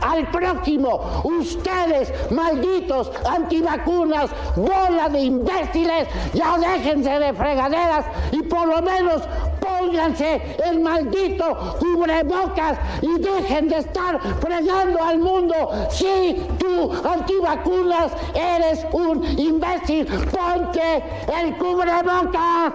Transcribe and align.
al 0.00 0.30
próximo. 0.30 1.22
Ustedes, 1.24 2.12
malditos 2.30 3.10
antivacunas, 3.28 4.30
bola 4.56 5.08
de 5.10 5.20
imbéciles, 5.20 6.08
ya 6.34 6.58
déjense 6.58 7.10
de 7.10 7.32
fregaderas 7.32 8.04
y 8.32 8.42
por 8.42 8.66
lo 8.66 8.82
menos 8.82 9.22
pónganse 9.60 10.56
el 10.64 10.80
maldito 10.80 11.76
cubrebocas 11.78 12.78
y 13.02 13.18
dejen 13.18 13.68
de 13.68 13.78
estar 13.78 14.20
fregando 14.40 15.02
al 15.02 15.18
mundo. 15.18 15.54
Si 15.90 16.36
tú, 16.58 16.92
antivacunas, 17.08 18.12
eres 18.34 18.86
un 18.92 19.24
imbécil, 19.38 20.06
ponte 20.06 21.02
el 21.40 21.56
cubrebocas. 21.56 22.72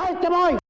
Ahí 0.00 0.16
te 0.20 0.28
voy. 0.28 0.61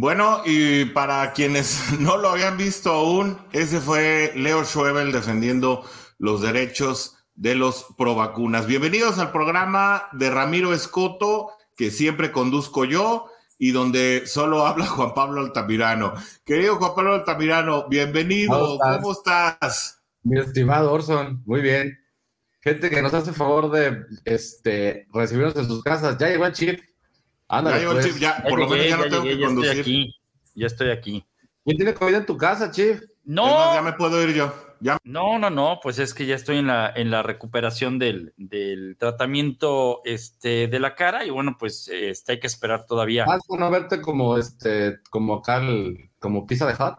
Bueno, 0.00 0.42
y 0.44 0.84
para 0.84 1.32
quienes 1.32 1.90
no 1.98 2.18
lo 2.18 2.28
habían 2.28 2.56
visto 2.56 2.92
aún, 2.92 3.36
ese 3.50 3.80
fue 3.80 4.32
Leo 4.36 4.64
Schwebel 4.64 5.10
defendiendo 5.10 5.84
los 6.18 6.40
derechos 6.40 7.16
de 7.34 7.56
los 7.56 7.84
provacunas. 7.98 8.68
Bienvenidos 8.68 9.18
al 9.18 9.32
programa 9.32 10.04
de 10.12 10.30
Ramiro 10.30 10.72
Escoto, 10.72 11.50
que 11.76 11.90
siempre 11.90 12.30
conduzco 12.30 12.84
yo 12.84 13.26
y 13.58 13.72
donde 13.72 14.22
solo 14.28 14.64
habla 14.68 14.86
Juan 14.86 15.14
Pablo 15.14 15.40
Altamirano. 15.40 16.14
Querido 16.44 16.76
Juan 16.76 16.94
Pablo 16.94 17.14
Altamirano, 17.14 17.88
bienvenido. 17.88 18.78
¿Cómo 18.78 19.10
estás? 19.10 20.00
Mi 20.22 20.38
estimado 20.38 20.92
Orson, 20.92 21.42
muy 21.44 21.60
bien. 21.60 21.98
Gente 22.60 22.88
que 22.88 23.02
nos 23.02 23.14
hace 23.14 23.32
favor 23.32 23.68
de 23.72 24.04
este, 24.24 25.08
recibirnos 25.12 25.56
en 25.56 25.66
sus 25.66 25.82
casas. 25.82 26.16
Ya 26.18 26.28
llegó 26.28 26.46
el 26.46 26.52
chip 26.52 26.87
ya 27.50 27.90
pues. 27.92 28.06
Chief, 28.06 28.18
ya, 28.18 28.44
por 28.48 28.58
lo 28.58 28.68
menos 28.68 28.86
ya 28.86 28.96
no 28.96 29.04
tengo 29.04 29.24
que 29.24 29.40
conducir. 29.40 29.70
Estoy 29.70 29.80
aquí, 29.80 30.16
ya 30.54 30.66
estoy 30.66 30.90
aquí. 30.90 31.26
¿Quién 31.64 31.76
tiene 31.76 31.94
comida 31.94 32.18
en 32.18 32.26
tu 32.26 32.36
casa, 32.36 32.70
Chief? 32.70 33.00
No. 33.24 33.74
ya 33.74 33.82
me 33.82 33.92
puedo 33.92 34.22
ir 34.22 34.34
yo. 34.34 34.52
No, 35.02 35.38
no, 35.38 35.50
no, 35.50 35.80
pues 35.82 35.98
es 35.98 36.14
que 36.14 36.26
ya 36.26 36.36
estoy 36.36 36.58
en 36.58 36.68
la, 36.68 36.92
en 36.94 37.10
la 37.10 37.22
recuperación 37.22 37.98
del, 37.98 38.32
del 38.36 38.96
tratamiento 38.96 40.02
este, 40.04 40.68
de 40.68 40.78
la 40.78 40.94
cara 40.94 41.24
y 41.24 41.30
bueno, 41.30 41.56
pues 41.58 41.88
este, 41.88 42.32
hay 42.32 42.40
que 42.40 42.46
esperar 42.46 42.86
todavía. 42.86 43.24
¿Vas 43.24 43.42
a 43.50 43.56
no 43.56 43.70
verte 43.70 44.00
como 44.00 44.38
este, 44.38 44.98
como 45.10 45.34
acá, 45.34 45.60
como 46.20 46.46
pizza 46.46 46.66
de 46.66 46.74
hot? 46.74 46.96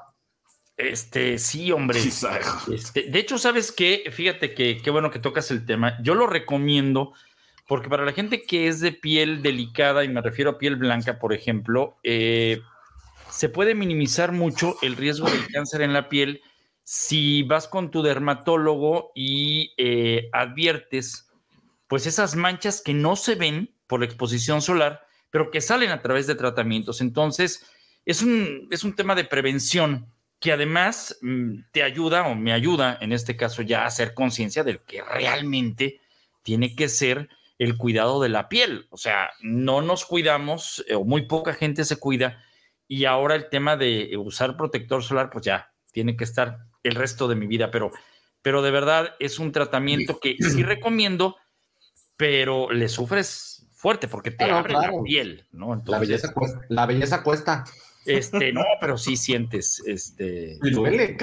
Este, 0.76 1.38
sí, 1.38 1.72
hombre. 1.72 2.00
Este, 2.00 3.04
de 3.10 3.20
hecho, 3.20 3.38
¿sabes 3.38 3.72
qué? 3.72 4.10
Fíjate 4.12 4.54
que 4.54 4.82
qué 4.82 4.92
bueno 4.92 5.12
que 5.12 5.20
tocas 5.20 5.52
el 5.52 5.66
tema. 5.66 6.02
Yo 6.02 6.16
lo 6.16 6.28
recomiendo 6.28 7.14
porque 7.70 7.88
para 7.88 8.04
la 8.04 8.14
gente 8.14 8.42
que 8.42 8.68
es 8.68 8.80
de 8.80 8.92
piel 8.92 9.44
delicada, 9.44 10.04
y 10.04 10.10
me 10.10 10.24
refiero 10.24 10.50
a 10.50 10.58
piel 10.58 10.76
blanca, 10.76 11.20
por 11.20 11.34
ejemplo, 11.34 12.00
eh, 12.02 12.64
se 13.30 13.48
puede 13.48 13.76
minimizar 13.76 14.32
mucho 14.32 14.76
el 14.82 14.96
riesgo 14.96 15.30
del 15.30 15.46
cáncer 15.54 15.84
en 15.84 15.94
la 15.94 16.10
piel 16.10 16.42
si 16.84 17.44
vas 17.44 17.68
con 17.68 17.92
tu 17.92 18.02
dermatólogo 18.02 19.12
y 19.14 19.76
eh, 19.78 20.30
adviertes 20.34 21.30
pues 21.88 22.08
esas 22.08 22.36
manchas 22.36 22.82
que 22.82 22.96
no 22.96 23.16
se 23.16 23.36
ven 23.36 23.70
por 23.86 24.00
la 24.00 24.08
exposición 24.08 24.64
solar, 24.64 25.06
pero 25.30 25.52
que 25.52 25.62
salen 25.62 25.92
a 25.92 26.02
través 26.02 26.26
de 26.26 26.34
tratamientos. 26.34 27.02
Entonces, 27.02 27.68
es 28.04 28.24
un, 28.24 28.68
es 28.72 28.84
un 28.84 28.96
tema 28.96 29.14
de 29.14 29.26
prevención 29.26 30.08
que 30.40 30.52
además 30.52 31.20
mm, 31.22 31.66
te 31.72 31.84
ayuda 31.84 32.26
o 32.26 32.34
me 32.34 32.52
ayuda, 32.52 32.98
en 33.00 33.12
este 33.12 33.36
caso 33.36 33.62
ya, 33.62 33.84
a 33.84 33.88
hacer 33.88 34.16
conciencia 34.16 34.64
del 34.64 34.80
que 34.80 35.04
realmente 35.04 36.02
tiene 36.42 36.76
que 36.76 36.90
ser 36.90 37.30
el 37.60 37.78
cuidado 37.78 38.22
de 38.22 38.30
la 38.30 38.50
piel. 38.50 38.88
O 38.90 38.98
sea, 38.98 39.32
no 39.42 39.82
nos 39.82 40.06
cuidamos, 40.06 40.84
eh, 40.88 40.96
o 40.96 41.04
muy 41.04 41.24
poca 41.24 41.54
gente 41.54 41.86
se 41.86 41.98
cuida, 41.98 42.44
y 42.88 43.06
ahora 43.06 43.36
el 43.36 43.50
tema 43.50 43.78
de 43.78 44.18
usar 44.18 44.58
protector 44.58 45.04
solar, 45.04 45.30
pues 45.30 45.46
ya, 45.46 45.72
tiene 45.92 46.18
que 46.18 46.24
estar 46.24 46.58
el 46.82 46.96
resto 46.96 47.28
de 47.28 47.36
mi 47.36 47.46
vida, 47.46 47.70
pero, 47.70 47.92
pero 48.42 48.62
de 48.62 48.72
verdad 48.72 49.16
es 49.20 49.38
un 49.38 49.52
tratamiento 49.52 50.20
que 50.20 50.38
sí 50.40 50.64
recomiendo, 50.64 51.36
pero 52.18 52.72
le 52.72 52.90
sufres 52.90 53.68
fuerte 53.74 54.08
porque 54.08 54.32
te 54.32 54.46
abre 54.46 54.74
la 54.74 54.92
piel, 55.04 55.46
¿no? 55.52 55.82
la, 55.86 56.00
belleza 56.00 56.34
cuesta, 56.34 56.62
la 56.70 56.86
belleza 56.86 57.24
cuesta. 57.24 57.64
Este, 58.06 58.52
no, 58.54 58.64
pero 58.82 58.98
sí 58.98 59.18
sientes, 59.18 59.84
este... 59.86 60.58
duele, 60.72 61.18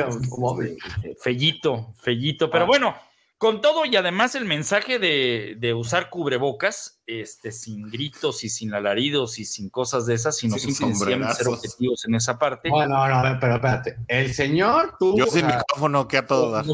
Fellito, 1.20 1.94
fellito, 1.98 2.50
pero 2.50 2.64
ah. 2.64 2.66
bueno, 2.68 2.96
con 3.38 3.60
todo 3.60 3.84
y 3.84 3.94
además 3.96 4.34
el 4.34 4.46
mensaje 4.46 4.98
de, 4.98 5.74
usar 5.74 6.08
cubrebocas, 6.08 7.02
este, 7.06 7.52
sin 7.52 7.90
gritos 7.90 8.44
y 8.44 8.48
sin 8.48 8.72
alaridos 8.72 9.38
y 9.38 9.44
sin 9.44 9.68
cosas 9.68 10.06
de 10.06 10.14
esas, 10.14 10.36
sino 10.36 10.56
sin 10.58 10.74
simplemente 10.74 11.34
ser 11.34 11.48
objetivos 11.48 12.04
en 12.06 12.14
esa 12.14 12.38
parte. 12.38 12.70
No, 12.70 12.86
no, 12.86 13.08
no, 13.08 13.38
pero 13.38 13.56
espérate. 13.56 13.96
El 14.08 14.32
señor, 14.32 14.96
tú. 14.98 15.16
Yo 15.18 15.26
sin 15.26 15.46
micrófono, 15.46 16.08
que 16.08 16.18
a 16.18 16.26
todo 16.26 16.50
dar. 16.50 16.64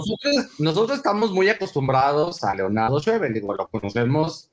Nosotros, 0.59 0.99
estamos 0.99 1.33
muy 1.33 1.49
acostumbrados 1.49 2.45
a 2.45 2.55
Leonardo 2.55 3.01
Schwebel, 3.01 3.35
digo, 3.35 3.55
lo 3.55 3.69
conocemos 3.69 4.51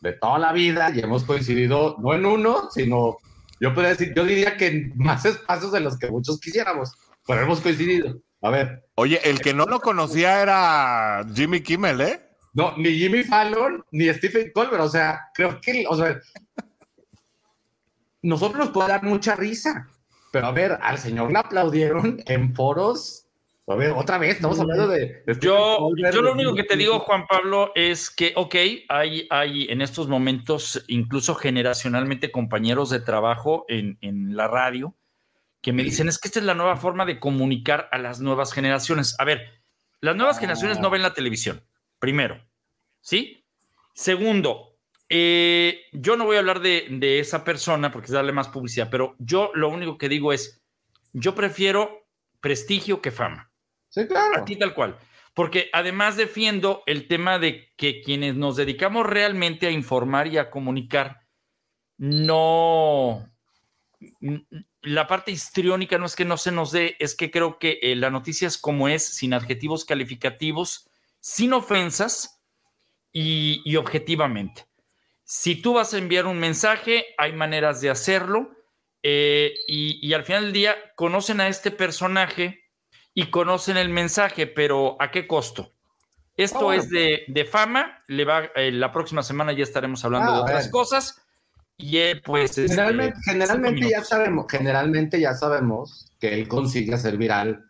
de 0.00 0.14
toda 0.14 0.38
la 0.38 0.52
vida 0.52 0.90
y 0.94 1.00
hemos 1.00 1.22
coincidido 1.24 1.96
no 2.00 2.14
en 2.14 2.26
uno, 2.26 2.70
sino 2.70 3.18
yo 3.60 3.74
podría 3.74 3.90
decir, 3.90 4.12
yo 4.16 4.24
diría 4.24 4.56
que 4.56 4.66
en 4.68 4.92
más 4.96 5.24
espacios 5.24 5.70
de 5.70 5.80
los 5.80 5.98
que 5.98 6.10
muchos 6.10 6.40
quisiéramos, 6.40 6.92
pero 7.26 7.42
hemos 7.42 7.60
coincidido. 7.60 8.20
A 8.42 8.50
ver. 8.50 8.84
Oye, 8.96 9.20
el 9.24 9.40
que 9.40 9.54
no 9.54 9.64
lo 9.66 9.80
conocía 9.80 10.42
era 10.42 11.24
Jimmy 11.32 11.62
Kimmel, 11.62 12.00
¿eh? 12.00 12.28
No, 12.52 12.76
ni 12.76 12.90
Jimmy 12.90 13.22
Fallon, 13.22 13.84
ni 13.92 14.12
Stephen 14.12 14.50
Colbert. 14.52 14.82
O 14.82 14.88
sea, 14.88 15.30
creo 15.32 15.60
que, 15.60 15.84
o 15.88 15.96
sea, 15.96 16.20
nosotros 18.20 18.58
nos 18.58 18.70
puede 18.70 18.88
dar 18.88 19.04
mucha 19.04 19.36
risa. 19.36 19.88
Pero 20.32 20.46
a 20.46 20.52
ver, 20.52 20.78
al 20.82 20.98
señor 20.98 21.30
le 21.30 21.38
aplaudieron 21.38 22.20
en 22.26 22.54
foros. 22.54 23.26
A 23.68 23.76
ver, 23.76 23.92
otra 23.92 24.18
vez, 24.18 24.34
estamos 24.34 24.58
hablando 24.58 24.88
de. 24.88 25.22
yo, 25.40 25.90
yo 25.96 26.20
lo 26.20 26.32
único 26.32 26.54
que 26.54 26.64
te 26.64 26.76
digo, 26.76 26.98
Juan 26.98 27.26
Pablo, 27.28 27.70
es 27.76 28.10
que, 28.10 28.32
ok, 28.34 28.54
hay, 28.88 29.26
hay 29.30 29.66
en 29.70 29.80
estos 29.80 30.08
momentos, 30.08 30.84
incluso 30.88 31.36
generacionalmente, 31.36 32.32
compañeros 32.32 32.90
de 32.90 33.00
trabajo 33.00 33.64
en, 33.68 33.98
en 34.00 34.36
la 34.36 34.48
radio 34.48 34.94
que 35.62 35.72
me 35.72 35.84
dicen, 35.84 36.08
es 36.08 36.18
que 36.18 36.28
esta 36.28 36.40
es 36.40 36.44
la 36.44 36.54
nueva 36.54 36.76
forma 36.76 37.06
de 37.06 37.20
comunicar 37.20 37.88
a 37.92 37.98
las 37.98 38.20
nuevas 38.20 38.52
generaciones. 38.52 39.14
A 39.18 39.24
ver, 39.24 39.62
las 40.00 40.16
nuevas 40.16 40.38
generaciones 40.38 40.80
no 40.80 40.90
ven 40.90 41.02
la 41.02 41.14
televisión, 41.14 41.64
primero, 42.00 42.44
¿sí? 43.00 43.46
Segundo, 43.94 44.76
eh, 45.08 45.82
yo 45.92 46.16
no 46.16 46.24
voy 46.24 46.36
a 46.36 46.40
hablar 46.40 46.60
de, 46.60 46.88
de, 46.90 47.20
esa 47.20 47.44
persona 47.44 47.92
porque 47.92 48.06
es 48.06 48.12
darle 48.12 48.32
más 48.32 48.48
publicidad, 48.48 48.88
pero 48.90 49.14
yo 49.20 49.52
lo 49.54 49.68
único 49.68 49.98
que 49.98 50.08
digo 50.08 50.32
es, 50.32 50.64
yo 51.12 51.34
prefiero 51.34 52.08
prestigio 52.40 53.00
que 53.00 53.12
fama. 53.12 53.52
Sí, 53.88 54.06
claro. 54.08 54.42
A 54.42 54.44
ti 54.44 54.56
tal 54.56 54.74
cual. 54.74 54.98
Porque 55.34 55.70
además 55.72 56.16
defiendo 56.16 56.82
el 56.86 57.06
tema 57.06 57.38
de 57.38 57.72
que 57.76 58.02
quienes 58.02 58.34
nos 58.34 58.56
dedicamos 58.56 59.06
realmente 59.06 59.66
a 59.68 59.70
informar 59.70 60.26
y 60.26 60.38
a 60.38 60.50
comunicar, 60.50 61.20
no, 61.98 63.30
la 64.82 65.06
parte 65.06 65.30
histriónica 65.30 65.96
no 65.96 66.06
es 66.06 66.16
que 66.16 66.24
no 66.24 66.36
se 66.36 66.50
nos 66.50 66.72
dé, 66.72 66.96
es 66.98 67.14
que 67.14 67.30
creo 67.30 67.58
que 67.58 67.78
eh, 67.82 67.94
la 67.94 68.10
noticia 68.10 68.48
es 68.48 68.58
como 68.58 68.88
es, 68.88 69.04
sin 69.04 69.32
adjetivos 69.32 69.84
calificativos, 69.84 70.90
sin 71.20 71.52
ofensas 71.52 72.42
y, 73.12 73.76
objetivamente. 73.76 74.66
Si 75.24 75.54
tú 75.54 75.74
vas 75.74 75.94
a 75.94 75.98
enviar 75.98 76.26
un 76.26 76.38
mensaje, 76.38 77.06
hay 77.16 77.32
maneras 77.32 77.80
de 77.80 77.90
hacerlo 77.90 78.50
eh, 79.02 79.54
y, 79.68 80.12
al 80.12 80.24
final 80.24 80.44
del 80.44 80.52
día 80.52 80.76
conocen 80.96 81.40
a 81.40 81.48
este 81.48 81.70
personaje 81.70 82.64
y 83.14 83.26
conocen 83.26 83.76
el 83.76 83.88
mensaje, 83.88 84.48
pero 84.48 84.96
¿a 85.00 85.10
qué 85.10 85.28
costo? 85.28 85.72
Esto 86.36 86.66
oh. 86.66 86.72
es 86.72 86.88
de, 86.90 87.48
fama, 87.50 88.02
le 88.08 88.24
va, 88.24 88.50
eh, 88.56 88.72
la 88.72 88.90
próxima 88.90 89.22
semana 89.22 89.52
ya 89.52 89.62
estaremos 89.62 90.04
hablando 90.04 90.32
de 90.32 90.38
ah, 90.38 90.42
otras 90.42 90.68
cosas 90.70 91.22
y 91.78 92.14
pues. 92.24 92.58
Este, 92.58 92.68
generalmente, 92.68 93.18
generalmente 93.24 93.88
ya 93.88 94.04
sabemos, 94.04 94.46
generalmente 94.48 95.20
ya 95.20 95.34
sabemos 95.34 96.12
que 96.20 96.34
él 96.34 96.48
consigue 96.48 96.94
hacer 96.94 97.16
viral 97.16 97.64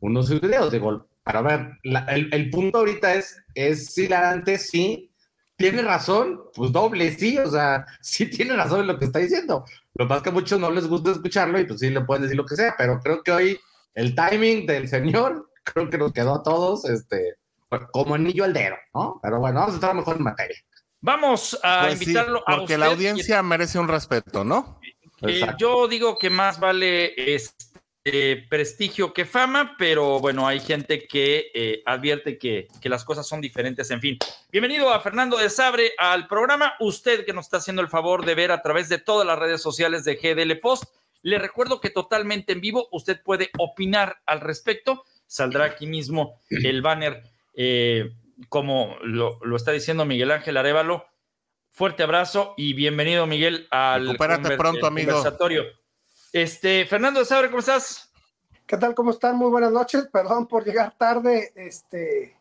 unos 0.00 0.28
videos. 0.28 0.70
de 0.70 0.78
gol 0.78 1.06
para 1.24 1.40
ver, 1.40 1.78
el, 1.82 2.28
el, 2.32 2.50
punto 2.50 2.78
ahorita 2.78 3.14
es, 3.14 3.42
es 3.54 3.96
hilarante, 3.96 4.58
sí. 4.58 5.10
Tiene 5.56 5.82
razón, 5.82 6.40
pues 6.54 6.72
doble, 6.72 7.12
sí, 7.12 7.38
o 7.38 7.50
sea, 7.50 7.86
sí 8.00 8.26
tiene 8.26 8.54
razón 8.54 8.80
en 8.80 8.88
lo 8.88 8.98
que 8.98 9.06
está 9.06 9.20
diciendo. 9.20 9.64
Lo 9.94 10.04
que 10.04 10.08
pasa 10.08 10.18
es 10.18 10.22
que 10.24 10.28
a 10.28 10.32
muchos 10.32 10.60
no 10.60 10.70
les 10.70 10.86
gusta 10.86 11.12
escucharlo 11.12 11.58
y 11.58 11.64
pues 11.64 11.80
sí 11.80 11.88
le 11.90 12.02
pueden 12.02 12.24
decir 12.24 12.36
lo 12.36 12.44
que 12.44 12.56
sea, 12.56 12.74
pero 12.76 13.00
creo 13.00 13.22
que 13.22 13.32
hoy 13.32 13.60
el 13.94 14.14
timing 14.14 14.66
del 14.66 14.88
señor, 14.88 15.48
creo 15.62 15.88
que 15.88 15.96
nos 15.96 16.12
quedó 16.12 16.34
a 16.34 16.42
todos, 16.42 16.84
este, 16.84 17.36
como 17.92 18.16
anillo 18.16 18.44
al 18.44 18.52
dedo, 18.52 18.74
¿no? 18.92 19.18
Pero 19.22 19.40
bueno, 19.40 19.60
vamos 19.60 19.74
a 19.74 19.76
estar 19.76 19.94
mejor 19.94 20.16
en 20.16 20.24
materia. 20.24 20.56
Vamos 21.04 21.60
a 21.62 21.82
pues 21.82 22.00
invitarlo 22.00 22.42
a 22.46 22.56
porque 22.56 22.78
la 22.78 22.86
audiencia 22.86 23.42
merece 23.42 23.78
un 23.78 23.88
respeto, 23.88 24.42
¿no? 24.42 24.80
Eh, 25.20 25.42
yo 25.58 25.86
digo 25.86 26.16
que 26.16 26.30
más 26.30 26.58
vale 26.58 27.12
este, 27.34 28.46
prestigio 28.48 29.12
que 29.12 29.26
fama, 29.26 29.74
pero 29.76 30.18
bueno, 30.18 30.48
hay 30.48 30.60
gente 30.60 31.06
que 31.06 31.50
eh, 31.52 31.82
advierte 31.84 32.38
que, 32.38 32.68
que, 32.80 32.88
las 32.88 33.04
cosas 33.04 33.28
son 33.28 33.42
diferentes. 33.42 33.90
En 33.90 34.00
fin, 34.00 34.16
bienvenido 34.50 34.94
a 34.94 35.00
Fernando 35.00 35.36
de 35.36 35.50
Sabre 35.50 35.92
al 35.98 36.26
programa. 36.26 36.72
Usted 36.80 37.26
que 37.26 37.34
nos 37.34 37.44
está 37.44 37.58
haciendo 37.58 37.82
el 37.82 37.88
favor 37.88 38.24
de 38.24 38.34
ver 38.34 38.50
a 38.50 38.62
través 38.62 38.88
de 38.88 38.96
todas 38.96 39.26
las 39.26 39.38
redes 39.38 39.60
sociales 39.60 40.06
de 40.06 40.14
GDL 40.14 40.58
Post 40.58 40.84
Le 41.20 41.38
recuerdo 41.38 41.82
que 41.82 41.90
totalmente 41.90 42.54
en 42.54 42.62
vivo 42.62 42.88
usted 42.92 43.20
puede 43.22 43.50
opinar 43.58 44.22
al 44.24 44.40
respecto. 44.40 45.04
Saldrá 45.26 45.66
aquí 45.66 45.86
mismo 45.86 46.40
el 46.48 46.80
banner, 46.80 47.24
eh, 47.54 48.10
como 48.48 48.96
lo, 49.02 49.38
está 49.56 49.72
diciendo 49.72 50.04
Miguel 50.04 50.30
Ángel 50.30 50.56
Arevalo. 50.56 51.06
Fuerte 51.70 52.04
abrazo 52.04 52.54
y 52.56 52.72
bienvenido, 52.74 53.26
Miguel, 53.26 53.66
al 53.70 54.16
pronto, 54.16 54.86
amigo. 54.86 55.12
conversatorio. 55.12 55.64
Este, 56.32 56.86
Fernando 56.86 57.24
Sabre, 57.24 57.48
¿cómo 57.48 57.60
estás? 57.60 58.12
¿Qué 58.66 58.76
tal? 58.76 58.94
¿Cómo 58.94 59.10
están? 59.10 59.36
Muy 59.36 59.50
buenas 59.50 59.72
noches. 59.72 60.08
Perdón 60.12 60.46
por 60.46 60.64
llegar 60.64 60.94
tarde. 60.96 61.52
Este, 61.54 62.36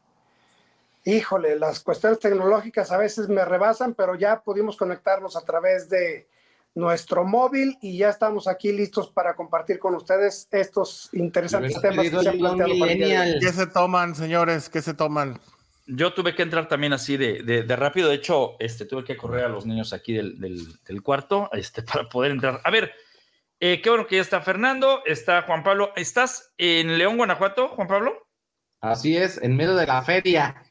híjole, 1.04 1.58
las 1.58 1.80
cuestiones 1.80 2.20
tecnológicas 2.20 2.92
a 2.92 2.98
veces 2.98 3.28
me 3.28 3.44
rebasan, 3.44 3.94
pero 3.94 4.16
ya 4.16 4.42
pudimos 4.42 4.78
conectarnos 4.78 5.36
a 5.36 5.42
través 5.42 5.90
de 5.90 6.28
nuestro 6.76 7.24
móvil 7.24 7.78
y 7.82 7.98
ya 7.98 8.10
estamos 8.10 8.48
aquí 8.48 8.72
listos 8.72 9.12
para 9.12 9.36
compartir 9.36 9.80
con 9.80 9.96
ustedes 9.96 10.48
estos 10.52 11.10
interesantes 11.14 11.80
temas 11.80 12.10
que 12.10 12.20
se 12.20 12.30
han 12.30 12.38
planteado. 12.40 13.40
¿Qué 13.40 13.54
se 13.54 13.68
toman, 13.68 14.16
señores? 14.16 14.70
¿Qué 14.70 14.82
se 14.82 14.94
toman? 14.94 15.40
Yo 15.96 16.12
tuve 16.14 16.34
que 16.34 16.42
entrar 16.42 16.68
también 16.68 16.92
así 16.94 17.18
de, 17.18 17.44
de, 17.44 17.76
rápido. 17.76 18.10
De 18.10 18.16
hecho, 18.16 18.56
este, 18.60 18.86
tuve 18.86 19.04
que 19.04 19.16
correr 19.16 19.46
a 19.46 19.50
los 19.50 19.68
niños 19.68 19.94
aquí 19.94 20.14
del, 20.14 20.40
del, 20.40 21.04
cuarto 21.04 21.50
este, 21.54 21.84
para 21.84 22.10
poder 22.10 22.32
entrar. 22.32 22.62
A 22.64 22.72
ver, 22.72 22.94
eh, 23.60 23.80
qué 23.80 23.90
bueno 23.90 24.08
que 24.08 24.16
ya 24.16 24.22
está 24.24 24.42
Fernando, 24.42 25.04
está 25.06 25.44
Juan 25.44 25.64
Pablo. 25.64 25.94
¿Estás 25.96 26.54
en 26.58 26.98
León, 26.98 27.18
Guanajuato, 27.18 27.70
Juan 27.70 27.88
Pablo? 27.88 28.28
Así 28.82 29.16
es, 29.16 29.42
en 29.42 29.56
medio 29.56 29.76
de 29.76 29.86
la 29.86 30.02
feria. 30.02 30.64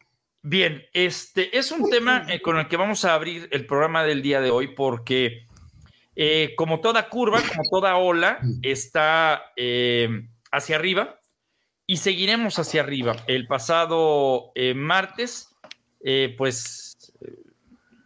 Bien, 0.43 0.83
este 0.93 1.57
es 1.57 1.71
un 1.71 1.89
tema 1.89 2.27
eh, 2.29 2.43
con 2.43 2.59
el 2.59 2.67
que 2.67 2.77
vamos 2.77 3.05
a 3.05 3.15
abrir 3.15 3.49
el 3.53 3.65
programa 3.65 4.03
del 4.03 4.23
día 4.23 4.41
de 4.41 4.51
hoy 4.51 4.75
porque 4.75 5.47
eh, 6.17 6.55
como 6.57 6.81
toda 6.81 7.09
curva, 7.09 7.41
como 7.41 7.63
toda 7.71 7.97
ola, 7.97 8.41
está 8.61 9.53
hacia 10.51 10.77
arriba 10.77 11.22
y 11.87 11.97
seguiremos 11.99 12.59
hacia 12.59 12.83
arriba. 12.83 13.17
El 13.27 13.47
pasado 13.47 14.53
martes, 14.75 15.49
pues 16.37 16.95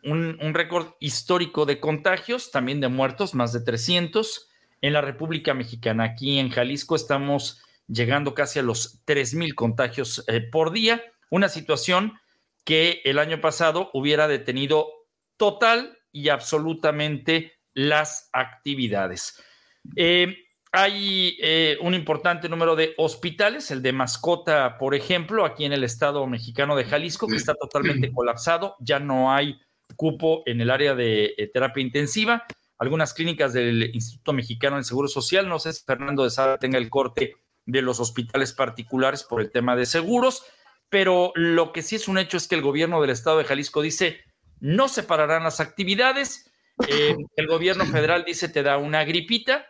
un, 0.02 0.38
un 0.40 0.55
récord 0.55 0.94
histórico 1.00 1.67
de 1.67 1.81
contagios, 1.81 2.50
también 2.50 2.81
de 2.81 2.88
muertos, 2.88 3.34
más 3.34 3.52
de 3.52 3.61
300 3.61 4.49
en 4.81 4.93
la 4.93 5.00
República 5.00 5.55
Mexicana. 5.55 6.05
Aquí 6.05 6.38
en 6.38 6.50
Jalisco 6.50 6.96
estamos 6.96 7.62
llegando 7.88 8.34
casi 8.34 8.58
a 8.58 8.62
los 8.62 9.05
3.000 9.06 9.55
contagios 9.55 10.25
eh, 10.29 10.40
por 10.40 10.72
día, 10.72 11.02
una 11.31 11.49
situación 11.49 12.19
que 12.64 13.00
el 13.05 13.19
año 13.19 13.40
pasado 13.40 13.90
hubiera 13.93 14.29
detenido 14.29 14.88
total 15.37 15.99
y 16.12 16.29
absolutamente 16.29 17.52
las 17.75 18.29
actividades. 18.32 19.43
Eh, 19.94 20.37
hay 20.73 21.37
eh, 21.41 21.79
un 21.81 21.95
importante 21.95 22.49
número 22.49 22.77
de 22.77 22.95
hospitales, 22.99 23.71
el 23.71 23.83
de 23.83 23.93
Mascota, 23.93 24.77
por 24.79 24.95
ejemplo, 24.95 25.45
aquí 25.45 25.65
en 25.65 25.73
el 25.73 25.85
estado 25.85 26.27
mexicano 26.27 26.77
de 26.77 26.85
Jalisco, 26.85 27.27
que 27.27 27.37
está 27.37 27.55
totalmente 27.55 28.11
colapsado, 28.15 28.77
ya 28.81 28.99
no 28.99 29.33
hay 29.33 29.59
cupo 29.97 30.43
en 30.47 30.61
el 30.61 30.71
área 30.71 30.95
de 30.95 31.51
terapia 31.55 31.83
intensiva 31.83 32.45
algunas 32.79 33.15
clínicas 33.15 33.53
del 33.53 33.95
Instituto 33.95 34.33
Mexicano 34.33 34.77
del 34.77 34.85
Seguro 34.85 35.09
Social. 35.09 35.49
No 35.49 35.59
sé 35.59 35.73
si 35.73 35.85
Fernando 35.85 36.25
de 36.25 36.31
Sala 36.31 36.59
tenga 36.59 36.79
el 36.79 36.91
corte 36.91 37.37
de 37.65 37.83
los 37.83 38.01
hospitales 38.01 38.53
particulares 38.53 39.25
por 39.25 39.41
el 39.41 39.51
tema 39.51 39.77
de 39.77 39.87
seguros, 39.87 40.45
pero 40.89 41.33
lo 41.35 41.73
que 41.73 41.83
sí 41.83 41.97
es 41.97 42.07
un 42.09 42.19
hecho 42.19 42.37
es 42.37 42.47
que 42.47 42.55
el 42.55 42.63
gobierno 42.63 43.01
del 43.01 43.11
estado 43.11 43.39
de 43.39 43.45
Jalisco 43.45 43.83
dice 43.83 44.21
no 44.61 44.89
separarán 44.89 45.45
las 45.45 45.61
actividades. 45.61 46.51
Eh, 46.89 47.17
el 47.37 47.47
gobierno 47.47 47.87
federal 47.87 48.27
dice 48.27 48.51
te 48.51 48.63
da 48.63 48.77
una 48.77 49.03
gripita, 49.05 49.65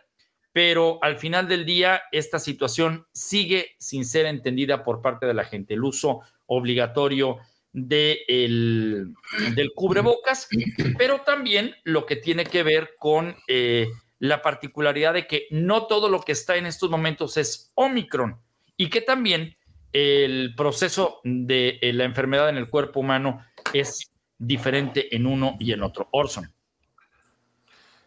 pero 0.57 0.97
al 1.03 1.19
final 1.19 1.47
del 1.47 1.67
día 1.67 2.01
esta 2.11 2.39
situación 2.39 3.05
sigue 3.13 3.75
sin 3.77 4.03
ser 4.05 4.25
entendida 4.25 4.83
por 4.83 5.03
parte 5.03 5.27
de 5.27 5.35
la 5.35 5.45
gente. 5.45 5.75
El 5.75 5.83
uso 5.83 6.21
obligatorio 6.47 7.37
de 7.73 8.21
del 8.27 9.71
cubrebocas, 9.75 10.47
pero 10.97 11.21
también 11.21 11.75
lo 11.83 12.07
que 12.07 12.15
tiene 12.15 12.43
que 12.43 12.63
ver 12.63 12.95
con 12.97 13.35
eh, 13.47 13.87
la 14.17 14.41
particularidad 14.41 15.13
de 15.13 15.27
que 15.27 15.45
no 15.51 15.85
todo 15.85 16.09
lo 16.09 16.21
que 16.21 16.31
está 16.31 16.55
en 16.55 16.65
estos 16.65 16.89
momentos 16.89 17.37
es 17.37 17.71
Omicron 17.75 18.41
y 18.77 18.89
que 18.89 19.01
también 19.01 19.57
el 19.93 20.55
proceso 20.57 21.21
de 21.23 21.77
eh, 21.83 21.93
la 21.93 22.05
enfermedad 22.05 22.49
en 22.49 22.57
el 22.57 22.67
cuerpo 22.67 23.01
humano 23.01 23.45
es 23.75 24.11
diferente 24.39 25.15
en 25.15 25.27
uno 25.27 25.55
y 25.59 25.71
en 25.71 25.83
otro. 25.83 26.09
Orson. 26.09 26.51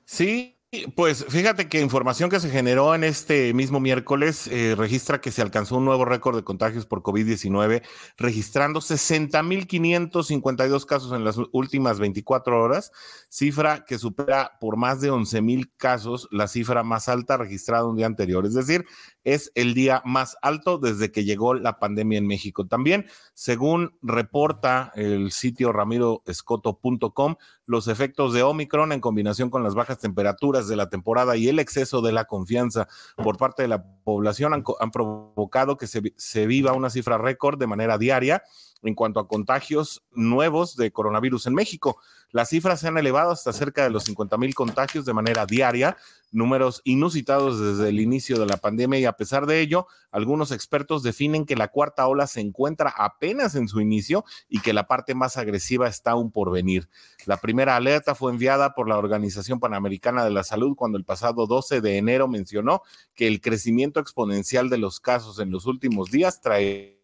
Sí, 0.05 0.60
pues 0.95 1.27
fíjate 1.29 1.69
que 1.69 1.81
información 1.81 2.31
que 2.31 2.39
se 2.39 2.49
generó 2.49 2.95
en 2.95 3.03
este 3.03 3.53
mismo 3.55 3.81
miércoles 3.81 4.47
eh, 4.47 4.77
registra 4.77 5.21
que 5.21 5.33
se 5.33 5.43
alcanzó 5.43 5.79
un 5.79 5.85
nuevo 5.85 6.05
récord 6.05 6.37
de 6.37 6.45
contagios 6.45 6.87
por 6.87 7.03
COVID-19, 7.03 7.83
registrando 8.17 8.79
60.552 8.79 10.87
casos 10.87 11.13
en 11.13 11.25
las 11.25 11.39
últimas 11.51 11.99
24 11.99 12.63
horas, 12.63 12.93
cifra 13.29 13.85
que 13.85 13.99
supera 13.99 14.59
por 14.61 14.77
más 14.77 15.01
de 15.01 15.11
11.000 15.11 15.73
casos 15.77 16.29
la 16.31 16.47
cifra 16.47 16.85
más 16.85 17.09
alta 17.09 17.37
registrada 17.37 17.87
un 17.87 17.97
día 17.97 18.07
anterior. 18.07 18.47
Es 18.47 18.55
decir, 18.55 18.87
es 19.25 19.53
el 19.55 19.75
día 19.75 20.03
más 20.05 20.37
alto 20.43 20.79
desde 20.79 21.13
que 21.13 21.25
llegó 21.25 21.55
la 21.55 21.79
pandemia 21.79 22.19
en 22.19 22.27
México. 22.27 22.67
También, 22.67 23.07
según 23.35 23.97
reporta 24.03 24.93
el 24.95 25.33
sitio 25.33 25.73
ramiroescoto.com, 25.73 27.37
los 27.67 27.89
efectos 27.89 28.33
de 28.33 28.43
Omicron 28.43 28.93
en 28.93 29.01
combinación 29.01 29.51
con 29.51 29.63
las 29.63 29.75
bajas 29.75 29.99
temperaturas 29.99 30.69
de 30.69 30.77
la 30.77 30.89
temporada 30.89 31.37
y 31.37 31.49
el 31.49 31.59
exceso 31.59 32.01
de 32.03 32.13
la 32.13 32.25
confianza 32.25 32.89
por 33.17 33.37
parte 33.37 33.63
de 33.63 33.69
la 33.69 33.85
población 34.05 34.55
han, 34.55 34.91
provocado 34.91 35.77
que 35.77 35.87
se, 35.87 36.15
se 36.17 36.47
viva 36.47 36.73
una 36.73 36.91
cifra 36.91 37.19
récord 37.19 37.59
de 37.59 37.67
manera 37.67 37.99
diaria 37.99 38.43
en 38.83 38.95
cuanto 38.95 39.21
a 39.21 39.29
contagios 39.29 40.03
nuevos 40.13 40.77
de 40.77 40.91
coronavirus 40.91 41.47
en 41.47 41.55
México. 41.55 42.01
Las 42.33 42.51
cifras 42.51 42.81
se 42.81 42.89
han 42.89 42.97
elevado 42.97 43.33
hasta 43.33 43.53
cerca 43.53 43.83
de 43.83 43.91
los 43.91 44.05
50 44.05 44.37
mil 44.39 44.55
contagios 44.55 45.05
de 45.05 45.13
manera 45.13 45.47
diaria, 45.47 45.97
números 46.31 46.81
inusitados 46.85 47.59
desde 47.59 47.89
el 47.89 47.99
inicio 47.99 48.39
de 48.39 48.47
la 48.47 48.57
pandemia 48.57 49.01
y 49.01 49.05
a 49.05 49.15
pesar 49.15 49.47
de 49.47 49.61
ello, 49.61 49.89
algunos 50.13 50.53
expertos 50.53 51.03
definen 51.03 51.45
que 51.45 51.57
la 51.57 51.69
cuarta 51.69 52.07
ola 52.07 52.29
se 52.29 52.41
encuentra 52.41 52.95
apenas 52.97 53.57
en 53.57 53.67
su 53.67 53.81
inicio 53.81 54.25
y 54.49 54.61
que 54.61 54.73
la 54.73 54.87
parte 54.87 55.15
más 55.15 55.37
agresiva 55.37 55.89
está 55.89 56.13
aún 56.13 56.31
por 56.31 56.53
venir. 56.53 56.89
La 57.27 57.37
primera 57.37 57.75
alerta 57.75 58.15
fue 58.15 58.31
enviada 58.31 58.75
por 58.75 58.89
la 58.89 58.97
Organización 58.97 59.59
Panamericana 59.59 60.25
de 60.25 60.31
la 60.31 60.45
Salud 60.45 60.77
cuando 60.77 60.99
el 60.99 61.05
pasado 61.05 61.49
12 61.49 61.81
de 61.81 61.97
enero 61.97 62.29
mencionó 62.29 62.83
que 63.15 63.27
el 63.27 63.41
crecimiento 63.41 63.99
exponencial 63.99 64.71
de 64.71 64.79
los 64.79 65.01
casos 65.01 65.41
en 65.41 65.51
los 65.51 65.67
últimos 65.67 66.13
días 66.13 66.41
trae 66.41 67.01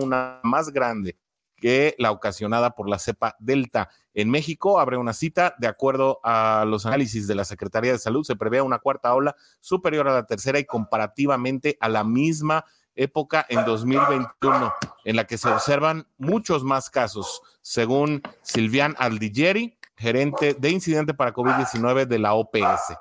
una 0.00 0.40
más 0.42 0.70
grande 0.70 1.16
que 1.60 1.94
la 1.98 2.10
ocasionada 2.10 2.70
por 2.70 2.88
la 2.88 2.98
cepa 2.98 3.36
Delta. 3.38 3.90
En 4.14 4.30
México 4.30 4.80
abre 4.80 4.96
una 4.96 5.12
cita, 5.12 5.54
de 5.58 5.68
acuerdo 5.68 6.18
a 6.24 6.64
los 6.66 6.86
análisis 6.86 7.28
de 7.28 7.36
la 7.36 7.44
Secretaría 7.44 7.92
de 7.92 7.98
Salud, 7.98 8.24
se 8.24 8.34
prevé 8.34 8.60
una 8.60 8.80
cuarta 8.80 9.14
ola 9.14 9.36
superior 9.60 10.08
a 10.08 10.14
la 10.14 10.26
tercera 10.26 10.58
y 10.58 10.64
comparativamente 10.64 11.76
a 11.80 11.88
la 11.88 12.02
misma 12.02 12.64
época 12.96 13.46
en 13.48 13.64
2021, 13.64 14.74
en 15.04 15.16
la 15.16 15.26
que 15.26 15.38
se 15.38 15.48
observan 15.48 16.06
muchos 16.18 16.64
más 16.64 16.90
casos, 16.90 17.40
según 17.62 18.20
Silvian 18.42 18.96
Aldigeri, 18.98 19.78
gerente 19.96 20.54
de 20.54 20.70
incidente 20.70 21.14
para 21.14 21.32
COVID-19 21.32 22.06
de 22.06 22.18
la 22.18 22.34
OPS. 22.34 22.96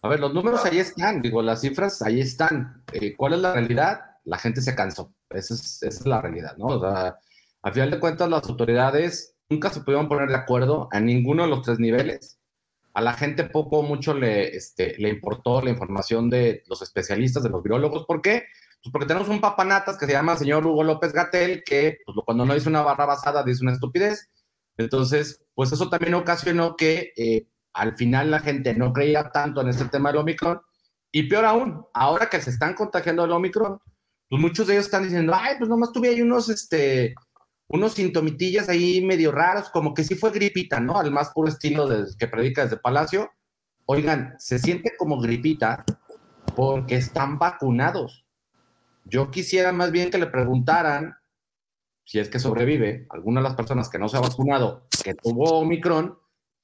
A 0.00 0.08
ver, 0.08 0.20
los 0.20 0.32
números 0.32 0.64
ahí 0.64 0.78
están, 0.78 1.20
digo, 1.20 1.42
las 1.42 1.60
cifras 1.60 2.02
ahí 2.02 2.20
están. 2.20 2.82
Eh, 2.92 3.14
¿Cuál 3.16 3.34
es 3.34 3.40
la 3.40 3.52
realidad? 3.54 4.14
la 4.24 4.38
gente 4.38 4.60
se 4.60 4.74
cansó. 4.74 5.12
Esa 5.34 5.54
es, 5.54 6.06
la 6.06 6.20
realidad, 6.20 6.56
¿no? 6.56 6.66
O 6.66 6.80
sea, 6.80 7.18
a 7.62 7.72
final 7.72 7.90
de 7.90 8.00
cuentas, 8.00 8.28
las 8.28 8.48
autoridades 8.48 9.36
nunca 9.48 9.70
se 9.70 9.80
pudieron 9.80 10.08
poner 10.08 10.28
de 10.28 10.36
acuerdo 10.36 10.88
a 10.92 11.00
ninguno 11.00 11.44
de 11.44 11.48
los 11.48 11.62
tres 11.62 11.78
niveles. 11.78 12.38
A 12.92 13.00
la 13.00 13.14
gente 13.14 13.44
poco 13.44 13.78
o 13.78 13.82
mucho 13.82 14.14
le, 14.14 14.56
este, 14.56 14.96
importó 15.08 15.60
la 15.60 15.70
información 15.70 16.30
de 16.30 16.62
los 16.66 16.82
especialistas, 16.82 17.42
de 17.42 17.50
los 17.50 17.62
virólogos. 17.62 18.06
¿Por 18.06 18.22
qué? 18.22 18.44
Pues 18.82 18.92
porque 18.92 19.06
tenemos 19.06 19.28
un 19.28 19.40
papanatas 19.40 19.96
que 19.96 20.06
se 20.06 20.12
llama 20.12 20.36
señor 20.36 20.66
Hugo 20.66 20.84
López 20.84 21.12
Gatel, 21.12 21.64
que 21.64 21.98
pues, 22.04 22.16
cuando 22.24 22.44
no 22.44 22.54
dice 22.54 22.68
una 22.68 22.82
barra 22.82 23.06
basada 23.06 23.42
dice 23.42 23.62
una 23.62 23.72
estupidez. 23.72 24.30
Entonces, 24.76 25.42
pues 25.54 25.72
eso 25.72 25.88
también 25.88 26.14
ocasionó 26.14 26.76
que 26.76 27.12
eh, 27.16 27.48
al 27.72 27.96
final 27.96 28.30
la 28.30 28.40
gente 28.40 28.74
no 28.74 28.92
creía 28.92 29.30
tanto 29.30 29.60
en 29.60 29.68
este 29.68 29.86
tema 29.86 30.10
del 30.10 30.20
Omicron. 30.20 30.60
Y 31.10 31.24
peor 31.24 31.44
aún, 31.44 31.86
ahora 31.94 32.28
que 32.28 32.40
se 32.40 32.50
están 32.50 32.74
contagiando 32.74 33.24
el 33.24 33.32
Omicron, 33.32 33.80
pues 34.34 34.42
muchos 34.42 34.66
de 34.66 34.72
ellos 34.72 34.86
están 34.86 35.04
diciendo, 35.04 35.32
ay, 35.32 35.54
pues 35.58 35.70
nomás 35.70 35.92
tuve 35.92 36.08
ahí 36.08 36.20
unos, 36.20 36.48
este, 36.48 37.14
unos 37.68 37.92
sintomitillas 37.92 38.68
ahí 38.68 39.00
medio 39.00 39.30
raros, 39.30 39.68
como 39.70 39.94
que 39.94 40.02
sí 40.02 40.16
fue 40.16 40.32
gripita, 40.32 40.80
¿no? 40.80 40.98
Al 40.98 41.12
más 41.12 41.30
puro 41.30 41.48
estilo 41.48 41.86
de, 41.86 42.04
que 42.18 42.26
predica 42.26 42.64
desde 42.64 42.78
Palacio. 42.78 43.30
Oigan, 43.86 44.34
se 44.40 44.58
siente 44.58 44.90
como 44.98 45.20
gripita 45.20 45.84
porque 46.56 46.96
están 46.96 47.38
vacunados. 47.38 48.26
Yo 49.04 49.30
quisiera 49.30 49.70
más 49.70 49.92
bien 49.92 50.10
que 50.10 50.18
le 50.18 50.26
preguntaran, 50.26 51.14
si 52.04 52.18
es 52.18 52.28
que 52.28 52.40
sobrevive, 52.40 53.06
alguna 53.10 53.40
de 53.40 53.44
las 53.44 53.54
personas 53.54 53.88
que 53.88 54.00
no 54.00 54.08
se 54.08 54.16
ha 54.16 54.20
vacunado, 54.20 54.88
que 55.04 55.14
tuvo 55.14 55.60
Omicron, 55.60 56.18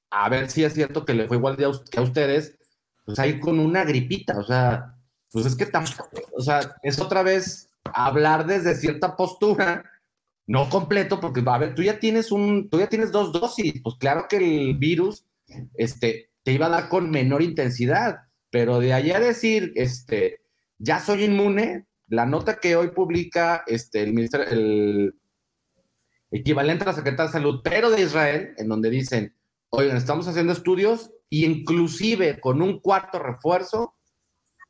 a 0.09 0.27
ver 0.27 0.51
si 0.51 0.65
es 0.65 0.73
cierto 0.73 1.05
que 1.05 1.13
le 1.13 1.29
fue 1.29 1.37
igual 1.37 1.55
que 1.55 1.63
a 1.63 2.01
ustedes, 2.01 2.57
pues 3.05 3.17
ahí 3.17 3.39
con 3.39 3.59
una 3.59 3.85
gripita, 3.85 4.37
o 4.37 4.43
sea, 4.43 4.97
pues 5.31 5.45
es 5.45 5.55
que 5.55 5.65
tampoco, 5.65 6.09
o 6.33 6.41
sea, 6.41 6.75
es 6.83 6.99
otra 6.99 7.23
vez 7.23 7.69
hablar 7.93 8.45
desde 8.45 8.75
cierta 8.75 9.15
postura, 9.15 9.83
no 10.47 10.69
completo, 10.69 11.19
porque 11.19 11.43
a 11.45 11.57
ver, 11.57 11.75
tú 11.75 11.83
ya 11.83 11.99
tienes 11.99 12.31
un, 12.31 12.69
tú 12.69 12.79
ya 12.79 12.87
tienes 12.87 13.11
dos 13.11 13.31
dosis, 13.31 13.81
pues 13.81 13.95
claro 13.95 14.25
que 14.29 14.37
el 14.37 14.77
virus, 14.77 15.25
este, 15.75 16.31
te 16.43 16.51
iba 16.51 16.65
a 16.65 16.69
dar 16.69 16.89
con 16.89 17.09
menor 17.09 17.41
intensidad, 17.41 18.19
pero 18.49 18.79
de 18.79 18.93
allá 18.93 19.19
decir, 19.19 19.71
este, 19.75 20.41
ya 20.77 20.99
soy 20.99 21.23
inmune, 21.23 21.87
la 22.07 22.25
nota 22.25 22.59
que 22.59 22.75
hoy 22.75 22.89
publica 22.89 23.63
este, 23.67 24.03
el, 24.03 24.13
ministerio, 24.13 24.47
el 24.47 25.15
equivalente 26.31 26.83
a 26.83 26.87
la 26.87 26.93
Secretaría 26.93 27.27
de 27.27 27.31
Salud, 27.31 27.61
pero 27.63 27.89
de 27.89 28.01
Israel, 28.01 28.53
en 28.57 28.67
donde 28.67 28.89
dicen, 28.89 29.35
oigan, 29.69 29.95
estamos 29.95 30.27
haciendo 30.27 30.51
estudios 30.51 31.11
y 31.29 31.45
inclusive 31.45 32.39
con 32.39 32.61
un 32.61 32.79
cuarto 32.79 33.19
refuerzo, 33.19 33.95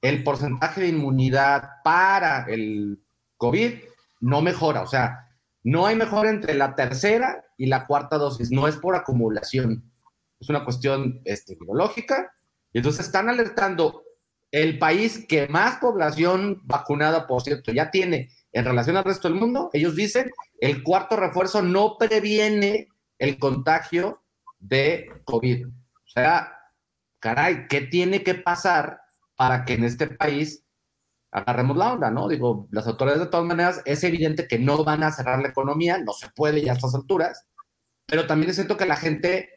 el 0.01 0.23
porcentaje 0.23 0.81
de 0.81 0.87
inmunidad 0.89 1.69
para 1.83 2.45
el 2.45 3.03
COVID 3.37 3.73
no 4.19 4.41
mejora. 4.41 4.81
O 4.81 4.87
sea, 4.87 5.29
no 5.63 5.85
hay 5.85 5.95
mejora 5.95 6.29
entre 6.29 6.55
la 6.55 6.75
tercera 6.75 7.45
y 7.57 7.67
la 7.67 7.85
cuarta 7.85 8.17
dosis. 8.17 8.51
No 8.51 8.67
es 8.67 8.77
por 8.77 8.95
acumulación. 8.95 9.91
Es 10.39 10.49
una 10.49 10.63
cuestión 10.63 11.21
este, 11.25 11.55
biológica. 11.55 12.33
Y 12.73 12.79
entonces 12.79 13.05
están 13.05 13.29
alertando 13.29 14.03
el 14.49 14.79
país 14.79 15.25
que 15.27 15.47
más 15.47 15.77
población 15.77 16.61
vacunada, 16.63 17.27
por 17.27 17.41
cierto, 17.41 17.71
ya 17.71 17.91
tiene 17.91 18.29
en 18.51 18.65
relación 18.65 18.97
al 18.97 19.03
resto 19.03 19.29
del 19.29 19.39
mundo. 19.39 19.69
Ellos 19.71 19.95
dicen, 19.95 20.31
el 20.59 20.83
cuarto 20.83 21.15
refuerzo 21.15 21.61
no 21.61 21.97
previene 21.97 22.87
el 23.17 23.37
contagio 23.37 24.23
de 24.59 25.09
COVID. 25.25 25.67
O 25.67 26.07
sea, 26.07 26.57
caray, 27.19 27.67
¿qué 27.67 27.81
tiene 27.81 28.23
que 28.23 28.35
pasar 28.35 29.00
para 29.41 29.65
que 29.65 29.73
en 29.73 29.83
este 29.85 30.05
país 30.05 30.63
agarremos 31.31 31.75
la 31.75 31.93
onda, 31.93 32.11
¿no? 32.11 32.27
Digo, 32.27 32.67
las 32.69 32.85
autoridades 32.85 33.23
de 33.23 33.27
todas 33.31 33.47
maneras, 33.47 33.81
es 33.85 34.03
evidente 34.03 34.47
que 34.47 34.59
no 34.59 34.83
van 34.83 35.01
a 35.01 35.11
cerrar 35.11 35.41
la 35.41 35.47
economía, 35.47 35.97
no 35.97 36.13
se 36.13 36.29
puede 36.29 36.61
ya 36.61 36.73
a 36.73 36.75
estas 36.75 36.93
alturas, 36.93 37.47
pero 38.05 38.27
también 38.27 38.53
siento 38.53 38.77
que 38.77 38.85
la 38.85 38.97
gente 38.97 39.49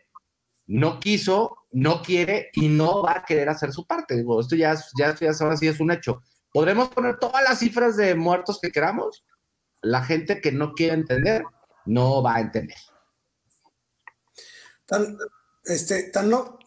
no 0.66 0.98
quiso, 1.00 1.58
no 1.70 2.00
quiere 2.00 2.48
y 2.54 2.68
no 2.68 3.02
va 3.02 3.18
a 3.18 3.24
querer 3.26 3.50
hacer 3.50 3.74
su 3.74 3.86
parte. 3.86 4.16
Digo, 4.16 4.40
esto 4.40 4.56
ya, 4.56 4.74
ya, 4.96 5.14
ya 5.16 5.30
ahora 5.38 5.58
sí 5.58 5.68
es 5.68 5.78
un 5.80 5.90
hecho. 5.90 6.22
Podremos 6.50 6.88
poner 6.88 7.18
todas 7.18 7.44
las 7.44 7.58
cifras 7.58 7.94
de 7.98 8.14
muertos 8.14 8.60
que 8.62 8.72
queramos. 8.72 9.22
La 9.82 10.02
gente 10.02 10.40
que 10.40 10.50
no 10.50 10.72
quiere 10.72 10.94
entender, 10.94 11.44
no 11.84 12.22
va 12.22 12.36
a 12.36 12.40
entender. 12.40 12.78
Tan, 14.86 15.18
este, 15.62 16.04
tan 16.04 16.30
no, 16.30 16.58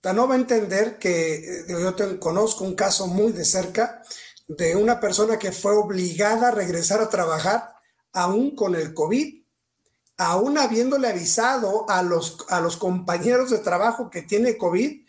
tan 0.00 0.16
no 0.16 0.28
va 0.28 0.34
a 0.34 0.38
entender 0.38 0.98
que 0.98 1.34
eh, 1.34 1.64
yo 1.68 1.94
te, 1.94 2.18
conozco 2.18 2.64
un 2.64 2.74
caso 2.74 3.06
muy 3.06 3.32
de 3.32 3.44
cerca 3.44 4.02
de 4.46 4.76
una 4.76 5.00
persona 5.00 5.38
que 5.38 5.52
fue 5.52 5.72
obligada 5.72 6.48
a 6.48 6.52
regresar 6.52 7.00
a 7.00 7.10
trabajar 7.10 7.74
aún 8.12 8.54
con 8.54 8.74
el 8.74 8.94
COVID 8.94 9.38
aún 10.18 10.58
habiéndole 10.58 11.08
avisado 11.08 11.88
a 11.88 12.02
los, 12.02 12.44
a 12.48 12.60
los 12.60 12.76
compañeros 12.76 13.50
de 13.50 13.58
trabajo 13.58 14.10
que 14.10 14.22
tiene 14.22 14.58
COVID, 14.58 15.06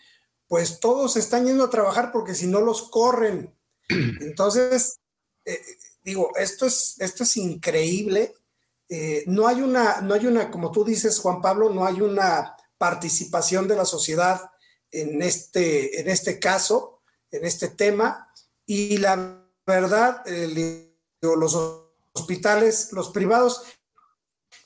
pues 0.48 0.80
todos 0.80 1.18
están 1.18 1.46
yendo 1.46 1.66
a 1.66 1.70
trabajar 1.70 2.12
porque 2.12 2.36
si 2.36 2.48
no 2.48 2.62
los 2.62 2.90
corren. 2.90 3.54
Entonces, 3.90 5.00
eh, 5.46 5.60
digo, 6.04 6.30
esto 6.38 6.68
es, 6.68 6.96
esto 7.00 7.24
es 7.24 7.38
increíble. 7.38 8.36
Eh, 8.88 9.24
no 9.26 9.48
hay 9.48 9.62
una, 9.62 10.02
no 10.02 10.14
hay 10.14 10.28
una, 10.28 10.52
como 10.52 10.72
tú 10.72 10.86
dices, 10.86 11.20
Juan 11.20 11.42
Pablo, 11.42 11.72
no 11.72 11.86
hay 11.86 12.02
una 12.02 12.56
participación 12.78 13.68
de 13.68 13.76
la 13.76 13.86
sociedad 13.86 14.52
en 14.92 15.22
este, 15.22 16.00
en 16.00 16.10
este 16.10 16.40
caso, 16.40 17.02
en 17.32 17.46
este 17.46 17.70
tema. 17.70 18.32
Y 18.66 18.98
la 18.98 19.46
verdad, 19.66 20.24
los 21.22 21.56
hospitales, 22.14 22.92
los 22.92 23.10
privados, 23.10 23.64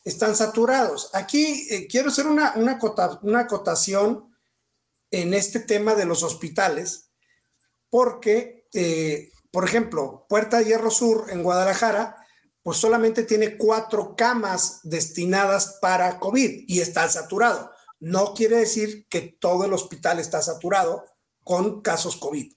están 0.03 0.35
saturados. 0.35 1.09
Aquí 1.13 1.67
eh, 1.69 1.87
quiero 1.87 2.09
hacer 2.09 2.27
una, 2.27 2.53
una, 2.55 2.79
una 3.21 3.39
acotación 3.39 4.35
en 5.11 5.33
este 5.33 5.59
tema 5.59 5.95
de 5.95 6.05
los 6.05 6.23
hospitales, 6.23 7.11
porque, 7.89 8.67
eh, 8.73 9.31
por 9.51 9.63
ejemplo, 9.63 10.25
Puerta 10.27 10.57
de 10.57 10.65
Hierro 10.65 10.89
Sur 10.89 11.27
en 11.29 11.43
Guadalajara, 11.43 12.17
pues 12.63 12.77
solamente 12.77 13.23
tiene 13.23 13.57
cuatro 13.57 14.15
camas 14.15 14.79
destinadas 14.83 15.77
para 15.81 16.19
COVID 16.19 16.63
y 16.67 16.79
está 16.79 17.07
saturado. 17.09 17.72
No 18.03 18.33
quiere 18.33 18.57
decir 18.57 19.07
que 19.07 19.21
todo 19.21 19.63
el 19.63 19.71
hospital 19.71 20.19
está 20.19 20.41
saturado 20.41 21.05
con 21.41 21.81
casos 21.81 22.17
COVID. 22.17 22.51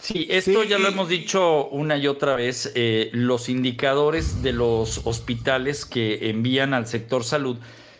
Sí, 0.00 0.26
esto 0.28 0.64
ya 0.64 0.78
lo 0.80 0.88
hemos 0.88 1.08
dicho 1.08 1.68
una 1.68 1.96
y 1.96 2.08
otra 2.08 2.34
vez. 2.34 2.72
Eh, 2.74 3.10
los 3.12 3.48
indicadores 3.48 4.42
de 4.42 4.52
los 4.52 5.06
hospitales 5.06 5.86
que 5.86 6.28
envían 6.28 6.74
al 6.74 6.88
sector 6.88 7.22
salud 7.22 7.58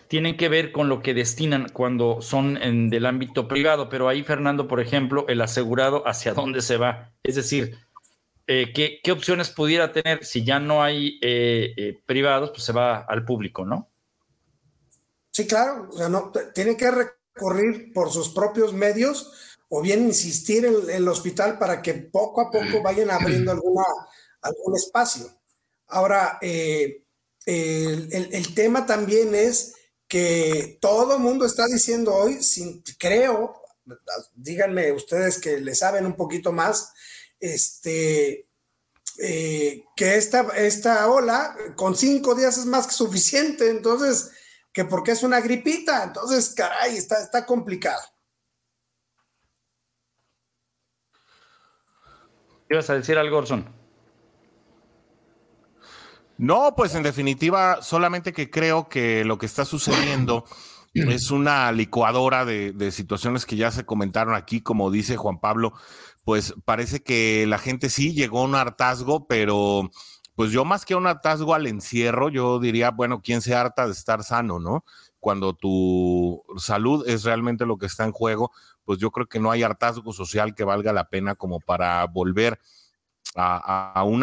tienen 0.08 0.36
que 0.36 0.48
ver 0.48 0.72
con 0.72 0.88
lo 0.88 1.00
que 1.00 1.14
destinan 1.14 1.68
cuando 1.72 2.20
son 2.20 2.60
en, 2.60 2.90
del 2.90 3.06
ámbito 3.06 3.46
privado. 3.46 3.88
Pero 3.88 4.08
ahí, 4.08 4.24
Fernando, 4.24 4.66
por 4.66 4.80
ejemplo, 4.80 5.26
el 5.28 5.42
asegurado 5.42 6.02
hacia 6.08 6.34
dónde 6.34 6.60
se 6.60 6.76
va. 6.76 7.14
Es 7.22 7.36
decir, 7.36 7.78
eh, 8.48 8.72
¿qué, 8.74 9.12
opciones 9.12 9.50
pudiera 9.50 9.92
tener 9.92 10.24
si 10.24 10.42
ya 10.42 10.58
no 10.58 10.82
hay 10.82 11.20
eh, 11.22 12.02
privados? 12.04 12.50
Pues 12.50 12.64
se 12.64 12.72
va 12.72 12.96
al 12.96 13.24
público, 13.24 13.64
¿no? 13.64 13.93
Sí, 15.34 15.48
claro. 15.48 15.88
O 15.90 15.98
sea, 15.98 16.08
no, 16.08 16.30
tiene 16.54 16.76
que 16.76 16.88
recurrir 16.90 17.92
por 17.92 18.12
sus 18.12 18.28
propios 18.28 18.72
medios 18.72 19.32
o 19.68 19.82
bien 19.82 20.06
insistir 20.06 20.64
en, 20.64 20.88
el 20.88 21.08
hospital 21.08 21.58
para 21.58 21.82
que 21.82 21.94
poco 21.94 22.40
a 22.40 22.50
poco 22.52 22.80
vayan 22.84 23.10
abriendo 23.10 23.50
alguna, 23.50 23.82
algún 24.40 24.76
espacio. 24.76 25.26
Ahora, 25.88 26.38
eh, 26.40 27.02
el, 27.46 28.54
tema 28.54 28.86
también 28.86 29.34
es 29.34 29.74
que 30.06 30.78
todo 30.80 31.16
el 31.16 31.22
mundo 31.22 31.44
está 31.46 31.66
diciendo 31.66 32.14
hoy, 32.14 32.40
sin, 32.40 32.84
creo, 32.96 33.60
díganme 34.36 34.92
ustedes 34.92 35.38
que 35.38 35.58
le 35.58 35.74
saben 35.74 36.06
un 36.06 36.14
poquito 36.14 36.52
más, 36.52 36.92
este, 37.40 38.46
eh, 39.18 39.84
que 39.96 40.14
esta, 40.14 40.42
esta 40.56 41.10
ola 41.10 41.56
con 41.74 41.96
cinco 41.96 42.36
días 42.36 42.56
es 42.56 42.66
más 42.66 42.86
que 42.86 42.92
suficiente, 42.92 43.68
entonces, 43.68 44.30
que 44.74 44.84
porque 44.84 45.12
es 45.12 45.22
una 45.22 45.40
gripita, 45.40 46.02
entonces, 46.02 46.52
caray, 46.54 46.96
está, 46.96 47.22
está 47.22 47.46
complicado. 47.46 48.02
¿Ibas 52.68 52.90
a 52.90 52.94
decir 52.94 53.16
algo, 53.16 53.38
Orson? 53.38 53.72
No, 56.36 56.74
pues 56.76 56.96
en 56.96 57.04
definitiva, 57.04 57.82
solamente 57.82 58.32
que 58.32 58.50
creo 58.50 58.88
que 58.88 59.24
lo 59.24 59.38
que 59.38 59.46
está 59.46 59.64
sucediendo 59.64 60.44
es 60.94 61.30
una 61.30 61.70
licuadora 61.70 62.44
de, 62.44 62.90
situaciones 62.90 63.46
que 63.46 63.54
ya 63.54 63.70
se 63.70 63.86
comentaron 63.86 64.34
aquí, 64.34 64.60
como 64.60 64.90
dice 64.90 65.16
Juan 65.16 65.38
Pablo, 65.38 65.72
pues 66.24 66.52
parece 66.64 67.04
que 67.04 67.46
la 67.46 67.58
gente 67.58 67.90
sí 67.90 68.12
llegó 68.12 68.40
a 68.40 68.44
un 68.44 68.56
hartazgo, 68.56 69.28
pero 69.28 69.90
pues 70.34 70.50
yo 70.50 70.64
más 70.64 70.84
que 70.84 70.94
un 70.94 71.06
hartazgo 71.06 71.54
al 71.54 71.66
encierro, 71.66 72.28
yo 72.28 72.58
diría, 72.58 72.90
bueno, 72.90 73.20
¿quién 73.22 73.40
se 73.40 73.54
harta 73.54 73.86
de 73.86 73.92
estar 73.92 74.24
sano, 74.24 74.58
no? 74.58 74.84
Cuando 75.20 75.54
tu 75.54 76.42
salud 76.56 77.08
es 77.08 77.24
realmente 77.24 77.66
lo 77.66 77.78
que 77.78 77.86
está 77.86 78.04
en 78.04 78.12
juego, 78.12 78.50
pues 78.84 78.98
yo 78.98 79.10
creo 79.10 79.26
que 79.26 79.40
no 79.40 79.50
hay 79.50 79.62
hartazgo 79.62 80.12
social 80.12 80.54
que 80.54 80.64
valga 80.64 80.92
la 80.92 81.08
pena 81.08 81.34
como 81.34 81.60
para 81.60 82.04
volver 82.06 82.58
a, 83.34 83.92
a, 84.00 84.04
un 84.04 84.22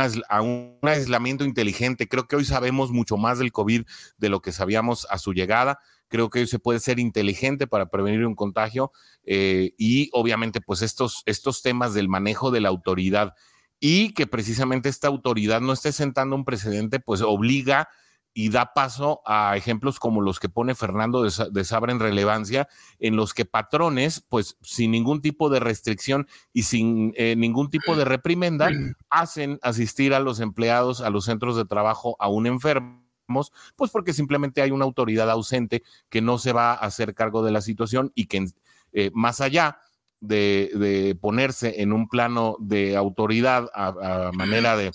aislamiento 0.84 1.44
inteligente. 1.44 2.08
Creo 2.08 2.28
que 2.28 2.36
hoy 2.36 2.46
sabemos 2.46 2.92
mucho 2.92 3.18
más 3.18 3.40
del 3.40 3.52
COVID 3.52 3.84
de 4.18 4.30
lo 4.30 4.42
que 4.42 4.52
sabíamos 4.52 5.08
a 5.10 5.18
su 5.18 5.34
llegada. 5.34 5.80
Creo 6.08 6.30
que 6.30 6.40
hoy 6.40 6.48
se 6.48 6.60
puede 6.60 6.80
ser 6.80 7.00
inteligente 7.00 7.68
para 7.68 7.90
prevenir 7.90 8.26
un 8.26 8.36
contagio 8.36 8.92
eh, 9.24 9.74
y 9.78 10.10
obviamente 10.14 10.62
pues 10.62 10.82
estos, 10.82 11.24
estos 11.26 11.62
temas 11.62 11.94
del 11.94 12.10
manejo 12.10 12.52
de 12.52 12.62
la 12.62 12.70
autoridad 12.70 13.34
y 13.84 14.14
que 14.14 14.28
precisamente 14.28 14.88
esta 14.88 15.08
autoridad 15.08 15.60
no 15.60 15.74
esté 15.74 15.92
sentando 15.92 16.36
un 16.36 16.46
precedente, 16.46 17.00
pues 17.00 17.22
obliga 17.22 17.90
y 18.34 18.50
da 18.50 18.74
paso 18.74 19.22
a 19.26 19.58
ejemplos 19.58 20.00
como 20.00 20.22
los 20.22 20.40
que 20.40 20.50
pone 20.50 20.76
Fernando 20.76 21.24
de, 21.24 21.64
Sabra 21.66 21.92
en 21.92 22.00
relevancia, 22.00 22.70
en 23.00 23.16
los 23.16 23.34
que 23.34 23.44
patrones, 23.44 24.22
pues 24.30 24.56
sin 24.62 24.92
ningún 24.92 25.22
tipo 25.22 25.50
de 25.50 25.60
restricción 25.60 26.28
y 26.54 26.64
sin 26.64 27.14
eh, 27.18 27.36
ningún 27.36 27.72
tipo 27.72 27.96
de 27.96 28.06
reprimenda, 28.06 28.70
hacen 29.10 29.60
asistir 29.64 30.14
a 30.14 30.20
los 30.20 30.40
empleados 30.40 31.02
a 31.02 31.10
los 31.10 31.26
centros 31.26 31.58
de 31.58 31.66
trabajo 31.66 32.16
aún 32.20 32.46
enfermos, 32.46 33.52
pues 33.76 33.90
porque 33.92 34.14
simplemente 34.14 34.62
hay 34.62 34.70
una 34.70 34.86
autoridad 34.86 35.30
ausente 35.30 35.82
que 36.08 36.22
no 36.22 36.38
se 36.38 36.54
va 36.54 36.72
a 36.72 36.76
hacer 36.76 37.16
cargo 37.16 37.44
de 37.44 37.52
la 37.52 37.62
situación 37.62 38.12
y 38.14 38.28
que 38.28 38.46
eh, 38.94 39.10
más 39.14 39.42
allá 39.42 39.80
de, 40.22 41.18
ponerse 41.20 41.82
en 41.82 41.92
un 41.92 42.08
plano 42.08 42.56
de 42.60 42.96
autoridad 42.96 43.70
a 43.74 44.32
manera 44.34 44.78
de 44.78 44.92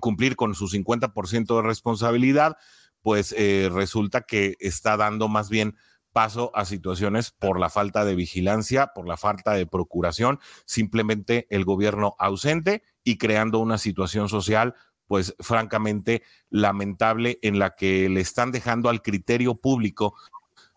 cumplir 0.00 0.34
con 0.34 0.54
su 0.54 0.68
50% 0.68 1.56
de 1.56 1.62
responsabilidad, 1.62 2.56
pues 3.02 3.34
eh, 3.38 3.70
resulta 3.72 4.22
que 4.22 4.56
está 4.58 4.96
dando 4.96 5.28
más 5.28 5.48
bien 5.48 5.76
paso 6.12 6.50
a 6.54 6.64
situaciones 6.64 7.30
por 7.30 7.58
la 7.58 7.70
falta 7.70 8.04
de 8.04 8.14
vigilancia, 8.14 8.88
por 8.94 9.08
la 9.08 9.16
falta 9.16 9.52
de 9.54 9.66
procuración, 9.66 10.40
simplemente 10.66 11.46
el 11.50 11.64
gobierno 11.64 12.14
ausente 12.18 12.82
y 13.02 13.16
creando 13.16 13.58
una 13.60 13.78
situación 13.78 14.28
social 14.28 14.74
pues 15.06 15.34
francamente 15.40 16.22
lamentable 16.50 17.38
en 17.42 17.58
la 17.58 17.74
que 17.74 18.08
le 18.08 18.20
están 18.20 18.50
dejando 18.50 18.88
al 18.88 19.02
criterio 19.02 19.54
público 19.54 20.14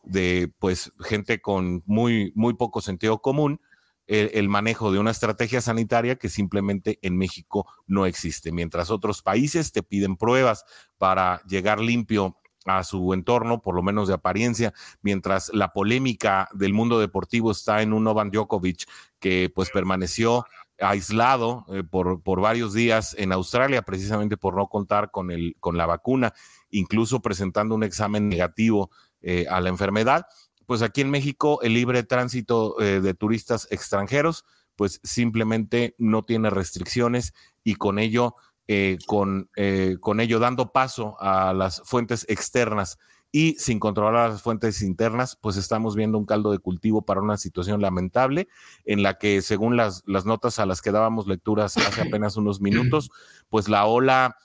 de 0.04 0.52
pues 0.60 0.92
gente 1.00 1.42
con 1.42 1.84
muy 1.86 2.32
muy 2.36 2.54
poco 2.54 2.82
sentido 2.82 3.22
común 3.22 3.60
el, 4.08 4.50
manejo 4.50 4.92
de 4.92 5.00
una 5.00 5.12
estrategia 5.12 5.62
sanitaria 5.62 6.16
que 6.16 6.30
simplemente 6.30 7.00
en 7.02 7.18
México 7.18 7.68
no 7.88 8.06
existe. 8.06 8.52
Mientras 8.52 8.92
otros 8.92 9.22
países 9.22 9.72
te 9.72 9.84
piden 9.84 10.16
pruebas 10.16 10.64
para 10.98 11.42
llegar 11.48 11.80
limpio 11.80 12.38
a 12.66 12.84
su 12.84 13.14
entorno, 13.14 13.62
por 13.62 13.76
lo 13.76 13.84
menos 13.84 14.08
de 14.08 14.16
apariencia, 14.16 14.74
mientras 15.02 15.52
la 15.54 15.72
polémica 15.72 16.50
del 16.54 16.74
mundo 16.74 17.00
deportivo 17.00 17.52
está 17.52 17.82
en 17.82 17.94
un 17.94 18.04
Novan 18.04 18.32
Djokovic 18.32 18.86
que 19.20 19.52
pues 19.54 19.70
permaneció 19.70 20.46
aislado 20.80 21.66
eh, 21.70 21.84
por, 21.84 22.22
por, 22.22 22.42
varios 22.42 22.74
días 22.74 23.16
en 23.18 23.32
Australia, 23.32 23.84
precisamente 23.84 24.36
por 24.36 24.56
no 24.56 24.68
contar 24.68 25.10
con, 25.12 25.32
el, 25.32 25.56
con 25.60 25.78
la 25.78 25.86
vacuna, 25.86 26.34
incluso 26.70 27.22
presentando 27.22 27.76
un 27.76 27.84
examen 27.84 28.28
negativo 28.28 28.90
eh, 29.22 29.46
a 29.50 29.62
la 29.62 29.70
enfermedad 29.70 30.26
pues 30.66 30.82
aquí 30.82 31.02
en 31.02 31.10
México 31.10 31.60
el 31.62 31.74
libre 31.74 32.04
tránsito 32.04 32.80
eh, 32.82 33.02
de 33.02 33.14
turistas 33.14 33.68
extranjeros, 33.72 34.46
pues 34.76 35.00
simplemente 35.04 35.96
no 35.98 36.24
tiene 36.24 36.50
restricciones 36.50 37.34
y 37.64 37.76
con 37.76 38.00
ello, 38.00 38.36
eh, 38.68 38.98
con, 39.08 39.50
eh, 39.56 39.98
con 40.00 40.20
ello 40.20 40.40
dando 40.40 40.72
paso 40.72 41.18
a 41.20 41.54
las 41.54 41.82
fuentes 41.86 42.26
externas 42.30 42.98
y 43.32 43.56
sin 43.56 43.80
controlar 43.80 44.30
las 44.30 44.42
fuentes 44.42 44.82
internas, 44.82 45.38
pues 45.42 45.58
estamos 45.58 45.96
viendo 45.96 46.18
un 46.18 46.26
caldo 46.26 46.52
de 46.52 46.60
cultivo 46.60 47.02
para 47.02 47.22
una 47.22 47.36
situación 47.36 47.82
lamentable 47.82 48.48
en 48.86 49.04
la 49.04 49.18
que, 49.18 49.42
según 49.42 49.76
las, 49.76 50.04
las 50.06 50.26
notas 50.26 50.58
a 50.60 50.66
las 50.66 50.82
que 50.82 50.92
dábamos 50.92 51.28
lecturas 51.28 51.76
hace 51.76 52.02
apenas 52.08 52.38
unos 52.38 52.62
minutos, 52.62 53.12
pues 53.50 53.68
la 53.68 53.86
ola 53.86 54.38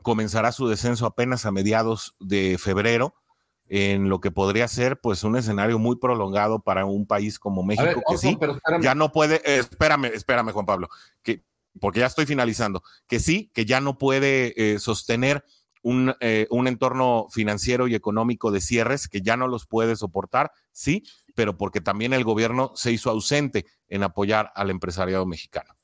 comenzará 0.00 0.50
su 0.52 0.66
descenso 0.66 1.06
apenas 1.06 1.46
a 1.46 1.52
mediados 1.52 2.16
de 2.20 2.56
febrero 2.58 3.21
en 3.68 4.08
lo 4.08 4.20
que 4.20 4.30
podría 4.30 4.68
ser 4.68 5.00
pues 5.00 5.24
un 5.24 5.36
escenario 5.36 5.78
muy 5.78 5.96
prolongado 5.96 6.60
para 6.60 6.84
un 6.84 7.06
país 7.06 7.38
como 7.38 7.62
México 7.62 8.02
que 8.08 8.18
sí 8.18 8.38
ya 8.80 8.94
no 8.94 9.12
puede 9.12 9.36
eh, 9.36 9.58
espérame 9.58 10.06
espérame 10.06 10.52
Juan 10.52 10.66
Pablo 10.66 10.88
que 11.22 11.44
porque 11.80 12.00
ya 12.00 12.06
estoy 12.06 12.26
finalizando 12.26 12.82
que 13.06 13.18
sí 13.18 13.50
que 13.54 13.64
ya 13.64 13.80
no 13.80 13.98
puede 13.98 14.52
eh, 14.56 14.78
sostener 14.78 15.44
un, 15.84 16.14
eh, 16.20 16.46
un, 16.50 16.68
entorno 16.68 17.26
financiero 17.30 17.88
y 17.88 17.96
económico 17.96 18.52
de 18.52 18.60
cierres 18.60 19.08
que 19.08 19.20
ya 19.20 19.36
no 19.36 19.48
los 19.48 19.66
puede 19.66 19.96
soportar 19.96 20.52
sí 20.72 21.04
pero 21.34 21.56
porque 21.56 21.80
también 21.80 22.12
el 22.12 22.24
gobierno 22.24 22.72
se 22.74 22.92
hizo 22.92 23.10
ausente 23.10 23.66
en 23.88 24.02
apoyar 24.02 24.52
al 24.54 24.70
empresariado 24.70 25.24
mexicano. 25.24 25.74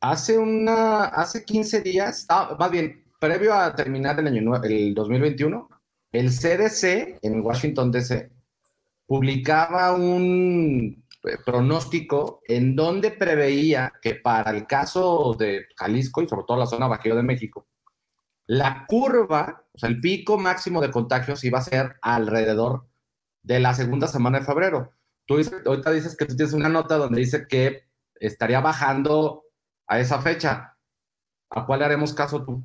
Hace 0.00 0.36
una 0.36 1.04
hace 1.04 1.44
15 1.44 1.80
días 1.80 2.26
ah, 2.28 2.56
más 2.58 2.70
bien 2.70 3.04
previo 3.20 3.54
a 3.54 3.74
terminar 3.76 4.18
el 4.18 4.26
año 4.26 4.56
el 4.64 4.94
2021 4.94 5.68
el 6.12 6.30
CDC 6.30 7.18
en 7.22 7.40
Washington, 7.40 7.90
D.C., 7.90 8.30
publicaba 9.06 9.92
un 9.94 11.04
eh, 11.24 11.36
pronóstico 11.44 12.40
en 12.46 12.76
donde 12.76 13.10
preveía 13.10 13.92
que 14.00 14.14
para 14.14 14.50
el 14.50 14.66
caso 14.66 15.34
de 15.38 15.66
Jalisco 15.76 16.22
y 16.22 16.28
sobre 16.28 16.44
todo 16.46 16.58
la 16.58 16.66
zona 16.66 16.86
Bajío 16.86 17.16
de 17.16 17.22
México, 17.22 17.66
la 18.46 18.84
curva, 18.86 19.64
o 19.72 19.78
sea, 19.78 19.88
el 19.88 20.00
pico 20.00 20.38
máximo 20.38 20.80
de 20.80 20.90
contagios 20.90 21.44
iba 21.44 21.58
a 21.58 21.62
ser 21.62 21.96
alrededor 22.02 22.86
de 23.42 23.60
la 23.60 23.74
segunda 23.74 24.06
semana 24.08 24.40
de 24.40 24.44
febrero. 24.44 24.92
Tú 25.26 25.40
ahorita 25.66 25.90
dices 25.90 26.16
que 26.16 26.26
tú 26.26 26.36
tienes 26.36 26.54
una 26.54 26.68
nota 26.68 26.96
donde 26.96 27.20
dice 27.20 27.46
que 27.48 27.88
estaría 28.14 28.60
bajando 28.60 29.44
a 29.86 30.00
esa 30.00 30.20
fecha. 30.20 30.76
¿A 31.50 31.66
cuál 31.66 31.82
haremos 31.82 32.12
caso 32.12 32.44
tú? 32.44 32.64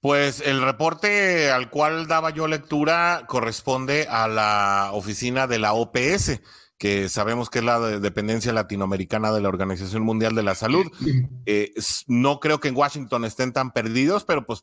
Pues 0.00 0.40
el 0.40 0.62
reporte 0.62 1.50
al 1.50 1.70
cual 1.70 2.06
daba 2.06 2.30
yo 2.30 2.46
lectura 2.46 3.24
corresponde 3.26 4.06
a 4.08 4.28
la 4.28 4.90
oficina 4.92 5.46
de 5.48 5.58
la 5.58 5.72
OPS, 5.72 6.40
que 6.78 7.08
sabemos 7.08 7.50
que 7.50 7.58
es 7.58 7.64
la 7.64 7.80
dependencia 7.80 8.52
latinoamericana 8.52 9.32
de 9.32 9.40
la 9.40 9.48
Organización 9.48 10.04
Mundial 10.04 10.36
de 10.36 10.44
la 10.44 10.54
Salud. 10.54 10.86
Eh, 11.46 11.72
no 12.06 12.38
creo 12.38 12.60
que 12.60 12.68
en 12.68 12.76
Washington 12.76 13.24
estén 13.24 13.52
tan 13.52 13.72
perdidos, 13.72 14.24
pero 14.24 14.46
pues 14.46 14.62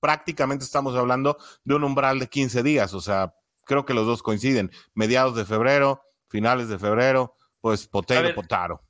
prácticamente 0.00 0.64
estamos 0.64 0.96
hablando 0.96 1.38
de 1.62 1.74
un 1.76 1.84
umbral 1.84 2.18
de 2.18 2.26
15 2.26 2.64
días, 2.64 2.94
o 2.94 3.00
sea, 3.00 3.34
creo 3.64 3.84
que 3.84 3.94
los 3.94 4.06
dos 4.06 4.24
coinciden, 4.24 4.72
mediados 4.94 5.36
de 5.36 5.44
febrero, 5.44 6.02
finales 6.28 6.68
de 6.68 6.78
febrero, 6.78 7.36
pues 7.60 7.86
potero, 7.86 8.34
potaro. 8.34 8.82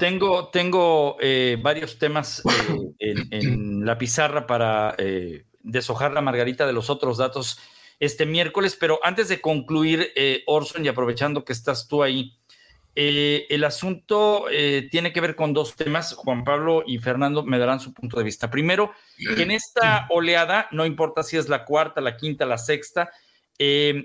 Tengo, 0.00 0.48
tengo 0.48 1.16
eh, 1.20 1.58
varios 1.60 1.98
temas 1.98 2.42
eh, 2.98 3.14
en, 3.30 3.84
la 3.84 3.98
pizarra 3.98 4.46
para 4.46 4.94
eh, 4.98 5.44
deshojar 5.62 6.12
la 6.12 6.20
margarita 6.20 6.66
de 6.66 6.72
los 6.72 6.90
otros 6.90 7.18
datos 7.18 7.58
este 7.98 8.26
miércoles, 8.26 8.76
pero 8.78 9.00
antes 9.02 9.28
de 9.28 9.40
concluir, 9.40 10.12
Orson, 10.46 10.84
y 10.84 10.88
aprovechando 10.88 11.46
que 11.46 11.54
estás 11.54 11.88
tú 11.88 12.02
ahí, 12.02 12.36
el 12.94 13.64
asunto 13.64 14.46
tiene 14.90 15.14
que 15.14 15.20
ver 15.22 15.34
con 15.34 15.54
dos 15.54 15.76
temas. 15.76 16.12
Juan 16.12 16.44
Pablo 16.44 16.82
y 16.86 16.98
Fernando 16.98 17.42
me 17.42 17.58
darán 17.58 17.80
su 17.80 17.94
punto 17.94 18.18
de 18.18 18.24
vista. 18.24 18.50
Primero, 18.50 18.92
que 19.16 19.42
en 19.42 19.50
esta 19.50 20.06
oleada, 20.10 20.68
no 20.72 20.84
importa 20.84 21.22
si 21.22 21.38
es 21.38 21.48
la 21.48 21.64
cuarta, 21.64 22.02
la 22.02 22.18
quinta, 22.18 22.44
la 22.44 22.58
sexta, 22.58 23.10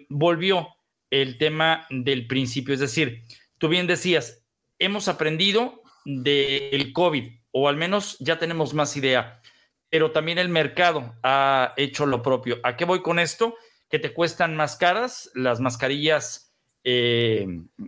volvió 0.07 0.69
el 1.09 1.37
tema 1.37 1.85
del 1.89 2.27
principio. 2.27 2.73
Es 2.73 2.79
decir, 2.79 3.23
tú 3.57 3.67
bien 3.67 3.87
decías, 3.87 4.40
hemos 4.81 5.07
aprendido 5.07 5.81
del 6.05 6.91
COVID, 6.91 7.31
o 7.51 7.69
al 7.69 7.77
menos 7.77 8.17
ya 8.19 8.39
tenemos 8.39 8.73
más 8.73 8.97
idea, 8.97 9.39
pero 9.89 10.11
también 10.11 10.39
el 10.39 10.49
mercado 10.49 11.15
ha 11.23 11.73
hecho 11.77 12.05
lo 12.05 12.21
propio. 12.21 12.59
¿A 12.63 12.75
qué 12.75 12.85
voy 12.85 13.01
con 13.01 13.19
esto? 13.19 13.55
Que 13.89 13.99
te 13.99 14.13
cuestan 14.13 14.55
más 14.55 14.75
caras 14.75 15.31
las 15.35 15.59
mascarillas, 15.59 16.53
eh, 16.83 17.45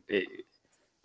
eh, 0.07 0.45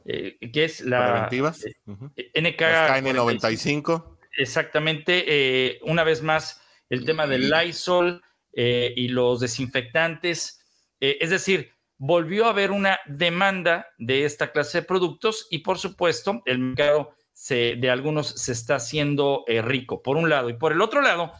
eh 0.05 0.39
que 0.53 0.65
es 0.65 0.83
la 0.83 1.29
Preventivas. 1.29 1.65
NK95. 1.87 4.19
Exactamente. 4.37 5.81
una 5.83 6.05
vez 6.05 6.23
más, 6.23 6.63
el 6.91 7.05
tema 7.05 7.27
del 7.27 7.51
Lysol 7.51 8.23
y 8.53 9.09
los 9.09 9.41
desinfectantes. 9.41 10.65
es 11.01 11.31
decir, 11.31 11.73
volvió 11.99 12.47
a 12.47 12.51
haber 12.51 12.71
una 12.71 12.99
demanda 13.07 13.89
de 13.99 14.25
esta 14.25 14.53
clase 14.53 14.81
de 14.81 14.87
productos 14.87 15.47
y 15.51 15.59
por 15.59 15.79
supuesto 15.79 16.43
el 16.47 16.59
mercado 16.59 17.15
de 17.49 17.91
algunos 17.91 18.29
se 18.29 18.53
está 18.53 18.77
haciendo 18.77 19.45
eh, 19.47 19.63
rico, 19.63 20.03
por 20.03 20.17
un 20.17 20.29
lado. 20.29 20.51
Y 20.51 20.55
por 20.55 20.73
el 20.73 20.81
otro 20.81 21.01
lado, 21.01 21.33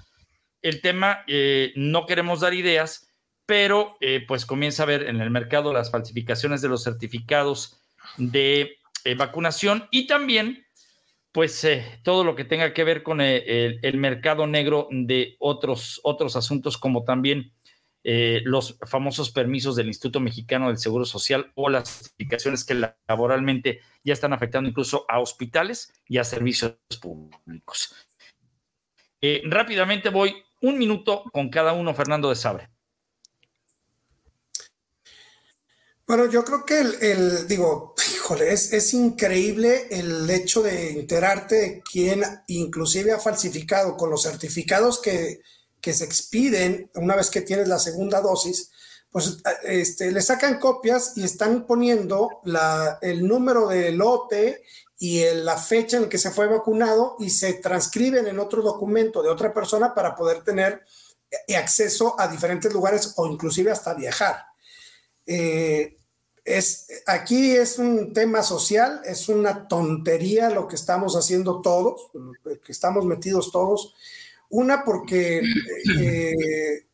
el 0.63 0.81
tema, 0.81 1.25
eh, 1.27 1.73
no 1.77 2.07
queremos 2.07 2.41
dar 2.41 2.55
ideas, 2.55 3.13
pero 3.47 3.97
eh, 4.01 4.25
pues 4.27 4.47
comienza 4.47 4.85
a 4.85 4.87
ver 4.87 5.09
en 5.09 5.21
el 5.21 5.31
mercado 5.31 5.73
las 5.73 5.91
falsificaciones 5.91 6.63
de 6.63 6.69
los 6.69 6.85
certificados 6.85 7.81
de 8.17 8.77
vacunación 9.17 9.89
y 9.91 10.07
también 10.07 10.67
pues 11.33 11.67
todo 12.03 12.25
lo 12.25 12.35
que 12.35 12.45
tenga 12.45 12.75
que 12.75 12.85
ver 12.85 13.03
con 13.03 13.21
el, 13.23 13.79
el 13.81 13.97
mercado 13.97 14.47
negro 14.47 14.89
de 14.91 15.37
otros, 15.39 16.01
otros 16.05 16.37
asuntos 16.37 16.77
como 16.77 17.05
también 17.05 17.53
eh, 18.11 18.41
los 18.43 18.79
famosos 18.87 19.31
permisos 19.31 19.77
del 19.77 19.89
Instituto 19.89 20.19
Mexicano 20.19 20.69
del 20.69 20.79
Seguro 20.79 21.05
Social 21.05 21.53
o 21.55 21.69
las 21.69 21.91
certificaciones 21.91 22.65
que 22.65 22.91
laboralmente 23.07 23.81
ya 24.03 24.15
están 24.15 24.33
afectando 24.33 24.71
incluso 24.71 25.05
a 25.11 25.21
hospitales 25.21 25.93
y 26.07 26.17
a 26.17 26.25
servicios 26.25 26.79
públicos. 27.03 27.95
Eh, 29.21 29.43
rápidamente 29.45 30.09
voy 30.09 30.43
un 30.63 30.79
minuto 30.79 31.25
con 31.31 31.51
cada 31.51 31.75
uno, 31.75 31.93
Fernando 31.93 32.31
de 32.31 32.37
Sabre. 32.37 32.71
Bueno, 36.07 36.31
yo 36.31 36.43
creo 36.45 36.65
que 36.65 36.81
el, 36.81 37.47
digo, 37.47 37.95
híjole, 38.15 38.55
es, 38.55 38.73
es, 38.73 38.95
increíble 38.95 39.87
el 39.91 40.31
hecho 40.31 40.63
de 40.63 40.93
enterarte 40.93 41.55
de 41.57 41.83
quién 41.83 42.23
inclusive 42.47 43.13
ha 43.13 43.19
falsificado 43.19 43.99
con 43.99 44.09
los 44.09 44.23
certificados 44.23 44.99
que, 44.99 45.43
que 45.89 45.95
se 45.95 46.05
expiden 46.05 46.91
una 46.97 47.17
vez 47.17 47.31
que 47.31 47.41
tienes 47.41 47.67
la 47.67 47.79
segunda 47.79 48.21
dosis, 48.21 48.71
pues 49.11 49.39
este, 49.63 50.13
le 50.13 50.21
sacan 50.21 50.59
copias 50.59 51.15
y 51.17 51.25
están 51.25 51.67
poniendo 51.67 52.43
la, 52.45 52.99
el 53.01 53.27
número 53.27 53.69
de 53.69 53.93
lote 53.93 54.65
y 54.99 55.25
la 55.33 55.57
fecha 55.57 55.97
en 55.97 56.11
que 56.11 56.19
se 56.19 56.31
fue 56.31 56.47
vacunado 56.47 57.17
y 57.21 57.31
se 57.31 57.55
transcriben 57.55 58.27
en 58.27 58.39
otro 58.39 58.61
documento 58.61 59.23
de 59.23 59.31
otra 59.31 59.55
persona 59.55 59.95
para 59.95 60.15
poder 60.15 60.45
tener 60.45 60.85
eh, 61.31 61.57
acceso 61.57 62.21
a 62.21 62.29
diferentes 62.29 62.71
lugares 62.71 63.15
o 63.17 63.27
inclusive 63.27 63.71
hasta 63.71 63.95
viajar. 63.95 64.45
Eh, 65.25 65.97
es, 66.45 66.87
aquí 67.07 67.53
es 67.53 67.79
un 67.79 68.13
tema 68.13 68.43
social, 68.43 69.01
es 69.07 69.31
una 69.31 69.67
tontería 69.69 70.51
lo 70.51 70.69
que 70.69 70.77
estamos 70.77 71.17
haciendo 71.17 71.63
todos, 71.63 72.11
que 72.45 72.73
estamos 72.73 73.07
metidos 73.07 73.51
todos 73.51 73.95
Una 74.51 74.85
porque, 74.85 75.43
eh, 75.99 76.87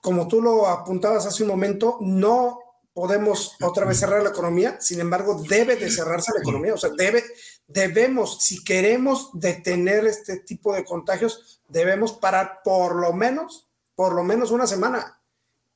como 0.00 0.26
tú 0.28 0.40
lo 0.40 0.66
apuntabas 0.66 1.26
hace 1.26 1.42
un 1.42 1.50
momento, 1.50 1.98
no 2.00 2.58
podemos 2.94 3.56
otra 3.62 3.86
vez 3.86 3.98
cerrar 3.98 4.22
la 4.22 4.30
economía, 4.30 4.80
sin 4.80 5.00
embargo, 5.00 5.42
debe 5.48 5.76
de 5.76 5.90
cerrarse 5.90 6.32
la 6.34 6.40
economía, 6.40 6.74
o 6.74 6.78
sea, 6.78 6.90
debe, 6.90 7.24
debemos, 7.66 8.42
si 8.42 8.62
queremos 8.62 9.30
detener 9.32 10.06
este 10.06 10.40
tipo 10.40 10.74
de 10.74 10.84
contagios, 10.84 11.62
debemos 11.68 12.12
parar 12.12 12.60
por 12.62 12.96
lo 12.96 13.12
menos, 13.12 13.66
por 13.94 14.14
lo 14.14 14.24
menos 14.24 14.50
una 14.50 14.66
semana, 14.66 15.18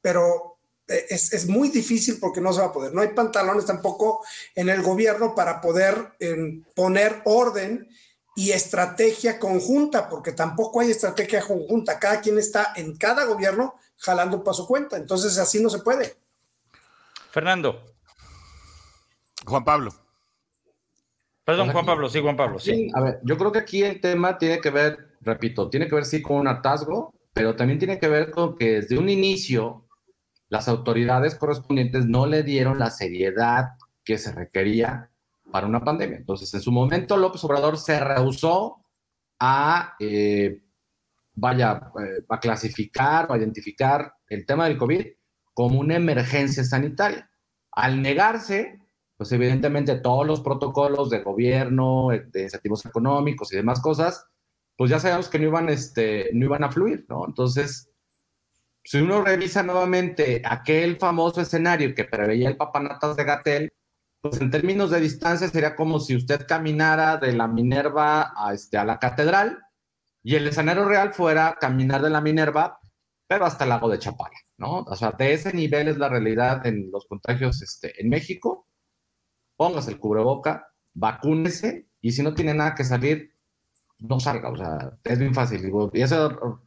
pero 0.02 0.58
eh, 0.88 1.06
es, 1.08 1.46
muy 1.48 1.68
difícil 1.70 2.18
porque 2.20 2.40
no 2.40 2.52
se 2.52 2.60
va 2.60 2.66
a 2.66 2.72
poder, 2.72 2.92
no 2.92 3.00
hay 3.00 3.08
pantalones 3.08 3.64
tampoco 3.64 4.22
en 4.54 4.68
el 4.68 4.82
gobierno 4.82 5.34
para 5.34 5.60
poder 5.60 6.12
poner 6.74 7.22
orden 7.24 7.88
y 8.36 8.52
estrategia 8.52 9.38
conjunta, 9.38 10.08
porque 10.08 10.32
tampoco 10.32 10.80
hay 10.80 10.90
estrategia 10.90 11.40
conjunta, 11.40 11.98
cada 11.98 12.20
quien 12.20 12.38
está 12.38 12.74
en 12.76 12.96
cada 12.96 13.24
gobierno 13.24 13.76
jalando 13.96 14.36
un 14.36 14.44
paso 14.44 14.66
cuenta, 14.66 14.98
entonces 14.98 15.38
así 15.38 15.60
no 15.60 15.70
se 15.70 15.78
puede. 15.78 16.16
Fernando. 17.30 17.82
Juan 19.46 19.64
Pablo. 19.64 19.90
Perdón, 21.44 21.70
Juan 21.70 21.86
Pablo, 21.86 22.08
sí, 22.10 22.20
Juan 22.20 22.36
Pablo, 22.36 22.58
sí. 22.58 22.90
A 22.94 23.00
ver, 23.00 23.20
yo 23.22 23.38
creo 23.38 23.52
que 23.52 23.60
aquí 23.60 23.82
el 23.82 24.00
tema 24.00 24.36
tiene 24.36 24.60
que 24.60 24.70
ver, 24.70 25.16
repito, 25.20 25.70
tiene 25.70 25.88
que 25.88 25.94
ver 25.94 26.04
sí 26.04 26.20
con 26.20 26.36
un 26.36 26.48
atasgo, 26.48 27.14
pero 27.32 27.56
también 27.56 27.78
tiene 27.78 27.98
que 27.98 28.08
ver 28.08 28.30
con 28.30 28.58
que 28.58 28.80
desde 28.80 28.98
un 28.98 29.08
inicio 29.08 29.86
las 30.48 30.68
autoridades 30.68 31.36
correspondientes 31.36 32.04
no 32.04 32.26
le 32.26 32.42
dieron 32.42 32.78
la 32.78 32.90
seriedad 32.90 33.76
que 34.04 34.18
se 34.18 34.32
requería 34.32 35.10
para 35.50 35.66
una 35.66 35.84
pandemia. 35.84 36.18
Entonces, 36.18 36.52
en 36.54 36.60
su 36.60 36.72
momento, 36.72 37.16
López 37.16 37.42
Obrador 37.44 37.78
se 37.78 37.98
rehusó 38.00 38.84
a, 39.38 39.94
eh, 40.00 40.62
vaya, 41.34 41.92
eh, 42.00 42.24
a 42.28 42.40
clasificar 42.40 43.26
o 43.28 43.34
a 43.34 43.38
identificar 43.38 44.14
el 44.28 44.44
tema 44.46 44.66
del 44.66 44.78
COVID 44.78 45.06
como 45.54 45.80
una 45.80 45.96
emergencia 45.96 46.64
sanitaria. 46.64 47.30
Al 47.72 48.02
negarse, 48.02 48.80
pues 49.16 49.32
evidentemente 49.32 49.96
todos 49.96 50.26
los 50.26 50.40
protocolos 50.40 51.10
de 51.10 51.22
gobierno, 51.22 52.08
de 52.10 52.42
incentivos 52.42 52.84
económicos 52.84 53.52
y 53.52 53.56
demás 53.56 53.80
cosas, 53.80 54.26
pues 54.76 54.90
ya 54.90 55.00
sabemos 55.00 55.28
que 55.28 55.38
no 55.38 55.46
iban, 55.46 55.68
este, 55.68 56.30
no 56.34 56.44
iban 56.44 56.64
a 56.64 56.70
fluir, 56.70 57.06
¿no? 57.08 57.24
Entonces, 57.26 57.90
si 58.84 58.98
uno 58.98 59.22
revisa 59.24 59.62
nuevamente 59.62 60.42
aquel 60.44 60.96
famoso 60.96 61.40
escenario 61.40 61.94
que 61.94 62.04
preveía 62.04 62.48
el 62.48 62.56
papanatas 62.56 63.16
de 63.16 63.24
Gatel, 63.24 63.72
pues 64.20 64.40
en 64.40 64.50
términos 64.50 64.90
de 64.90 65.00
distancia 65.00 65.48
sería 65.48 65.76
como 65.76 66.00
si 66.00 66.16
usted 66.16 66.46
caminara 66.46 67.16
de 67.16 67.32
la 67.32 67.46
Minerva 67.46 68.32
a, 68.36 68.54
este, 68.54 68.78
a 68.78 68.84
la 68.84 68.98
catedral 68.98 69.58
y 70.22 70.34
el 70.34 70.48
escenario 70.48 70.84
real 70.86 71.12
fuera 71.12 71.56
caminar 71.60 72.02
de 72.02 72.10
la 72.10 72.20
Minerva, 72.20 72.80
pero 73.26 73.44
hasta 73.44 73.64
el 73.64 73.70
lago 73.70 73.88
de 73.88 73.98
Chapala. 73.98 74.36
¿no? 74.58 74.78
O 74.80 74.96
sea, 74.96 75.12
de 75.12 75.32
ese 75.32 75.52
nivel 75.52 75.88
es 75.88 75.98
la 75.98 76.08
realidad 76.08 76.66
en 76.66 76.90
los 76.90 77.06
contagios 77.06 77.62
este, 77.62 78.00
en 78.00 78.08
México. 78.08 78.66
Póngase 79.56 79.90
el 79.92 79.98
cubreboca, 79.98 80.68
vacúnese 80.94 81.88
y 82.00 82.12
si 82.12 82.22
no 82.22 82.34
tiene 82.34 82.54
nada 82.54 82.74
que 82.74 82.84
salir, 82.84 83.34
no 83.98 84.20
salga. 84.20 84.50
O 84.50 84.56
sea, 84.56 84.98
es 85.04 85.18
bien 85.18 85.34
fácil. 85.34 85.70
Y 85.92 86.02
ese 86.02 86.16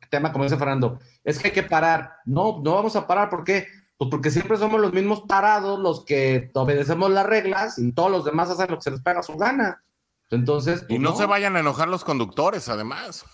tema, 0.10 0.32
como 0.32 0.46
dice 0.46 0.58
Fernando, 0.58 1.00
es 1.24 1.40
que 1.40 1.50
hay 1.50 1.54
que 1.54 1.64
parar. 1.64 2.14
No, 2.26 2.62
no 2.64 2.76
vamos 2.76 2.96
a 2.96 3.06
parar. 3.06 3.30
¿Por 3.30 3.44
qué? 3.44 3.68
Pues 4.00 4.10
porque 4.10 4.32
siempre 4.32 4.58
somos 4.58 4.80
los 4.80 4.94
mismos 4.94 5.28
tarados 5.28 5.78
los 5.78 6.06
que 6.06 6.52
obedecemos 6.54 7.12
las 7.12 7.26
reglas 7.26 7.78
y 7.78 7.92
todos 7.92 8.10
los 8.10 8.24
demás 8.24 8.50
hacen 8.50 8.72
lo 8.72 8.78
que 8.78 8.84
se 8.84 8.92
les 8.92 9.02
pega 9.02 9.20
a 9.20 9.24
su 9.24 9.36
gana. 9.36 9.84
Entonces. 10.30 10.86
y 10.88 11.00
no, 11.00 11.10
no 11.10 11.18
se 11.18 11.26
vayan 11.26 11.58
a 11.58 11.60
enojar 11.60 11.90
los 11.90 12.06
conductores, 12.06 12.70
además. 12.70 13.26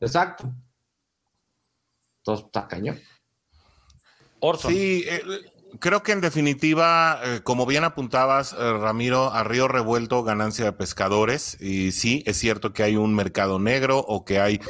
Exacto. 0.00 0.50
Entonces, 2.20 2.46
está 2.46 2.66
cañón. 2.66 2.98
Sí, 4.58 5.04
eh, 5.06 5.20
creo 5.80 6.02
que 6.02 6.12
en 6.12 6.20
definitiva, 6.20 7.20
eh, 7.22 7.40
como 7.42 7.66
bien 7.66 7.84
apuntabas, 7.84 8.52
eh, 8.52 8.72
Ramiro, 8.72 9.32
a 9.32 9.44
río 9.44 9.68
revuelto 9.68 10.22
ganancia 10.22 10.64
de 10.64 10.72
pescadores. 10.72 11.60
Y 11.60 11.92
sí, 11.92 12.22
es 12.26 12.38
cierto 12.38 12.72
que 12.72 12.82
hay 12.82 12.96
un 12.96 13.14
mercado 13.14 13.58
negro 13.58 13.98
o 13.98 14.24
que 14.24 14.40
hay 14.40 14.60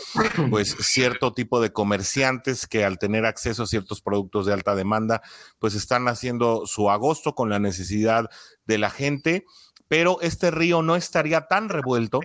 pues 0.51 0.77
cierto 0.81 1.33
tipo 1.35 1.61
de 1.61 1.73
comerciantes 1.73 2.67
que 2.67 2.85
al 2.85 2.99
tener 2.99 3.25
acceso 3.27 3.65
a 3.65 3.67
ciertos 3.67 4.01
productos 4.01 4.47
de 4.47 4.53
alta 4.53 4.75
demanda, 4.75 5.23
pues 5.59 5.75
están 5.75 6.09
haciendo 6.09 6.67
su 6.67 6.91
agosto 6.91 7.35
con 7.35 7.51
la 7.51 7.59
necesidad 7.59 8.29
de 8.67 8.79
la 8.79 8.91
gente. 8.91 9.45
Pero 9.89 10.21
este 10.21 10.51
río 10.51 10.83
no 10.83 10.97
estaría 10.97 11.47
tan 11.49 11.69
revuelto 11.69 12.21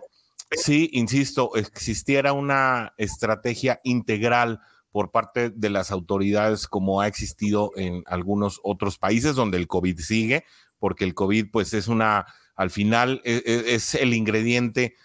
si, 0.51 0.89
insisto, 0.93 1.55
existiera 1.55 2.33
una 2.33 2.93
estrategia 2.97 3.79
integral 3.83 4.59
por 4.93 5.09
parte 5.09 5.49
de 5.49 5.69
las 5.71 5.91
autoridades 5.91 6.67
como 6.67 7.01
ha 7.01 7.07
existido 7.07 7.71
en 7.75 8.03
algunos 8.05 8.61
otros 8.63 8.99
países 8.99 9.33
donde 9.33 9.57
el 9.57 9.67
COVID 9.67 9.99
sigue, 9.99 10.45
porque 10.77 11.03
el 11.03 11.15
COVID 11.15 11.47
pues 11.51 11.73
es 11.73 11.87
una, 11.87 12.27
al 12.55 12.69
final 12.69 13.19
e, 13.25 13.41
e, 13.43 13.73
es, 13.73 13.95
el 13.95 14.13
ingrediente 14.13 14.95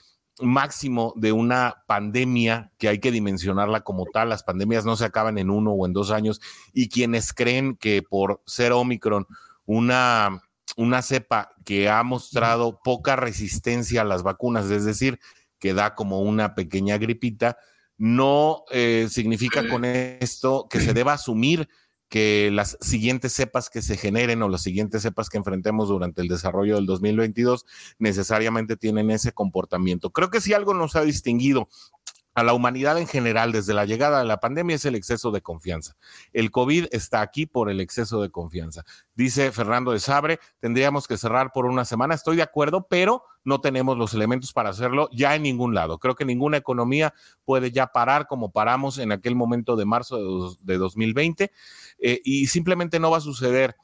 máximo 0.41 1.15
de 1.17 1.33
una 1.33 1.85
pandemia 1.87 2.71
que 2.77 2.89
hay 2.89 2.99
que 2.99 3.11
dimensionarla 3.11 3.81
como 3.81 4.05
tal. 4.13 4.29
Las 4.29 4.43
pandemias 4.43 4.85
no 4.85 4.95
se 4.95 5.07
acaban 5.07 5.39
en 5.39 5.49
uno 5.49 5.73
o 5.73 5.87
en 5.87 5.95
dos 5.95 6.11
años 6.11 6.43
y 6.75 6.91
quienes 6.91 7.33
creen 7.33 7.75
que 7.75 8.03
por 8.03 8.43
ser 8.45 8.73
Omicron 8.73 9.27
una, 9.65 10.43
una 10.77 11.01
cepa 11.01 11.53
que 11.65 11.89
ha 11.89 12.03
mostrado 12.03 12.81
poca 12.85 13.17
resistencia 13.17 14.03
a 14.03 14.05
las 14.05 14.23
vacunas, 14.23 14.71
es 14.71 14.85
decir, 14.85 15.19
que 15.59 15.73
da 15.73 15.95
como 15.95 16.21
una 16.21 16.55
pequeña 16.55 16.99
gripita, 16.99 17.57
no 17.99 18.65
eh, 18.71 19.09
significa 19.11 19.69
con 19.69 19.85
esto 19.85 20.69
que 20.71 20.81
se 20.81 20.95
deba 20.95 21.13
asumir 21.13 21.69
que 22.09 22.51
las 22.53 22.79
siguientes 22.81 23.33
cepas 23.35 23.69
que 23.69 23.83
se 23.83 23.97
generen 23.97 24.43
o 24.43 24.49
las 24.49 24.63
siguientes 24.63 25.03
cepas 25.03 25.29
que 25.29 25.37
enfrentemos 25.37 25.89
durante 25.89 26.23
el 26.23 26.29
desarrollo 26.29 26.77
del 26.77 26.87
2022 26.87 27.67
necesariamente 27.99 28.77
tienen 28.77 29.11
ese 29.11 29.33
comportamiento. 29.33 30.11
Creo 30.11 30.31
que 30.31 30.41
si 30.41 30.55
algo 30.55 30.73
nos 30.73 30.97
ha 30.97 31.03
distinguido 31.03 31.69
a 32.39 32.45
la 32.45 32.53
humanidad 32.53 32.99
en 32.99 33.09
general 33.09 33.51
desde 33.51 33.75
la 33.75 33.85
llegada 33.85 34.21
de 34.21 34.25
la 34.25 34.39
pandemia 34.39 34.77
es 34.77 34.85
el 34.85 34.95
exceso 34.95 35.33
de 35.33 35.43
confianza. 35.43 35.97
El 36.33 36.53
COVID 36.53 36.87
está 36.93 37.21
aquí 37.21 37.47
por 37.47 37.69
el 37.69 37.81
exceso 37.81 38.23
de 38.23 38.31
confianza. 38.31 38.85
Dice 39.17 39.51
Fernando 39.51 39.91
de 39.91 39.99
Sabre, 39.99 40.39
tendríamos 40.61 41.09
que 41.09 41.17
cerrar 41.17 41.51
por 41.53 41.67
una 41.67 41.85
semana. 41.85 42.15
Estoy 42.15 42.37
de 42.37 42.43
acuerdo, 42.43 42.87
pero 42.89 43.25
no 43.43 43.61
tenemos 43.61 43.99
los 43.99 44.15
elementos 44.15 44.53
para 44.53 44.71
hacerlo 44.71 45.09
ya 45.13 45.35
en 45.35 45.43
ningún 45.43 45.75
lado. 45.75 45.99
Creo 45.99 46.15
que 46.15 46.25
ninguna 46.25 46.59
economía 46.59 47.13
puede 47.45 47.73
ya 47.73 47.89
parar 47.89 48.29
como 48.29 48.53
paramos 48.53 48.99
en 48.99 49.11
aquel 49.11 49.35
momento 49.35 49.75
de 49.75 49.85
marzo 49.85 50.57
de, 50.61 50.79
2020 50.79 51.51
eh, 51.99 52.21
y 52.25 52.47
simplemente 52.47 53.01
no 53.01 53.11
va 53.11 53.17
a 53.17 53.21
suceder. 53.21 53.75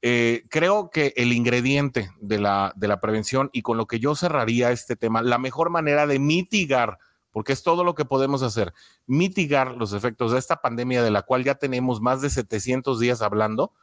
Eh, 0.00 0.44
creo 0.48 0.88
que 0.90 1.12
el 1.16 1.34
ingrediente 1.34 2.08
de 2.18 2.38
la, 2.38 2.72
de 2.76 2.88
la 2.88 3.00
prevención 3.00 3.50
y 3.52 3.60
con 3.60 3.76
lo 3.76 3.86
que 3.86 3.98
yo 3.98 4.14
cerraría 4.14 4.70
este 4.70 4.96
tema, 4.96 5.20
la 5.20 5.36
mejor 5.36 5.68
manera 5.68 6.06
de 6.06 6.18
mitigar 6.18 6.98
porque 7.38 7.52
es 7.52 7.62
todo 7.62 7.84
lo 7.84 7.94
que 7.94 8.04
podemos 8.04 8.42
hacer, 8.42 8.74
mitigar 9.06 9.76
los 9.76 9.92
efectos 9.92 10.32
de 10.32 10.40
esta 10.40 10.56
pandemia 10.56 11.04
de 11.04 11.12
la 11.12 11.22
cual 11.22 11.44
ya 11.44 11.54
tenemos 11.54 12.00
más 12.00 12.20
de 12.20 12.30
700 12.30 12.98
días 12.98 13.22
hablando, 13.22 13.74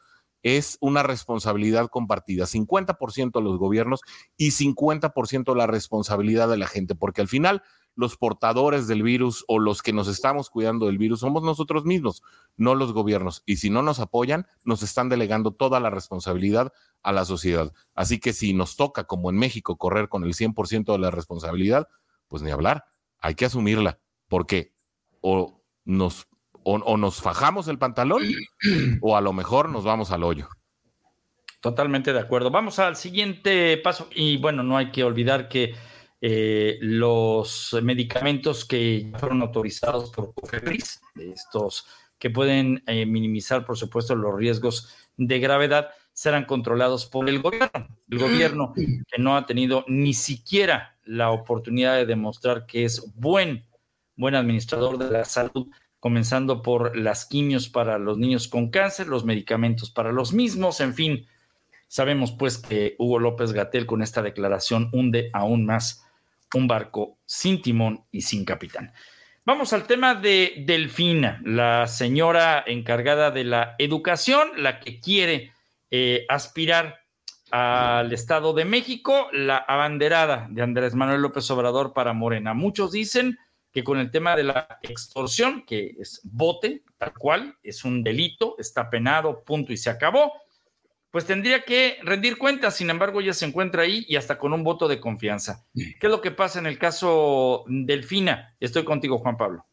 es 0.42 0.76
una 0.82 1.02
responsabilidad 1.02 1.88
compartida, 1.88 2.44
50% 2.44 3.42
los 3.42 3.56
gobiernos 3.56 4.02
y 4.36 4.50
50% 4.50 5.56
la 5.56 5.66
responsabilidad 5.66 6.50
de 6.50 6.58
la 6.58 6.66
gente, 6.66 6.94
porque 6.94 7.22
al 7.22 7.28
final 7.28 7.62
los 7.94 8.18
portadores 8.18 8.88
del 8.88 9.02
virus 9.02 9.42
o 9.48 9.58
los 9.58 9.80
que 9.80 9.94
nos 9.94 10.06
estamos 10.06 10.50
cuidando 10.50 10.84
del 10.84 10.98
virus 10.98 11.20
somos 11.20 11.42
nosotros 11.42 11.86
mismos, 11.86 12.22
no 12.58 12.74
los 12.74 12.92
gobiernos. 12.92 13.42
Y 13.46 13.56
si 13.56 13.70
no 13.70 13.80
nos 13.80 14.00
apoyan, 14.00 14.46
nos 14.64 14.82
están 14.82 15.08
delegando 15.08 15.50
toda 15.50 15.80
la 15.80 15.88
responsabilidad 15.88 16.74
a 17.02 17.12
la 17.12 17.24
sociedad. 17.24 17.72
Así 17.94 18.20
que 18.20 18.34
si 18.34 18.52
nos 18.52 18.76
toca, 18.76 19.04
como 19.04 19.30
en 19.30 19.38
México, 19.38 19.78
correr 19.78 20.10
con 20.10 20.24
el 20.24 20.34
100% 20.34 20.92
de 20.92 20.98
la 20.98 21.10
responsabilidad, 21.10 21.88
pues 22.28 22.42
ni 22.42 22.50
hablar 22.50 22.84
hay 23.26 23.34
que 23.34 23.46
asumirla, 23.46 23.98
porque 24.28 24.72
o 25.20 25.60
nos, 25.84 26.28
o, 26.62 26.96
nos 26.96 27.20
fajamos 27.20 27.66
el 27.66 27.78
pantalón 27.78 28.22
o 29.00 29.16
a 29.16 29.20
lo 29.20 29.32
mejor 29.32 29.68
nos 29.68 29.82
vamos 29.82 30.12
al 30.12 30.22
hoyo. 30.22 30.48
Totalmente 31.60 32.12
de 32.12 32.20
acuerdo. 32.20 32.52
Vamos 32.52 32.78
al 32.78 32.94
siguiente 32.94 33.78
paso 33.78 34.08
y 34.14 34.36
bueno, 34.36 34.62
no 34.62 34.76
hay 34.76 34.92
que 34.92 35.02
olvidar 35.02 35.48
que 35.48 35.74
eh, 36.20 36.78
los 36.80 37.76
medicamentos 37.82 38.64
que 38.64 39.12
fueron 39.18 39.42
autorizados 39.42 40.10
por 40.12 40.32
COFEPRIS, 40.32 41.00
estos 41.16 41.86
que 42.18 42.30
pueden 42.30 42.84
eh, 42.86 43.06
minimizar, 43.06 43.66
por 43.66 43.76
supuesto, 43.76 44.14
los 44.14 44.36
riesgos 44.36 44.94
de 45.16 45.40
gravedad, 45.40 45.88
serán 46.12 46.44
controlados 46.44 47.06
por 47.06 47.28
el 47.28 47.42
gobierno. 47.42 47.88
El 48.08 48.18
gobierno 48.18 48.72
que 48.74 49.18
no 49.18 49.36
ha 49.36 49.46
tenido 49.46 49.84
ni 49.88 50.14
siquiera 50.14 50.95
la 51.06 51.30
oportunidad 51.30 51.96
de 51.96 52.06
demostrar 52.06 52.66
que 52.66 52.84
es 52.84 53.12
buen, 53.14 53.64
buen 54.16 54.34
administrador 54.34 54.98
de 54.98 55.10
la 55.10 55.24
salud, 55.24 55.68
comenzando 56.00 56.62
por 56.62 56.96
las 56.96 57.24
quimios 57.24 57.68
para 57.68 57.98
los 57.98 58.18
niños 58.18 58.48
con 58.48 58.70
cáncer, 58.70 59.06
los 59.06 59.24
medicamentos 59.24 59.90
para 59.90 60.12
los 60.12 60.32
mismos, 60.32 60.80
en 60.80 60.94
fin. 60.94 61.26
Sabemos 61.88 62.32
pues 62.32 62.58
que 62.58 62.96
Hugo 62.98 63.18
López 63.18 63.52
Gatel 63.52 63.86
con 63.86 64.02
esta 64.02 64.22
declaración 64.22 64.90
hunde 64.92 65.30
aún 65.32 65.64
más 65.64 66.04
un 66.54 66.66
barco 66.66 67.18
sin 67.24 67.62
timón 67.62 68.04
y 68.10 68.22
sin 68.22 68.44
capitán. 68.44 68.92
Vamos 69.44 69.72
al 69.72 69.86
tema 69.86 70.16
de 70.16 70.64
Delfina, 70.66 71.40
la 71.44 71.86
señora 71.86 72.64
encargada 72.66 73.30
de 73.30 73.44
la 73.44 73.76
educación, 73.78 74.48
la 74.56 74.80
que 74.80 75.00
quiere 75.00 75.52
eh, 75.90 76.26
aspirar 76.28 77.05
al 77.50 78.12
Estado 78.12 78.52
de 78.52 78.64
México, 78.64 79.28
la 79.32 79.56
abanderada 79.56 80.48
de 80.50 80.62
Andrés 80.62 80.94
Manuel 80.94 81.22
López 81.22 81.50
Obrador 81.50 81.92
para 81.92 82.12
Morena. 82.12 82.54
Muchos 82.54 82.92
dicen 82.92 83.38
que 83.72 83.84
con 83.84 83.98
el 83.98 84.10
tema 84.10 84.36
de 84.36 84.44
la 84.44 84.78
extorsión, 84.82 85.64
que 85.66 85.96
es 85.98 86.20
bote, 86.24 86.82
tal 86.98 87.12
cual, 87.12 87.56
es 87.62 87.84
un 87.84 88.02
delito, 88.02 88.56
está 88.58 88.88
penado, 88.88 89.44
punto 89.44 89.72
y 89.72 89.76
se 89.76 89.90
acabó, 89.90 90.32
pues 91.10 91.24
tendría 91.24 91.62
que 91.62 91.98
rendir 92.02 92.36
cuentas, 92.36 92.76
sin 92.76 92.90
embargo 92.90 93.20
ella 93.20 93.32
se 93.32 93.46
encuentra 93.46 93.82
ahí 93.82 94.04
y 94.08 94.16
hasta 94.16 94.38
con 94.38 94.52
un 94.52 94.64
voto 94.64 94.88
de 94.88 95.00
confianza. 95.00 95.64
¿Qué 95.74 95.98
es 96.00 96.10
lo 96.10 96.20
que 96.20 96.30
pasa 96.30 96.58
en 96.58 96.66
el 96.66 96.78
caso 96.78 97.64
Delfina? 97.68 98.54
Estoy 98.60 98.84
contigo, 98.84 99.18
Juan 99.18 99.36
Pablo. 99.36 99.66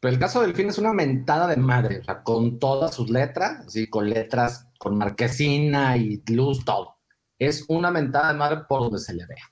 Pero 0.00 0.14
el 0.14 0.20
caso 0.20 0.40
Delfina 0.40 0.70
es 0.70 0.78
una 0.78 0.92
mentada 0.92 1.48
de 1.48 1.56
madre, 1.56 1.98
o 1.98 2.04
sea, 2.04 2.22
con 2.22 2.60
todas 2.60 2.94
sus 2.94 3.10
letras, 3.10 3.66
así 3.66 3.88
con 3.88 4.08
letras, 4.08 4.67
con 4.78 4.96
marquesina 4.96 5.96
y 5.96 6.22
luz, 6.28 6.64
todo. 6.64 6.96
Es 7.38 7.64
una 7.68 7.90
mentada 7.90 8.32
de 8.32 8.38
madre 8.38 8.60
por 8.68 8.80
donde 8.80 8.98
se 8.98 9.14
le 9.14 9.26
vea. 9.26 9.44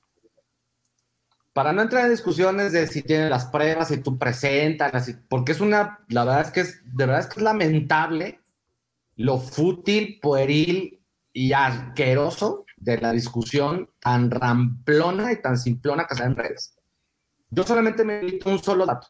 Para 1.52 1.72
no 1.72 1.82
entrar 1.82 2.04
en 2.04 2.10
discusiones 2.10 2.72
de 2.72 2.86
si 2.86 3.02
tiene 3.02 3.30
las 3.30 3.46
pruebas, 3.46 3.88
si 3.88 3.98
tú 3.98 4.18
presentas, 4.18 5.14
porque 5.28 5.52
es 5.52 5.60
una, 5.60 6.04
la 6.08 6.24
verdad 6.24 6.42
es 6.42 6.50
que 6.50 6.60
es, 6.60 6.82
de 6.84 7.06
verdad 7.06 7.20
es 7.20 7.26
que 7.26 7.40
es 7.40 7.42
lamentable 7.42 8.40
lo 9.16 9.38
fútil, 9.38 10.18
pueril 10.20 11.02
y 11.32 11.52
asqueroso 11.52 12.66
de 12.76 12.98
la 12.98 13.12
discusión 13.12 13.90
tan 14.00 14.30
ramplona 14.30 15.32
y 15.32 15.40
tan 15.40 15.56
simplona 15.56 16.06
que 16.06 16.14
se 16.14 16.24
en 16.24 16.36
redes. 16.36 16.76
Yo 17.50 17.62
solamente 17.62 18.04
me 18.04 18.20
invito 18.20 18.50
un 18.50 18.62
solo 18.62 18.84
dato. 18.84 19.08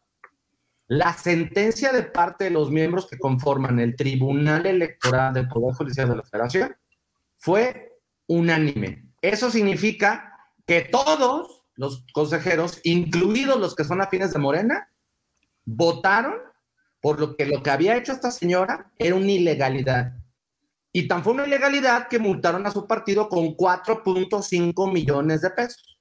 La 0.88 1.12
sentencia 1.14 1.92
de 1.92 2.04
parte 2.04 2.44
de 2.44 2.50
los 2.50 2.70
miembros 2.70 3.08
que 3.08 3.18
conforman 3.18 3.80
el 3.80 3.96
Tribunal 3.96 4.66
Electoral 4.66 5.34
del 5.34 5.48
Poder 5.48 5.74
Judicial 5.74 6.08
de 6.08 6.16
la 6.16 6.22
Federación 6.22 6.76
fue 7.36 7.98
unánime. 8.26 9.10
Eso 9.20 9.50
significa 9.50 10.32
que 10.64 10.82
todos 10.82 11.64
los 11.74 12.04
consejeros, 12.12 12.80
incluidos 12.84 13.58
los 13.58 13.74
que 13.74 13.84
son 13.84 14.00
afines 14.00 14.32
de 14.32 14.38
Morena, 14.38 14.88
votaron 15.64 16.34
por 17.00 17.20
lo 17.20 17.36
que 17.36 17.46
lo 17.46 17.62
que 17.62 17.70
había 17.70 17.96
hecho 17.96 18.12
esta 18.12 18.30
señora 18.30 18.92
era 18.98 19.16
una 19.16 19.30
ilegalidad. 19.30 20.14
Y 20.92 21.08
tan 21.08 21.22
fue 21.22 21.34
una 21.34 21.46
ilegalidad 21.46 22.08
que 22.08 22.18
multaron 22.18 22.66
a 22.66 22.70
su 22.70 22.86
partido 22.86 23.28
con 23.28 23.56
4.5 23.56 24.92
millones 24.92 25.42
de 25.42 25.50
pesos. 25.50 26.00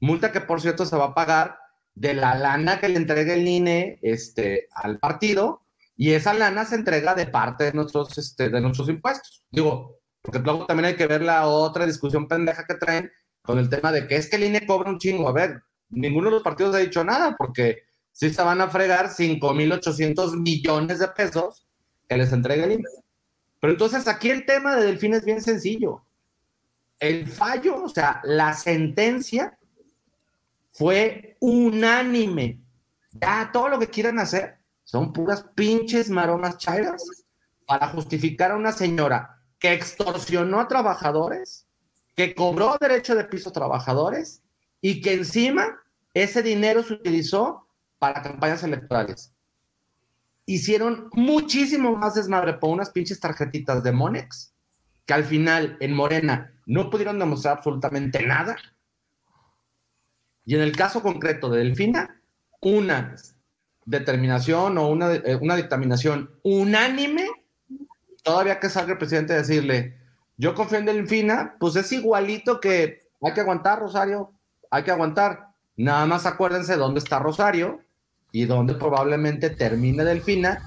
Multa 0.00 0.30
que, 0.30 0.40
por 0.40 0.60
cierto, 0.60 0.86
se 0.86 0.96
va 0.96 1.06
a 1.06 1.14
pagar 1.14 1.58
de 1.98 2.14
la 2.14 2.36
lana 2.36 2.78
que 2.78 2.88
le 2.88 2.96
entrega 2.96 3.34
el 3.34 3.46
INE 3.46 3.98
este, 4.02 4.68
al 4.72 4.98
partido 4.98 5.62
y 5.96 6.12
esa 6.12 6.32
lana 6.32 6.64
se 6.64 6.76
entrega 6.76 7.14
de 7.14 7.26
parte 7.26 7.64
de 7.64 7.72
nuestros, 7.72 8.16
este, 8.16 8.50
de 8.50 8.60
nuestros 8.60 8.88
impuestos. 8.88 9.44
Digo, 9.50 9.98
porque 10.22 10.38
luego 10.38 10.66
también 10.66 10.86
hay 10.86 10.96
que 10.96 11.08
ver 11.08 11.22
la 11.22 11.48
otra 11.48 11.86
discusión 11.86 12.28
pendeja 12.28 12.64
que 12.66 12.74
traen 12.74 13.10
con 13.42 13.58
el 13.58 13.68
tema 13.68 13.90
de 13.90 14.06
que 14.06 14.14
es 14.14 14.30
que 14.30 14.36
el 14.36 14.44
INE 14.44 14.64
cobra 14.64 14.90
un 14.90 14.98
chingo. 14.98 15.28
A 15.28 15.32
ver, 15.32 15.60
ninguno 15.90 16.26
de 16.26 16.36
los 16.36 16.42
partidos 16.44 16.74
ha 16.76 16.78
dicho 16.78 17.02
nada 17.02 17.34
porque 17.36 17.82
sí 18.12 18.30
se 18.30 18.42
van 18.42 18.60
a 18.60 18.68
fregar 18.68 19.08
5.800 19.08 20.40
millones 20.40 21.00
de 21.00 21.08
pesos 21.08 21.66
que 22.08 22.16
les 22.16 22.32
entrega 22.32 22.64
el 22.64 22.72
INE. 22.72 22.84
Pero 23.58 23.72
entonces 23.72 24.06
aquí 24.06 24.30
el 24.30 24.46
tema 24.46 24.76
de 24.76 24.86
Delfín 24.86 25.14
es 25.14 25.24
bien 25.24 25.42
sencillo. 25.42 26.04
El 27.00 27.26
fallo, 27.26 27.82
o 27.82 27.88
sea, 27.88 28.20
la 28.22 28.54
sentencia 28.54 29.57
fue 30.78 31.36
unánime. 31.40 32.60
Ya 33.10 33.50
todo 33.52 33.68
lo 33.68 33.80
que 33.80 33.88
quieran 33.88 34.20
hacer 34.20 34.58
son 34.84 35.12
puras 35.12 35.44
pinches 35.56 36.08
maromas 36.08 36.56
chairas 36.58 37.04
para 37.66 37.88
justificar 37.88 38.52
a 38.52 38.56
una 38.56 38.70
señora 38.70 39.42
que 39.58 39.72
extorsionó 39.72 40.60
a 40.60 40.68
trabajadores, 40.68 41.66
que 42.14 42.32
cobró 42.32 42.76
derecho 42.80 43.16
de 43.16 43.24
piso 43.24 43.50
a 43.50 43.52
trabajadores 43.52 44.40
y 44.80 45.00
que 45.00 45.14
encima 45.14 45.80
ese 46.14 46.42
dinero 46.42 46.84
se 46.84 46.94
utilizó 46.94 47.66
para 47.98 48.22
campañas 48.22 48.62
electorales. 48.62 49.32
Hicieron 50.46 51.10
muchísimo 51.12 51.96
más 51.96 52.14
desmadre 52.14 52.54
por 52.54 52.70
unas 52.70 52.90
pinches 52.90 53.18
tarjetitas 53.18 53.82
de 53.82 53.90
Monex, 53.90 54.54
que 55.04 55.14
al 55.14 55.24
final 55.24 55.76
en 55.80 55.92
Morena 55.92 56.52
no 56.66 56.88
pudieron 56.88 57.18
demostrar 57.18 57.56
absolutamente 57.58 58.24
nada. 58.24 58.56
Y 60.48 60.54
en 60.54 60.62
el 60.62 60.74
caso 60.74 61.02
concreto 61.02 61.50
de 61.50 61.58
Delfina, 61.58 62.22
una 62.62 63.14
determinación 63.84 64.78
o 64.78 64.88
una, 64.88 65.12
eh, 65.12 65.38
una 65.38 65.56
dictaminación 65.56 66.30
unánime, 66.42 67.28
todavía 68.22 68.58
que 68.58 68.70
salga 68.70 68.92
el 68.92 68.98
presidente 68.98 69.34
a 69.34 69.42
decirle, 69.42 69.98
yo 70.38 70.54
confío 70.54 70.78
en 70.78 70.86
Delfina, 70.86 71.56
pues 71.60 71.76
es 71.76 71.92
igualito 71.92 72.60
que 72.60 73.10
hay 73.20 73.34
que 73.34 73.42
aguantar, 73.42 73.80
Rosario, 73.80 74.32
hay 74.70 74.84
que 74.84 74.90
aguantar. 74.90 75.48
Nada 75.76 76.06
más 76.06 76.24
acuérdense 76.24 76.76
dónde 76.76 77.00
está 77.00 77.18
Rosario 77.18 77.82
y 78.32 78.46
donde 78.46 78.72
probablemente 78.72 79.50
termine 79.50 80.02
Delfina 80.02 80.66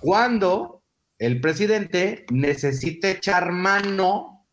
cuando 0.00 0.82
el 1.18 1.40
presidente 1.40 2.26
necesite 2.30 3.12
echar 3.12 3.50
mano 3.50 4.44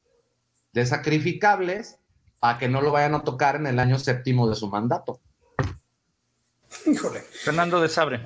de 0.71 0.85
sacrificables 0.85 1.98
para 2.39 2.58
que 2.58 2.67
no 2.67 2.82
lo 2.82 2.91
vayan 2.91 3.15
a 3.15 3.23
tocar 3.23 3.56
en 3.56 3.67
el 3.67 3.80
año 3.80 3.99
séptimo 3.99 4.49
de 4.49 4.56
su 4.56 4.67
mandato. 4.67 5.19
Híjole. 6.86 7.21
Fernando 7.21 7.82
de 7.82 7.89
Sabre. 7.89 8.21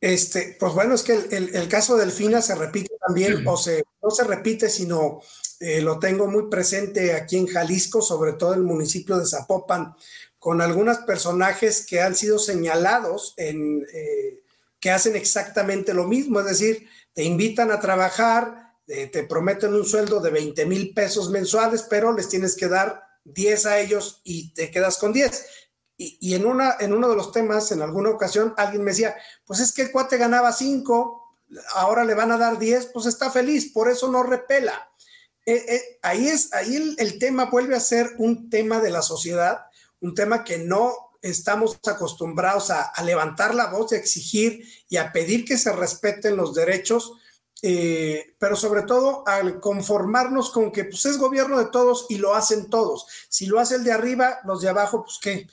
este, 0.00 0.56
pues 0.58 0.72
bueno, 0.72 0.94
es 0.94 1.02
que 1.02 1.12
el, 1.12 1.68
caso 1.68 1.96
de 1.96 2.04
Delfina 2.04 2.42
se 2.42 2.54
repite 2.54 2.94
también, 3.06 3.46
o 3.46 3.56
se, 3.56 3.84
no 4.02 4.10
se 4.10 4.24
repite, 4.24 4.68
sino 4.68 5.20
eh, 5.60 5.80
lo 5.80 5.98
tengo 5.98 6.26
muy 6.26 6.48
presente 6.48 7.14
aquí 7.14 7.36
en 7.36 7.46
Jalisco, 7.46 8.00
sobre 8.00 8.32
todo 8.34 8.54
en 8.54 8.60
el 8.60 8.64
municipio 8.64 9.18
de 9.18 9.26
Zapopan, 9.26 9.94
con 10.38 10.60
algunos 10.60 10.98
personajes 10.98 11.84
que 11.84 12.00
han 12.00 12.14
sido 12.14 12.38
señalados 12.38 13.34
en, 13.36 13.84
eh, 13.92 14.42
que 14.80 14.90
hacen 14.90 15.16
exactamente 15.16 15.94
lo 15.94 16.04
mismo, 16.04 16.40
es 16.40 16.46
decir, 16.46 16.88
te 17.12 17.24
invitan 17.24 17.72
a 17.72 17.80
trabajar, 17.80 18.74
eh, 18.86 19.08
te 19.08 19.24
prometen 19.24 19.74
un 19.74 19.84
sueldo 19.84 20.20
de 20.20 20.30
20 20.30 20.66
mil 20.66 20.94
pesos 20.94 21.30
mensuales, 21.30 21.84
pero 21.90 22.12
les 22.12 22.28
tienes 22.28 22.54
que 22.54 22.68
dar 22.68 23.07
10 23.24 23.66
a 23.66 23.78
ellos 23.78 24.20
y 24.24 24.52
te 24.54 24.70
quedas 24.70 24.98
con 24.98 25.12
10. 25.12 25.46
Y, 26.00 26.34
en, 26.34 26.46
una, 26.46 26.76
en 26.78 26.92
uno 26.92 27.08
de 27.08 27.16
los 27.16 27.32
temas, 27.32 27.72
en 27.72 27.82
alguna 27.82 28.10
ocasión, 28.10 28.54
alguien 28.56 28.84
me 28.84 28.92
decía, 28.92 29.16
pues 29.44 29.58
es 29.58 29.72
que 29.72 29.82
el 29.82 29.90
cuate 29.90 30.16
ganaba 30.16 30.52
5, 30.52 31.36
ahora 31.74 32.04
le 32.04 32.14
van 32.14 32.30
a 32.30 32.38
dar 32.38 32.56
10, 32.56 32.90
pues 32.92 33.06
está 33.06 33.32
feliz, 33.32 33.72
por 33.72 33.90
eso 33.90 34.08
no 34.08 34.22
repela. 34.22 34.92
Eh, 35.44 35.98
ahí 36.02 36.28
es, 36.28 36.52
ahí 36.52 36.76
el, 36.76 36.94
el 36.98 37.18
tema 37.18 37.46
vuelve 37.46 37.74
a 37.74 37.80
ser 37.80 38.14
un 38.18 38.48
tema 38.48 38.80
de 38.80 38.90
la 38.90 39.02
sociedad 39.02 39.68
un 40.00 40.14
tema 40.14 40.44
que 40.44 40.58
no 40.58 40.94
estamos 41.22 41.78
acostumbrados 41.86 42.70
a, 42.70 42.92
levantar 43.02 43.54
la 43.54 43.66
voz, 43.66 43.92
a 43.92 43.96
exigir 43.96 44.64
y 44.88 44.96
a 44.96 45.12
pedir 45.12 45.44
que 45.44 45.58
se 45.58 45.72
respeten 45.72 46.36
los 46.36 46.54
derechos, 46.54 47.12
eh, 47.62 48.34
pero 48.38 48.56
sobre 48.56 48.82
todo 48.82 49.24
al 49.26 49.60
conformarnos 49.60 50.50
con 50.50 50.70
que 50.70 50.84
pues, 50.84 51.04
es 51.06 51.18
gobierno 51.18 51.58
de 51.58 51.66
todos 51.66 52.06
y 52.08 52.18
lo 52.18 52.34
hacen 52.34 52.70
todos. 52.70 53.06
Si 53.28 53.46
lo 53.46 53.58
hace 53.58 53.76
el 53.76 53.84
de 53.84 53.92
arriba, 53.92 54.40
los 54.44 54.60
de 54.60 54.68
abajo, 54.68 55.04
pues 55.04 55.18
qué. 55.20 55.46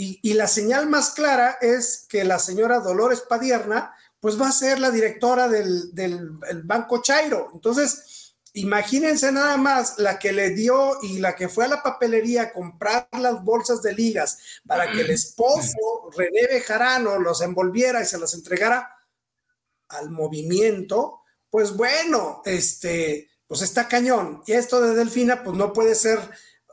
Y, 0.00 0.34
la 0.34 0.46
señal 0.46 0.88
más 0.88 1.10
clara 1.10 1.58
es 1.60 2.06
que 2.08 2.22
la 2.22 2.38
señora 2.38 2.78
Dolores 2.78 3.22
Padierna, 3.22 3.92
pues 4.20 4.40
va 4.40 4.48
a 4.48 4.52
ser 4.52 4.78
la 4.78 4.92
directora 4.92 5.48
del, 5.48 5.92
del 5.92 6.30
Banco 6.62 7.02
Chairo. 7.02 7.50
Entonces, 7.52 8.28
Imagínense 8.54 9.30
nada 9.30 9.56
más 9.56 9.98
la 9.98 10.18
que 10.18 10.32
le 10.32 10.50
dio 10.50 10.98
y 11.02 11.18
la 11.18 11.36
que 11.36 11.48
fue 11.48 11.66
a 11.66 11.68
la 11.68 11.82
papelería 11.82 12.42
a 12.42 12.52
comprar 12.52 13.08
las 13.12 13.44
bolsas 13.44 13.82
de 13.82 13.92
ligas 13.92 14.38
para 14.66 14.90
que 14.90 15.02
el 15.02 15.10
esposo 15.10 16.10
René 16.16 16.46
Bejarano 16.48 17.18
los 17.18 17.42
envolviera 17.42 18.02
y 18.02 18.06
se 18.06 18.18
las 18.18 18.34
entregara 18.34 18.96
al 19.88 20.10
movimiento, 20.10 21.20
pues 21.50 21.76
bueno, 21.76 22.42
este, 22.44 23.30
pues 23.46 23.62
está 23.62 23.88
cañón. 23.88 24.42
Y 24.46 24.52
esto 24.52 24.80
de 24.80 24.94
Delfina, 24.94 25.42
pues 25.42 25.56
no 25.56 25.72
puede 25.72 25.94
ser 25.94 26.18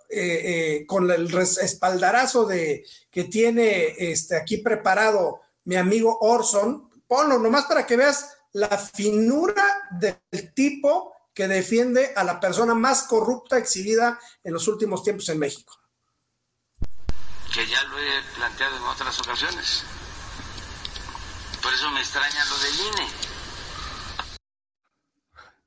eh, 0.10 0.80
eh, 0.80 0.86
con 0.86 1.10
el 1.10 1.34
espaldarazo 1.36 2.46
de 2.46 2.86
que 3.10 3.24
tiene 3.26 3.96
este, 3.98 4.36
aquí 4.38 4.58
preparado 4.58 5.42
mi 5.64 5.76
amigo 5.76 6.18
Orson. 6.20 6.90
Ponlo 7.08 7.40
nomás 7.40 7.66
para 7.66 7.86
que 7.86 7.98
veas 7.98 8.30
la 8.54 8.78
finura 8.78 9.90
del 9.92 10.54
tipo 10.54 11.14
que 11.34 11.48
defiende 11.48 12.14
a 12.16 12.24
la 12.24 12.40
persona 12.40 12.74
más 12.74 13.04
corrupta 13.04 13.58
exhibida 13.58 14.20
en 14.44 14.54
los 14.54 14.68
últimos 14.68 15.04
tiempos 15.04 15.28
en 15.30 15.40
México. 15.40 15.78
Que 17.54 17.68
ya 17.68 17.84
lo 17.84 18.00
he 18.00 18.22
planteado 18.36 18.78
en 18.78 18.84
otras 18.84 19.20
ocasiones. 19.20 19.84
Por 21.62 21.74
eso 21.74 21.90
me 21.92 22.00
extraña 22.00 22.46
lo 22.46 22.58
del 22.60 22.74
INE. 22.76 23.35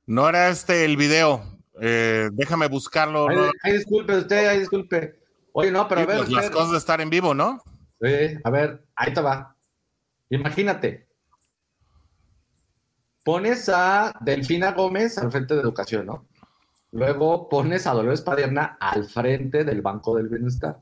No 0.09 0.27
era 0.27 0.49
este 0.49 0.85
el 0.85 0.97
video. 0.97 1.43
Eh, 1.79 2.29
déjame 2.33 2.67
buscarlo. 2.67 3.27
Ay, 3.61 3.73
disculpe 3.73 4.17
usted, 4.17 4.47
ay, 4.47 4.59
disculpe. 4.61 5.21
Oye, 5.53 5.69
no, 5.69 5.87
pero 5.87 6.01
a 6.01 6.05
ver. 6.07 6.17
Pues 6.17 6.31
las 6.31 6.49
cosas 6.49 6.71
de 6.71 6.77
estar 6.79 6.99
en 6.99 7.11
vivo, 7.11 7.35
¿no? 7.35 7.61
Sí, 8.01 8.39
a 8.43 8.49
ver, 8.49 8.87
ahí 8.95 9.13
te 9.13 9.21
va. 9.21 9.55
Imagínate, 10.31 11.07
pones 13.23 13.69
a 13.69 14.11
Delfina 14.21 14.71
Gómez 14.71 15.19
al 15.19 15.31
frente 15.31 15.53
de 15.53 15.61
educación, 15.61 16.07
¿no? 16.07 16.27
Luego 16.91 17.47
pones 17.47 17.85
a 17.85 17.93
Dolores 17.93 18.21
Padierna 18.21 18.77
al 18.79 19.05
frente 19.05 19.63
del 19.63 19.83
Banco 19.83 20.15
del 20.15 20.27
Bienestar. 20.27 20.81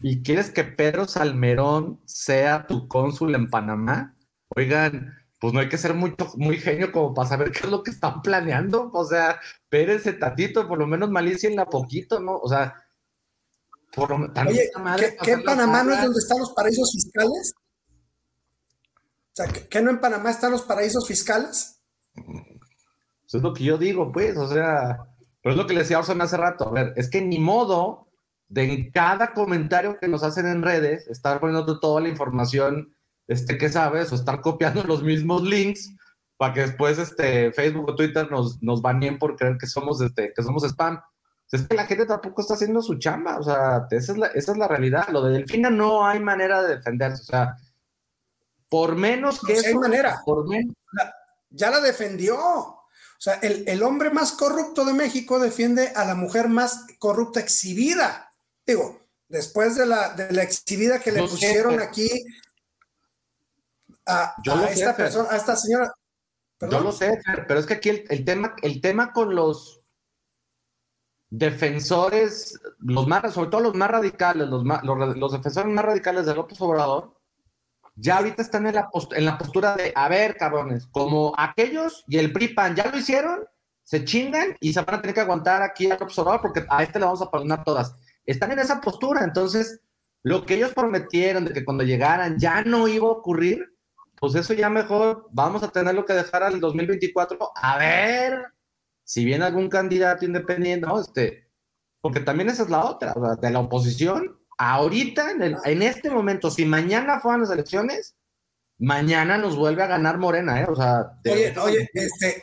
¿Y 0.00 0.22
quieres 0.22 0.50
que 0.50 0.64
Pedro 0.64 1.06
Salmerón 1.06 2.02
sea 2.04 2.66
tu 2.66 2.86
cónsul 2.86 3.34
en 3.34 3.48
Panamá? 3.48 4.14
Oigan, 4.54 5.23
pues 5.44 5.52
no 5.52 5.60
hay 5.60 5.68
que 5.68 5.76
ser 5.76 5.92
muy, 5.92 6.14
muy 6.36 6.56
genio 6.56 6.90
como 6.90 7.12
para 7.12 7.28
saber 7.28 7.52
qué 7.52 7.58
es 7.64 7.68
lo 7.68 7.82
que 7.82 7.90
están 7.90 8.22
planeando. 8.22 8.90
O 8.94 9.04
sea, 9.04 9.38
espérense 9.64 10.14
tantito, 10.14 10.66
por 10.66 10.78
lo 10.78 10.86
menos 10.86 11.10
la 11.10 11.66
poquito, 11.66 12.18
¿no? 12.18 12.38
O 12.38 12.48
sea, 12.48 12.82
por 13.94 14.08
lo 14.08 14.16
menos. 14.16 14.34
Oye, 14.48 14.70
¿qué, 15.22 15.32
en 15.32 15.44
Panamá 15.44 15.84
no 15.84 15.92
es 15.92 16.00
donde 16.00 16.18
están 16.18 16.38
los 16.38 16.54
paraísos 16.54 16.90
fiscales? 16.90 17.52
O 18.86 19.34
sea, 19.34 19.46
¿qué, 19.68 19.82
no 19.82 19.90
en 19.90 20.00
Panamá 20.00 20.30
están 20.30 20.50
los 20.50 20.62
paraísos 20.62 21.06
fiscales? 21.06 21.78
Eso 23.26 23.36
es 23.36 23.42
lo 23.42 23.52
que 23.52 23.64
yo 23.64 23.76
digo, 23.76 24.12
pues, 24.12 24.38
o 24.38 24.48
sea, 24.48 24.96
pero 25.42 25.52
es 25.52 25.58
lo 25.58 25.66
que 25.66 25.74
le 25.74 25.80
decía 25.80 25.98
Orson 25.98 26.22
hace 26.22 26.38
rato. 26.38 26.68
A 26.68 26.72
ver, 26.72 26.94
es 26.96 27.10
que 27.10 27.20
ni 27.20 27.38
modo 27.38 28.08
de 28.48 28.64
en 28.64 28.90
cada 28.92 29.34
comentario 29.34 29.98
que 30.00 30.08
nos 30.08 30.22
hacen 30.22 30.46
en 30.46 30.62
redes, 30.62 31.06
estar 31.08 31.38
poniendo 31.38 31.80
toda 31.80 32.00
la 32.00 32.08
información 32.08 32.94
este, 33.26 33.58
que 33.58 33.68
sabes, 33.68 34.12
o 34.12 34.14
estar 34.14 34.40
copiando 34.40 34.82
los 34.84 35.02
mismos 35.02 35.42
links 35.42 35.94
para 36.36 36.52
que 36.52 36.60
después 36.62 36.98
este, 36.98 37.52
Facebook 37.52 37.88
o 37.90 37.94
Twitter 37.94 38.30
nos, 38.30 38.62
nos 38.62 38.82
baneen 38.82 39.18
por 39.18 39.36
creer 39.36 39.56
que 39.58 39.66
somos, 39.66 40.00
este, 40.00 40.32
que 40.34 40.42
somos 40.42 40.64
spam. 40.64 41.00
Es 41.52 41.68
que 41.68 41.76
la 41.76 41.86
gente 41.86 42.06
tampoco 42.06 42.42
está 42.42 42.54
haciendo 42.54 42.82
su 42.82 42.98
chamba, 42.98 43.38
o 43.38 43.42
sea, 43.42 43.86
esa 43.90 44.12
es 44.12 44.18
la, 44.18 44.26
esa 44.28 44.52
es 44.52 44.58
la 44.58 44.66
realidad. 44.66 45.08
Lo 45.10 45.22
de 45.22 45.34
Delfina 45.34 45.70
no 45.70 46.04
hay 46.04 46.18
manera 46.18 46.62
de 46.62 46.76
defenderse, 46.76 47.22
o 47.22 47.26
sea, 47.26 47.56
por 48.68 48.96
menos 48.96 49.40
que 49.40 49.52
eso. 49.52 49.78
manera. 49.78 50.20
Por 50.24 50.48
menos. 50.48 50.74
ya 51.50 51.70
la 51.70 51.80
defendió. 51.80 52.36
O 52.36 52.80
sea, 53.18 53.34
el, 53.34 53.68
el, 53.68 53.82
hombre 53.84 54.10
más 54.10 54.32
corrupto 54.32 54.84
de 54.84 54.94
México 54.94 55.38
defiende 55.38 55.92
a 55.94 56.04
la 56.04 56.16
mujer 56.16 56.48
más 56.48 56.86
corrupta 56.98 57.38
exhibida. 57.38 58.32
Digo, 58.66 59.00
después 59.28 59.76
de 59.76 59.86
la, 59.86 60.14
de 60.14 60.32
la 60.32 60.42
exhibida 60.42 60.98
que 60.98 61.12
le 61.12 61.22
pusieron 61.22 61.80
aquí 61.80 62.08
a, 64.06 64.34
esta 64.70 64.96
persona, 64.96 65.28
a 65.30 65.36
esta 65.36 65.56
señora. 65.56 65.92
Yo 66.60 66.80
lo 66.80 66.92
sé, 66.92 67.20
pero 67.46 67.60
es 67.60 67.66
que 67.66 67.74
aquí 67.74 68.04
el, 68.08 68.24
tema, 68.24 68.54
el 68.62 68.80
tema 68.80 69.12
con 69.12 69.34
los 69.34 69.82
defensores, 71.28 72.58
los 72.78 73.06
más, 73.06 73.34
sobre 73.34 73.50
todo 73.50 73.60
los 73.60 73.74
más 73.74 73.90
radicales, 73.90 74.48
los, 74.48 74.64
los, 74.64 75.16
los 75.16 75.32
defensores 75.32 75.72
más 75.72 75.84
radicales 75.84 76.26
de 76.26 76.34
López 76.34 76.60
Obrador, 76.60 77.14
ya 77.96 78.18
ahorita 78.18 78.42
están 78.42 78.66
en 78.66 78.74
la, 78.74 78.88
en 79.12 79.24
la 79.24 79.38
postura 79.38 79.76
de, 79.76 79.92
a 79.94 80.08
ver, 80.08 80.36
cabrones, 80.36 80.86
como 80.86 81.32
aquellos 81.36 82.04
y 82.08 82.18
el 82.18 82.32
PRIPAN 82.32 82.74
ya 82.74 82.90
lo 82.90 82.98
hicieron, 82.98 83.44
se 83.82 84.04
chingan 84.04 84.56
y 84.60 84.72
se 84.72 84.80
van 84.80 84.96
a 84.96 85.00
tener 85.00 85.14
que 85.14 85.20
aguantar 85.20 85.62
aquí 85.62 85.90
al 85.90 86.02
observador 86.02 86.40
porque 86.40 86.64
a 86.68 86.82
este 86.82 86.98
le 86.98 87.04
vamos 87.04 87.22
a 87.22 87.30
perdonar 87.30 87.62
todas. 87.64 87.94
Están 88.26 88.52
en 88.52 88.58
esa 88.58 88.80
postura, 88.80 89.22
entonces 89.22 89.80
lo 90.22 90.46
que 90.46 90.54
ellos 90.54 90.72
prometieron 90.72 91.44
de 91.44 91.52
que 91.52 91.64
cuando 91.64 91.84
llegaran 91.84 92.38
ya 92.38 92.62
no 92.62 92.88
iba 92.88 93.06
a 93.06 93.12
ocurrir, 93.12 93.73
pues 94.24 94.36
eso 94.36 94.54
ya 94.54 94.70
mejor 94.70 95.28
vamos 95.32 95.62
a 95.62 95.68
tenerlo 95.68 96.06
que 96.06 96.14
dejar 96.14 96.42
al 96.42 96.58
2024 96.58 97.50
a 97.54 97.76
ver 97.76 98.42
si 99.02 99.22
viene 99.22 99.44
algún 99.44 99.68
candidato 99.68 100.24
independiente, 100.24 100.86
¿no? 100.86 100.98
Este, 100.98 101.50
porque 102.00 102.20
también 102.20 102.48
esa 102.48 102.62
es 102.62 102.70
la 102.70 102.86
otra, 102.86 103.12
de 103.38 103.50
la 103.50 103.60
oposición, 103.60 104.40
ahorita, 104.56 105.32
en, 105.32 105.82
este 105.82 106.08
momento, 106.08 106.50
si 106.50 106.64
mañana 106.64 107.20
fueran 107.20 107.42
las 107.42 107.50
elecciones, 107.50 108.16
mañana 108.78 109.36
nos 109.36 109.56
vuelve 109.56 109.82
a 109.82 109.88
ganar 109.88 110.16
Morena, 110.16 110.58
¿eh? 110.62 110.66
O 110.70 110.74
sea, 110.74 111.20
oye, 111.30 111.54
oye, 111.58 111.90
este, 111.92 112.42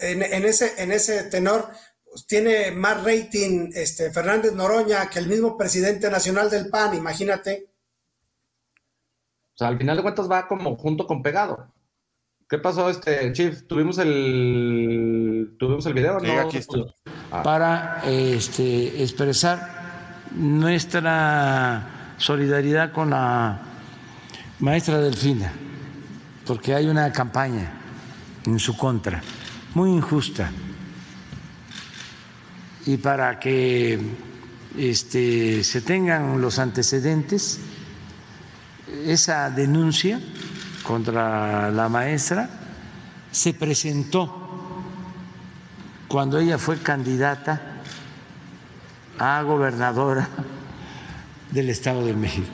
en, 0.00 0.44
ese, 0.44 0.82
en 0.82 0.90
ese 0.90 1.22
tenor, 1.30 1.68
pues, 2.10 2.26
tiene 2.26 2.72
más 2.72 3.04
rating 3.04 3.70
este, 3.72 4.10
Fernández 4.10 4.52
Noroña 4.52 5.08
que 5.08 5.20
el 5.20 5.28
mismo 5.28 5.56
presidente 5.56 6.10
nacional 6.10 6.50
del 6.50 6.70
PAN, 6.70 6.96
imagínate. 6.96 7.68
O 9.54 9.56
sea, 9.56 9.68
al 9.68 9.78
final 9.78 9.96
de 9.96 10.02
cuentas 10.02 10.28
va 10.28 10.48
como 10.48 10.76
junto 10.76 11.06
con 11.06 11.22
pegado. 11.22 11.72
¿Qué 12.48 12.58
pasó, 12.58 12.90
este 12.90 13.32
Chief? 13.32 13.66
Tuvimos 13.68 13.98
el 13.98 15.56
tuvimos 15.58 15.86
el 15.86 15.94
video, 15.94 16.18
¿no? 16.18 16.40
aquí 16.40 16.58
ah. 17.30 17.42
Para 17.42 18.02
este, 18.04 19.02
expresar 19.02 20.26
nuestra 20.34 22.14
solidaridad 22.18 22.92
con 22.92 23.10
la 23.10 23.62
maestra 24.58 24.98
Delfina, 24.98 25.52
porque 26.46 26.74
hay 26.74 26.86
una 26.86 27.12
campaña 27.12 27.72
en 28.44 28.58
su 28.58 28.76
contra, 28.76 29.22
muy 29.74 29.90
injusta. 29.90 30.50
Y 32.86 32.98
para 32.98 33.38
que 33.38 33.98
este, 34.76 35.64
se 35.64 35.80
tengan 35.80 36.40
los 36.40 36.58
antecedentes, 36.58 37.60
esa 39.06 39.50
denuncia 39.50 40.20
contra 40.82 41.70
la 41.70 41.88
maestra 41.88 42.48
se 43.30 43.54
presentó 43.54 44.42
cuando 46.08 46.38
ella 46.38 46.58
fue 46.58 46.78
candidata 46.78 47.60
a 49.18 49.42
gobernadora 49.42 50.28
del 51.50 51.70
Estado 51.70 52.04
de 52.04 52.14
México. 52.14 52.46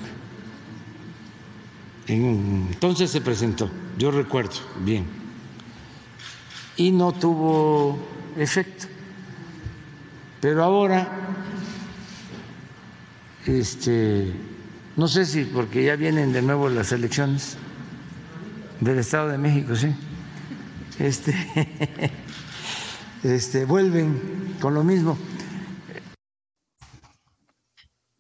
Entonces 2.07 3.11
se 3.11 3.21
presentó, 3.21 3.71
yo 3.99 4.11
recuerdo 4.11 4.55
bien, 4.81 5.07
y 6.77 6.91
no 6.91 7.13
tuvo 7.13 7.99
efecto. 8.37 8.87
Pero 10.41 10.65
ahora, 10.65 11.09
este, 13.47 14.35
no 15.01 15.09
sé 15.09 15.25
si 15.25 15.45
porque 15.47 15.83
ya 15.83 15.97
vienen 15.97 16.31
de 16.35 16.43
nuevo 16.43 16.69
las 16.69 16.93
elecciones 16.93 17.57
del 18.81 18.99
Estado 18.99 19.29
de 19.29 19.39
México, 19.39 19.75
sí, 19.75 19.97
este, 20.99 21.35
este, 23.25 23.65
vuelven 23.65 24.59
con 24.61 24.75
lo 24.75 24.85
mismo. 24.85 25.17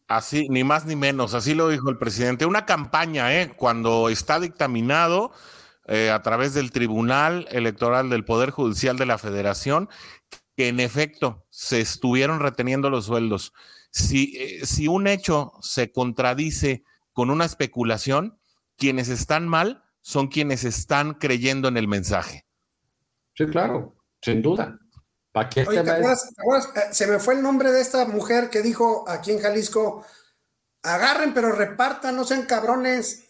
Así, 0.08 0.48
ni 0.48 0.64
más 0.64 0.86
ni 0.86 0.96
menos, 0.96 1.34
así 1.34 1.52
lo 1.52 1.68
dijo 1.68 1.90
el 1.90 1.98
presidente. 1.98 2.46
Una 2.46 2.64
campaña, 2.64 3.38
¿eh? 3.38 3.52
Cuando 3.54 4.08
está 4.08 4.40
dictaminado 4.40 5.32
eh, 5.84 6.10
a 6.10 6.22
través 6.22 6.54
del 6.54 6.72
Tribunal 6.72 7.46
Electoral 7.50 8.08
del 8.08 8.24
Poder 8.24 8.52
Judicial 8.52 8.96
de 8.96 9.04
la 9.04 9.18
Federación, 9.18 9.90
que 10.56 10.68
en 10.68 10.80
efecto 10.80 11.44
se 11.50 11.82
estuvieron 11.82 12.40
reteniendo 12.40 12.88
los 12.88 13.04
sueldos. 13.04 13.52
Si, 13.90 14.36
eh, 14.36 14.66
si 14.66 14.88
un 14.88 15.06
hecho 15.06 15.52
se 15.60 15.92
contradice 15.92 16.84
con 17.12 17.30
una 17.30 17.44
especulación, 17.44 18.38
quienes 18.76 19.08
están 19.08 19.48
mal 19.48 19.84
son 20.00 20.28
quienes 20.28 20.64
están 20.64 21.14
creyendo 21.14 21.68
en 21.68 21.76
el 21.76 21.88
mensaje. 21.88 22.46
Sí, 23.34 23.46
claro, 23.46 23.96
sin 24.22 24.42
duda. 24.42 24.78
Eh, 25.54 25.66
se 26.90 27.06
me 27.06 27.18
fue 27.20 27.34
el 27.34 27.42
nombre 27.42 27.70
de 27.70 27.80
esta 27.80 28.04
mujer 28.06 28.50
que 28.50 28.62
dijo 28.62 29.04
aquí 29.08 29.30
en 29.30 29.40
Jalisco, 29.40 30.04
agarren 30.82 31.32
pero 31.32 31.52
repartan, 31.52 32.16
no 32.16 32.24
sean 32.24 32.46
cabrones. 32.46 33.26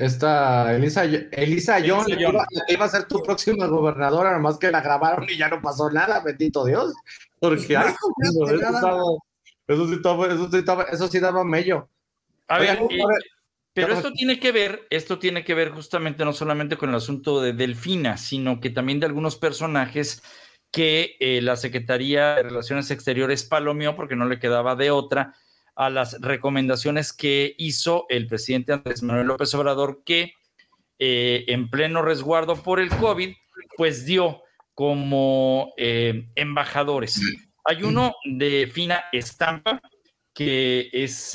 Esta 0.00 0.74
Elisa, 0.74 1.04
Elisa 1.04 1.78
John, 1.86 2.04
iba, 2.08 2.44
iba, 2.66 2.84
a 2.84 2.88
ser 2.88 3.04
tu 3.04 3.22
próxima 3.22 3.66
gobernadora, 3.66 4.32
nomás 4.32 4.58
que 4.58 4.72
la 4.72 4.80
grabaron 4.80 5.30
y 5.30 5.38
ya 5.38 5.48
no 5.48 5.62
pasó 5.62 5.88
nada, 5.90 6.18
bendito 6.20 6.64
Dios. 6.64 6.92
Porque 7.40 7.76
eso, 10.92 11.08
sí 11.08 11.18
daba, 11.20 11.42
mello. 11.42 11.88
A 12.48 12.58
ver, 12.58 12.78
pero 13.72 13.94
esto 13.94 14.12
tiene 14.12 14.38
que 14.38 14.52
ver, 14.52 14.86
esto 14.90 15.18
tiene 15.18 15.44
que 15.44 15.54
ver 15.54 15.70
justamente 15.70 16.24
no 16.24 16.32
solamente 16.32 16.76
con 16.76 16.90
el 16.90 16.96
asunto 16.96 17.40
de 17.40 17.52
Delfina, 17.52 18.16
sino 18.18 18.60
que 18.60 18.70
también 18.70 19.00
de 19.00 19.06
algunos 19.06 19.36
personajes 19.36 20.22
que 20.70 21.16
eh, 21.20 21.40
la 21.40 21.56
Secretaría 21.56 22.34
de 22.34 22.42
Relaciones 22.44 22.90
Exteriores 22.90 23.44
palomeó 23.44 23.96
porque 23.96 24.16
no 24.16 24.26
le 24.26 24.38
quedaba 24.38 24.76
de 24.76 24.90
otra 24.90 25.34
a 25.74 25.88
las 25.88 26.20
recomendaciones 26.20 27.12
que 27.12 27.54
hizo 27.58 28.06
el 28.08 28.26
presidente 28.26 28.72
Andrés 28.72 29.02
Manuel 29.02 29.28
López 29.28 29.54
Obrador, 29.54 30.02
que 30.04 30.34
eh, 30.98 31.44
en 31.48 31.70
pleno 31.70 32.02
resguardo 32.02 32.56
por 32.56 32.80
el 32.80 32.90
COVID, 32.90 33.34
pues 33.76 34.04
dio 34.04 34.42
como 34.80 35.74
eh, 35.76 36.30
embajadores. 36.36 37.20
Hay 37.66 37.82
uno 37.82 38.14
de 38.24 38.66
fina 38.72 39.04
estampa 39.12 39.78
que 40.32 40.88
es 40.90 41.32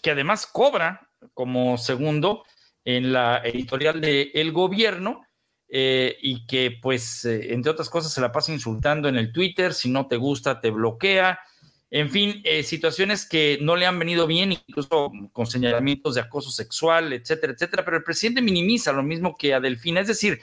que 0.00 0.10
además 0.12 0.46
cobra 0.46 1.10
como 1.32 1.76
segundo 1.76 2.44
en 2.84 3.12
la 3.12 3.38
editorial 3.38 4.00
de 4.00 4.30
El 4.32 4.52
Gobierno 4.52 5.26
eh, 5.68 6.16
y 6.22 6.46
que 6.46 6.78
pues, 6.80 7.24
eh, 7.24 7.52
entre 7.52 7.72
otras 7.72 7.90
cosas, 7.90 8.12
se 8.12 8.20
la 8.20 8.30
pasa 8.30 8.52
insultando 8.52 9.08
en 9.08 9.16
el 9.16 9.32
Twitter, 9.32 9.74
si 9.74 9.90
no 9.90 10.06
te 10.06 10.16
gusta, 10.16 10.60
te 10.60 10.70
bloquea, 10.70 11.40
en 11.90 12.10
fin, 12.10 12.42
eh, 12.44 12.62
situaciones 12.62 13.28
que 13.28 13.58
no 13.60 13.74
le 13.74 13.86
han 13.86 13.98
venido 13.98 14.28
bien, 14.28 14.52
incluso 14.52 15.10
con 15.32 15.48
señalamientos 15.48 16.14
de 16.14 16.20
acoso 16.20 16.52
sexual, 16.52 17.12
etcétera, 17.12 17.54
etcétera, 17.54 17.84
pero 17.84 17.96
el 17.96 18.04
presidente 18.04 18.40
minimiza 18.40 18.92
lo 18.92 19.02
mismo 19.02 19.34
que 19.36 19.52
a 19.52 19.58
Delfina, 19.58 20.00
es 20.00 20.06
decir, 20.06 20.40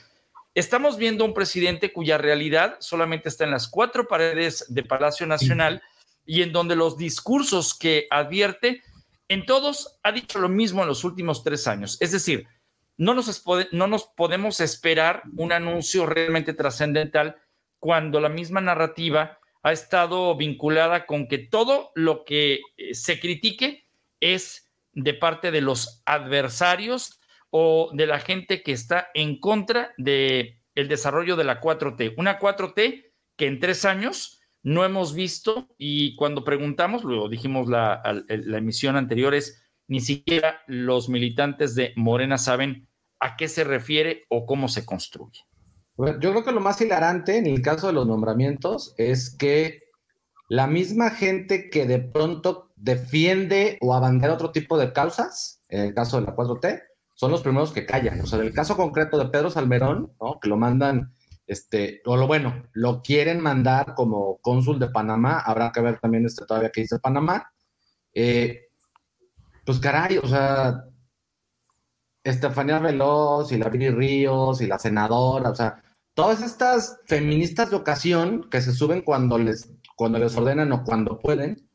estamos 0.54 0.98
viendo 0.98 1.26
un 1.26 1.34
presidente 1.34 1.94
cuya 1.94 2.18
realidad 2.18 2.78
solamente 2.80 3.30
está 3.30 3.46
en 3.46 3.52
las 3.52 3.68
cuatro 3.68 4.08
paredes 4.08 4.66
de 4.70 4.84
Palacio 4.84 5.26
Nacional 5.26 5.82
y 6.26 6.42
en 6.42 6.52
donde 6.52 6.76
los 6.76 6.98
discursos 6.98 7.78
que 7.78 8.08
advierte, 8.10 8.82
en 9.28 9.46
todos 9.46 10.00
ha 10.04 10.12
dicho 10.12 10.40
lo 10.40 10.50
mismo 10.50 10.82
en 10.82 10.88
los 10.88 11.04
últimos 11.04 11.44
tres 11.44 11.68
años, 11.68 11.98
es 12.02 12.12
decir, 12.12 12.48
no 12.98 13.14
nos, 13.14 13.44
no 13.72 13.88
nos 13.88 14.04
podemos 14.06 14.60
esperar 14.60 15.24
un 15.36 15.52
anuncio 15.52 16.06
realmente 16.06 16.54
trascendental 16.54 17.38
cuando 17.80 18.20
la 18.20 18.30
misma 18.30 18.62
narrativa 18.62 19.40
ha 19.64 19.72
estado 19.72 20.36
vinculada 20.36 21.06
con 21.06 21.28
que 21.28 21.40
todo 21.40 21.92
lo 21.96 22.26
que 22.26 22.60
eh, 22.78 22.94
se 22.94 23.20
critique 23.20 23.88
es 24.20 24.72
de 24.94 25.14
parte 25.14 25.52
de 25.52 25.62
los 25.62 26.04
adversarios 26.06 27.21
o 27.52 27.92
de 27.94 28.08
la 28.08 28.20
gente 28.20 28.64
que 28.64 28.72
está 28.72 29.10
en 29.14 29.40
contra 29.40 29.94
de 29.98 30.62
el 30.74 30.88
desarrollo 30.88 31.36
de 31.36 31.44
la 31.44 31.62
4T. 31.62 32.16
Una 32.18 32.40
4T 32.40 33.12
que 33.36 33.48
en 33.48 33.60
tres 33.60 33.86
años 33.86 34.42
no 34.64 34.86
hemos 34.86 35.14
visto 35.14 35.68
y 35.78 36.16
cuando 36.16 36.44
preguntamos, 36.44 37.04
lo 37.04 37.30
dijimos 37.30 37.68
la, 37.68 38.02
la 38.28 38.58
emisión 38.58 38.96
anterior, 38.96 39.34
es 39.34 39.64
ni 39.88 40.00
siquiera 40.00 40.62
los 40.68 41.10
militantes 41.10 41.76
de 41.76 41.94
Morena 41.96 42.38
saben 42.38 42.88
a 43.20 43.36
qué 43.36 43.48
se 43.48 43.64
refiere 43.64 44.26
o 44.30 44.46
cómo 44.46 44.68
se 44.68 44.86
construye. 44.86 45.42
Yo 45.98 46.32
creo 46.32 46.44
que 46.44 46.52
lo 46.52 46.62
más 46.62 46.82
hilarante 46.82 47.38
en 47.38 47.46
el 47.46 47.62
caso 47.62 47.88
de 47.88 47.94
los 47.94 48.08
nombramientos 48.08 48.96
es 48.98 49.36
que 49.36 49.84
la 50.48 50.68
misma 50.68 51.12
gente 51.12 51.70
que 51.70 51.86
de 51.86 52.00
pronto 52.00 52.72
defiende 52.76 53.78
o 53.82 53.94
abandera 53.94 54.34
otro 54.34 54.52
tipo 54.52 54.78
de 54.78 54.94
causas, 54.94 55.62
en 55.70 55.82
el 55.82 55.94
caso 55.94 56.20
de 56.20 56.26
la 56.26 56.36
4T, 56.36 56.84
son 57.22 57.30
los 57.30 57.44
primeros 57.44 57.72
que 57.72 57.86
callan. 57.86 58.20
O 58.22 58.26
sea, 58.26 58.40
en 58.40 58.48
el 58.48 58.52
caso 58.52 58.76
concreto 58.76 59.16
de 59.16 59.30
Pedro 59.30 59.52
Salmerón, 59.52 60.12
¿no? 60.20 60.40
que 60.40 60.50
lo 60.50 60.58
mandan, 60.58 61.14
este, 61.46 62.02
o 62.06 62.18
lo 62.18 62.26
bueno, 62.26 62.64
lo 62.74 63.04
quieren 63.04 63.40
mandar 63.40 63.94
como 63.94 64.40
cónsul 64.42 64.80
de 64.80 64.90
Panamá, 64.90 65.40
habrá 65.40 65.72
que 65.72 65.82
ver 65.82 66.00
también 66.00 66.26
este, 66.26 66.48
todavía 66.48 66.72
que 66.72 66.82
dice 66.82 66.98
Panamá. 66.98 67.54
Eh, 68.12 68.70
pues 69.64 69.78
caray, 69.78 70.18
o 70.18 70.28
sea, 70.28 70.84
Estefanía 72.24 72.80
Veloz 72.80 73.52
y 73.52 73.60
la 73.60 73.70
Viri 73.70 73.92
Ríos 73.92 74.60
y 74.60 74.66
la 74.66 74.80
senadora, 74.80 75.52
o 75.52 75.56
sea, 75.56 75.80
todas 76.16 76.42
estas 76.42 77.02
feministas 77.06 77.70
de 77.70 77.76
ocasión 77.76 78.50
que 78.50 78.62
se 78.62 78.74
suben 78.74 79.04
cuando 79.04 79.38
les, 79.38 79.72
cuando 79.96 80.18
les 80.18 80.36
ordenan 80.36 80.72
o 80.72 80.84
cuando 80.84 81.20
pueden, 81.20 81.70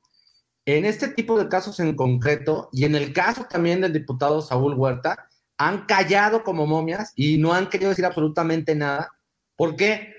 en 0.65 0.87
este 0.87 1.07
tipo 1.07 1.39
de 1.39 1.49
casos 1.49 1.79
en 1.79 1.95
concreto 1.95 2.69
y 2.73 2.85
en 2.85 2.97
el 2.97 3.13
caso 3.13 3.47
también 3.49 3.81
del 3.83 3.93
diputado 3.93 4.43
Saúl 4.43 4.75
Huerta, 4.75 5.29
han 5.59 5.87
callado 5.87 6.43
como 6.43 6.67
momias 6.67 7.13
y 7.17 7.39
no 7.39 7.53
han 7.53 7.69
querido 7.69 7.91
decir 7.91 8.05
absolutamente 8.05 8.75
nada. 8.75 9.13
¿Por 9.57 9.77
qué? 9.77 10.15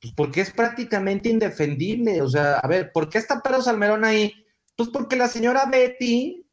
Pues 0.00 0.12
porque 0.14 0.40
es 0.40 0.50
prácticamente 0.50 1.28
indefendible. 1.28 2.20
O 2.22 2.28
sea, 2.28 2.58
a 2.58 2.66
ver, 2.68 2.92
¿por 2.92 3.08
qué 3.08 3.18
está 3.18 3.40
Pedro 3.40 3.62
Salmerón 3.62 4.04
ahí? 4.04 4.32
Pues 4.76 4.88
porque 4.88 5.16
la 5.16 5.28
señora 5.28 5.66
Betty 5.66 6.44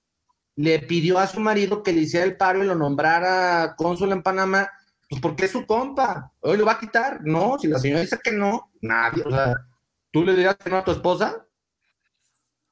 le 0.55 0.79
pidió 0.79 1.17
a 1.17 1.27
su 1.27 1.39
marido 1.39 1.81
que 1.81 1.93
le 1.93 2.01
hiciera 2.01 2.25
el 2.25 2.37
paro 2.37 2.63
y 2.63 2.67
lo 2.67 2.75
nombrara 2.75 3.75
cónsul 3.75 4.11
en 4.11 4.21
Panamá, 4.21 4.69
pues 5.09 5.21
porque 5.21 5.45
es 5.45 5.51
su 5.51 5.65
compa. 5.65 6.31
Hoy 6.41 6.57
lo 6.57 6.65
va 6.65 6.73
a 6.73 6.79
quitar. 6.79 7.21
No, 7.23 7.57
si 7.59 7.67
la 7.67 7.79
señora 7.79 8.01
dice 8.01 8.19
que 8.23 8.31
no, 8.31 8.71
nadie. 8.81 9.23
O 9.25 9.31
sea, 9.31 9.55
¿tú 10.11 10.23
le 10.23 10.33
dirías 10.33 10.55
que 10.57 10.69
no 10.69 10.77
a 10.77 10.83
tu 10.83 10.91
esposa? 10.91 11.45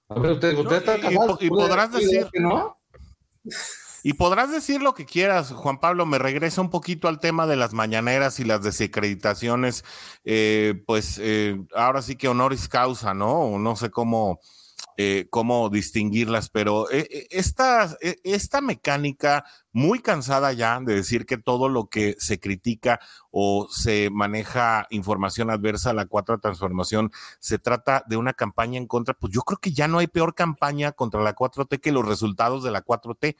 A 0.10 0.20
ver, 0.20 0.32
usted, 0.34 0.58
usted 0.58 0.78
está 0.78 1.00
casado. 1.00 1.38
Y, 1.42 1.50
podrás 1.50 1.92
decir 1.92 2.28
que 2.32 2.40
no. 2.40 2.80
Y 4.04 4.14
podrás 4.14 4.52
decir 4.52 4.82
lo 4.82 4.94
que 4.94 5.06
quieras, 5.06 5.52
Juan 5.52 5.80
Pablo, 5.80 6.06
me 6.06 6.20
regresa 6.20 6.62
un 6.62 6.70
poquito 6.70 7.08
al 7.08 7.20
tema 7.20 7.48
de 7.48 7.56
las 7.56 7.74
mañaneras 7.74 8.40
y 8.40 8.46
las 8.46 8.64
desacreditaciones, 8.64 9.84
eh, 10.24 10.82
pues 10.86 11.20
eh, 11.22 11.58
ahora 11.76 12.02
sí 12.02 12.16
que 12.16 12.28
honoris 12.28 12.68
causa, 12.68 13.14
¿no? 13.14 13.58
No 13.60 13.76
sé 13.76 13.90
cómo, 13.90 14.40
eh, 14.98 15.28
cómo 15.30 15.70
distinguirlas, 15.70 16.50
pero 16.50 16.88
esta, 16.90 17.98
esta 18.24 18.62
mecánica 18.62 19.46
muy 19.72 20.00
cansada 20.00 20.52
ya 20.54 20.80
de 20.80 20.96
decir 20.96 21.26
que 21.26 21.38
todo 21.38 21.70
lo 21.70 21.88
que 21.88 22.16
se 22.20 22.40
critica 22.40 23.00
o 23.32 23.68
se 23.70 24.10
maneja 24.10 24.88
información 24.90 25.52
adversa 25.52 25.92
a 25.92 25.94
la 25.94 26.08
cuarta 26.08 26.38
transformación 26.40 27.12
se 27.40 27.60
trata 27.60 28.04
de 28.08 28.18
una 28.18 28.34
campaña 28.34 28.78
en 28.78 28.88
contra, 28.88 29.14
pues 29.14 29.32
yo 29.34 29.42
creo 29.42 29.60
que 29.60 29.72
ya 29.72 29.88
no 29.88 30.00
hay 30.00 30.08
peor 30.08 30.34
campaña 30.34 30.92
contra 30.92 31.22
la 31.22 31.36
4T 31.36 31.80
que 31.80 31.92
los 31.92 32.08
resultados 32.08 32.64
de 32.64 32.72
la 32.72 32.84
4T. 32.84 33.36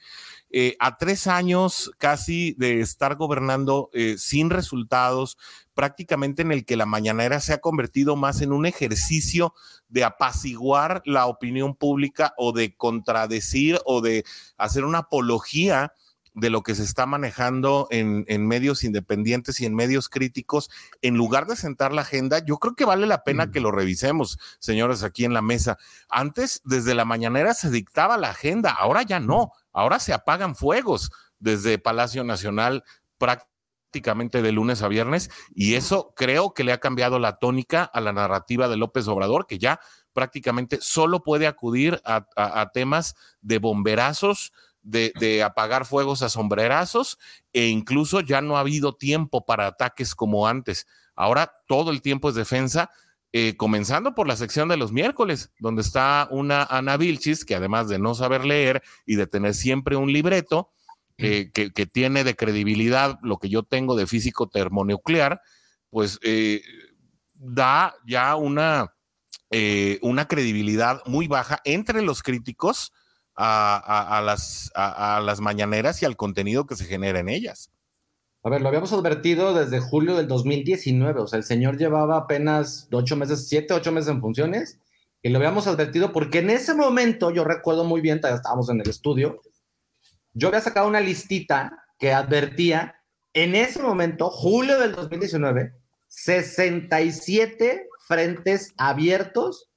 Eh, 0.50 0.76
a 0.78 0.96
tres 0.96 1.26
años 1.26 1.90
casi 1.98 2.54
de 2.58 2.80
estar 2.80 3.16
gobernando 3.16 3.90
eh, 3.92 4.16
sin 4.18 4.50
resultados, 4.50 5.36
prácticamente 5.74 6.42
en 6.42 6.52
el 6.52 6.64
que 6.64 6.76
la 6.76 6.86
mañanera 6.86 7.40
se 7.40 7.52
ha 7.52 7.60
convertido 7.60 8.14
más 8.14 8.40
en 8.40 8.52
un 8.52 8.66
ejercicio 8.66 9.54
de 9.88 10.04
apaciguar 10.04 11.02
la 11.04 11.26
opinión 11.26 11.74
pública 11.74 12.34
o 12.36 12.52
de 12.52 12.76
contradecir 12.76 13.80
o 13.84 14.00
de 14.00 14.24
hacer 14.56 14.84
una 14.84 14.98
apología 14.98 15.92
de 16.34 16.50
lo 16.50 16.62
que 16.62 16.74
se 16.74 16.82
está 16.82 17.06
manejando 17.06 17.88
en, 17.90 18.46
medios 18.46 18.84
independientes 18.84 19.60
y 19.60 19.66
en 19.66 19.74
medios 19.74 20.08
críticos, 20.08 20.70
en 21.02 21.16
lugar 21.16 21.46
de 21.46 21.56
sentar 21.56 21.92
la 21.92 22.02
agenda, 22.02 22.38
yo 22.44 22.58
creo 22.58 22.74
que 22.74 22.84
vale 22.84 23.06
la 23.06 23.24
pena 23.24 23.50
que 23.50 23.60
lo 23.60 23.72
revisemos, 23.72 24.38
señores, 24.58 25.02
aquí 25.02 25.24
en 25.24 25.34
la 25.34 25.42
mesa. 25.42 25.78
Antes, 26.08 26.60
desde 26.64 26.94
la 26.94 27.04
mañanera 27.04 27.54
se 27.54 27.70
dictaba 27.70 28.16
la 28.16 28.30
agenda, 28.30 28.70
ahora 28.70 29.02
ya 29.02 29.20
no, 29.20 29.52
ahora 29.72 29.98
se 29.98 30.12
apagan 30.12 30.54
fuegos 30.54 31.10
desde 31.38 31.78
Palacio 31.78 32.22
Nacional 32.24 32.84
prácticamente 33.18 34.40
de 34.42 34.52
lunes 34.52 34.82
a 34.82 34.88
viernes 34.88 35.30
y 35.52 35.74
eso 35.74 36.12
creo 36.14 36.54
que 36.54 36.64
le 36.64 36.72
ha 36.72 36.78
cambiado 36.78 37.18
la 37.18 37.38
tónica 37.38 37.82
a 37.82 38.00
la 38.00 38.12
narrativa 38.12 38.68
de 38.68 38.76
López 38.76 39.08
Obrador, 39.08 39.46
que 39.46 39.58
ya 39.58 39.80
prácticamente 40.12 40.78
solo 40.80 41.22
puede 41.22 41.46
acudir 41.46 42.00
a 42.04 42.70
temas 42.72 43.14
de 43.40 43.58
bomberazos, 43.58 44.52
de, 44.82 45.42
apagar 45.42 45.84
fuegos 45.84 46.22
a 46.22 46.28
sombrerazos 46.28 47.18
e 47.52 47.66
incluso 47.66 48.20
ya 48.20 48.40
no 48.40 48.56
ha 48.56 48.60
habido 48.60 48.94
tiempo 48.94 49.44
para 49.44 49.66
ataques 49.66 50.14
como 50.14 50.46
antes. 50.46 50.86
Ahora 51.14 51.52
todo 51.66 51.90
el 51.90 52.02
tiempo 52.02 52.28
es 52.28 52.34
defensa, 52.34 52.90
eh, 53.32 53.56
comenzando 53.56 54.14
por 54.14 54.26
la 54.26 54.36
sección 54.36 54.68
de 54.68 54.76
los 54.76 54.92
miércoles, 54.92 55.52
donde 55.58 55.82
está 55.82 56.28
una 56.30 56.64
Ana 56.64 56.96
Vilchis, 56.96 57.44
que 57.44 57.54
además 57.54 57.88
de 57.88 57.98
no 57.98 58.14
saber 58.14 58.44
leer 58.44 58.82
y 59.06 59.16
de 59.16 59.26
tener 59.26 59.54
siempre 59.54 59.96
un 59.96 60.12
libreto, 60.12 60.70
eh, 61.18 61.50
que, 61.52 61.70
tiene 61.86 62.24
de 62.24 62.34
credibilidad 62.34 63.18
lo 63.22 63.36
que 63.36 63.50
yo 63.50 63.62
tengo 63.62 63.94
de 63.94 64.06
físico 64.06 64.48
termonuclear, 64.48 65.42
pues 65.90 66.18
eh, 66.22 66.62
da 67.34 67.94
ya 68.06 68.36
una, 68.36 68.94
una 70.00 70.26
credibilidad 70.26 71.02
muy 71.04 71.28
baja 71.28 71.60
entre 71.64 72.00
los 72.00 72.22
críticos 72.22 72.92
a, 73.36 74.22
las, 74.24 74.70
a, 74.74 75.20
las 75.24 75.40
mañaneras 75.40 76.02
y 76.02 76.06
al 76.06 76.16
contenido 76.16 76.66
que 76.66 76.76
se 76.76 76.84
genera 76.84 77.20
en 77.20 77.28
ellas. 77.28 77.70
A 78.42 78.50
ver, 78.50 78.62
lo 78.62 78.68
habíamos 78.68 78.92
advertido 78.92 79.52
desde 79.54 79.80
julio 79.80 80.16
del 80.16 80.26
2019, 80.26 81.20
o 81.20 81.26
sea, 81.26 81.38
el 81.38 81.44
señor 81.44 81.76
llevaba 81.76 82.16
apenas 82.16 82.88
ocho 82.90 83.16
meses, 83.16 83.48
siete, 83.48 83.74
ocho 83.74 83.92
meses 83.92 84.10
en 84.10 84.20
funciones, 84.20 84.78
y 85.22 85.28
lo 85.28 85.38
habíamos 85.38 85.66
advertido 85.66 86.12
porque 86.12 86.38
en 86.38 86.48
ese 86.50 86.74
momento, 86.74 87.30
yo 87.30 87.44
recuerdo 87.44 87.84
muy 87.84 88.00
bien, 88.00 88.20
estábamos 88.22 88.70
en 88.70 88.80
el 88.80 88.88
estudio, 88.88 89.42
yo 90.32 90.48
había 90.48 90.60
sacado 90.60 90.88
una 90.88 91.00
listita 91.00 91.84
que 91.98 92.12
advertía, 92.12 92.96
en 93.34 93.54
ese 93.54 93.82
momento, 93.82 94.30
julio 94.30 94.78
del 94.80 94.92
2019, 94.92 95.74
67 96.08 97.88
frentes 98.08 98.72
abiertos 98.76 99.69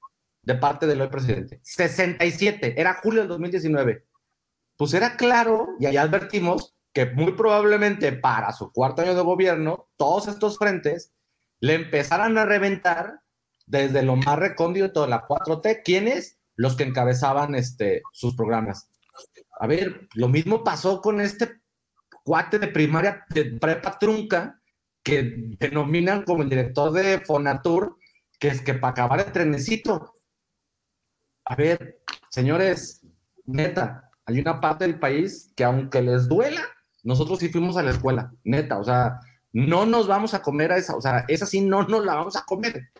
de 0.44 0.54
parte 0.54 0.86
del 0.86 1.00
hoy 1.00 1.08
presidente. 1.08 1.60
67, 1.62 2.80
era 2.80 2.94
julio 3.02 3.20
del 3.20 3.28
2019. 3.28 4.04
Pues 4.76 4.94
era 4.94 5.16
claro, 5.16 5.68
y 5.78 5.86
ahí 5.86 5.96
advertimos, 5.96 6.74
que 6.92 7.06
muy 7.06 7.32
probablemente 7.32 8.12
para 8.12 8.52
su 8.52 8.72
cuarto 8.72 9.02
año 9.02 9.14
de 9.14 9.22
gobierno, 9.22 9.88
todos 9.96 10.28
estos 10.28 10.58
frentes 10.58 11.12
le 11.60 11.74
empezaran 11.74 12.38
a 12.38 12.44
reventar 12.44 13.20
desde 13.66 14.02
lo 14.02 14.16
más 14.16 14.38
recóndito 14.38 15.02
de 15.02 15.08
la 15.08 15.26
4T. 15.26 15.82
¿Quiénes? 15.84 16.38
Los 16.56 16.76
que 16.76 16.84
encabezaban 16.84 17.54
este, 17.54 18.02
sus 18.12 18.36
programas. 18.36 18.88
A 19.58 19.66
ver, 19.66 20.08
lo 20.14 20.28
mismo 20.28 20.62
pasó 20.62 21.00
con 21.00 21.20
este 21.20 21.60
cuate 22.22 22.58
de 22.58 22.68
primaria, 22.68 23.24
de 23.30 23.44
prepa 23.44 23.98
trunca, 23.98 24.60
que 25.02 25.56
denominan 25.58 26.22
como 26.22 26.42
el 26.42 26.48
director 26.48 26.92
de 26.92 27.20
Fonatur, 27.20 27.98
que 28.38 28.48
es 28.48 28.62
que 28.62 28.74
para 28.74 28.92
acabar 28.92 29.20
el 29.20 29.32
trenecito, 29.32 30.14
a 31.44 31.56
ver, 31.56 32.00
señores, 32.30 33.04
neta, 33.46 34.10
hay 34.26 34.40
una 34.40 34.60
parte 34.60 34.84
del 34.84 34.98
país 34.98 35.52
que 35.56 35.64
aunque 35.64 36.02
les 36.02 36.28
duela, 36.28 36.62
nosotros 37.02 37.38
sí 37.38 37.48
fuimos 37.48 37.76
a 37.76 37.82
la 37.82 37.90
escuela, 37.90 38.32
neta, 38.44 38.78
o 38.78 38.84
sea, 38.84 39.20
no 39.52 39.86
nos 39.86 40.06
vamos 40.06 40.34
a 40.34 40.42
comer 40.42 40.72
a 40.72 40.78
esa, 40.78 40.96
o 40.96 41.00
sea, 41.00 41.24
esa 41.28 41.46
sí 41.46 41.60
no 41.60 41.86
nos 41.86 42.04
la 42.04 42.14
vamos 42.14 42.36
a 42.36 42.44
comer. 42.44 42.90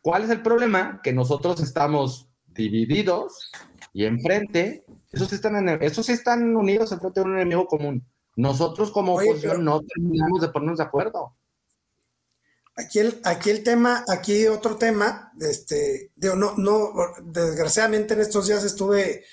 ¿Cuál 0.00 0.24
es 0.24 0.30
el 0.30 0.42
problema? 0.42 1.00
Que 1.02 1.12
nosotros 1.12 1.60
estamos 1.60 2.28
divididos 2.46 3.52
y 3.92 4.04
enfrente, 4.04 4.84
esos 5.12 5.32
están, 5.32 5.68
en, 5.68 5.82
esos 5.82 6.08
están 6.08 6.56
unidos 6.56 6.92
enfrente 6.92 7.20
de 7.20 7.26
un 7.26 7.34
enemigo 7.36 7.66
común. 7.66 8.06
Nosotros 8.36 8.90
como 8.90 9.14
oposición 9.14 9.64
no 9.64 9.80
terminamos 9.80 10.40
de 10.40 10.48
ponernos 10.48 10.78
de 10.78 10.84
acuerdo. 10.84 11.34
Aquí 12.78 12.98
el, 12.98 13.20
aquí 13.24 13.48
el 13.48 13.62
tema, 13.62 14.04
aquí 14.06 14.46
otro 14.46 14.76
tema, 14.76 15.32
este, 15.40 16.12
no, 16.16 16.54
no, 16.58 16.92
desgraciadamente 17.22 18.12
en 18.12 18.20
estos 18.20 18.48
días 18.48 18.64
estuve 18.64 19.24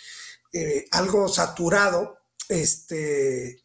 eh, 0.53 0.85
algo 0.91 1.27
saturado, 1.27 2.19
este, 2.47 3.61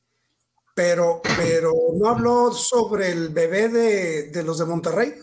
pero, 0.75 1.23
pero 1.37 1.73
no 1.95 2.09
habló 2.09 2.53
sobre 2.53 3.13
el 3.13 3.29
bebé 3.29 3.69
de, 3.69 4.31
de 4.31 4.43
los 4.43 4.59
de 4.59 4.65
Monterrey. 4.65 5.15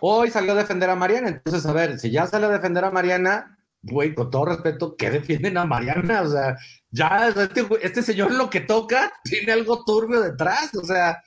Hoy 0.00 0.30
salió 0.30 0.52
a 0.52 0.56
defender 0.56 0.90
a 0.90 0.96
Mariana, 0.96 1.28
entonces 1.28 1.64
a 1.66 1.72
ver, 1.72 2.00
si 2.00 2.10
ya 2.10 2.26
sale 2.26 2.46
a 2.46 2.50
defender 2.50 2.84
a 2.84 2.90
Mariana, 2.90 3.58
güey, 3.82 4.12
con 4.12 4.28
todo 4.28 4.46
respeto, 4.46 4.96
¿qué 4.96 5.10
defienden 5.10 5.56
a 5.56 5.64
Mariana? 5.64 6.22
O 6.22 6.30
sea, 6.30 6.56
ya 6.90 7.28
este, 7.28 7.66
este 7.80 8.02
señor 8.02 8.32
lo 8.32 8.50
que 8.50 8.60
toca 8.60 9.12
tiene 9.22 9.52
algo 9.52 9.84
turbio 9.84 10.20
detrás, 10.20 10.74
o 10.74 10.84
sea, 10.84 11.22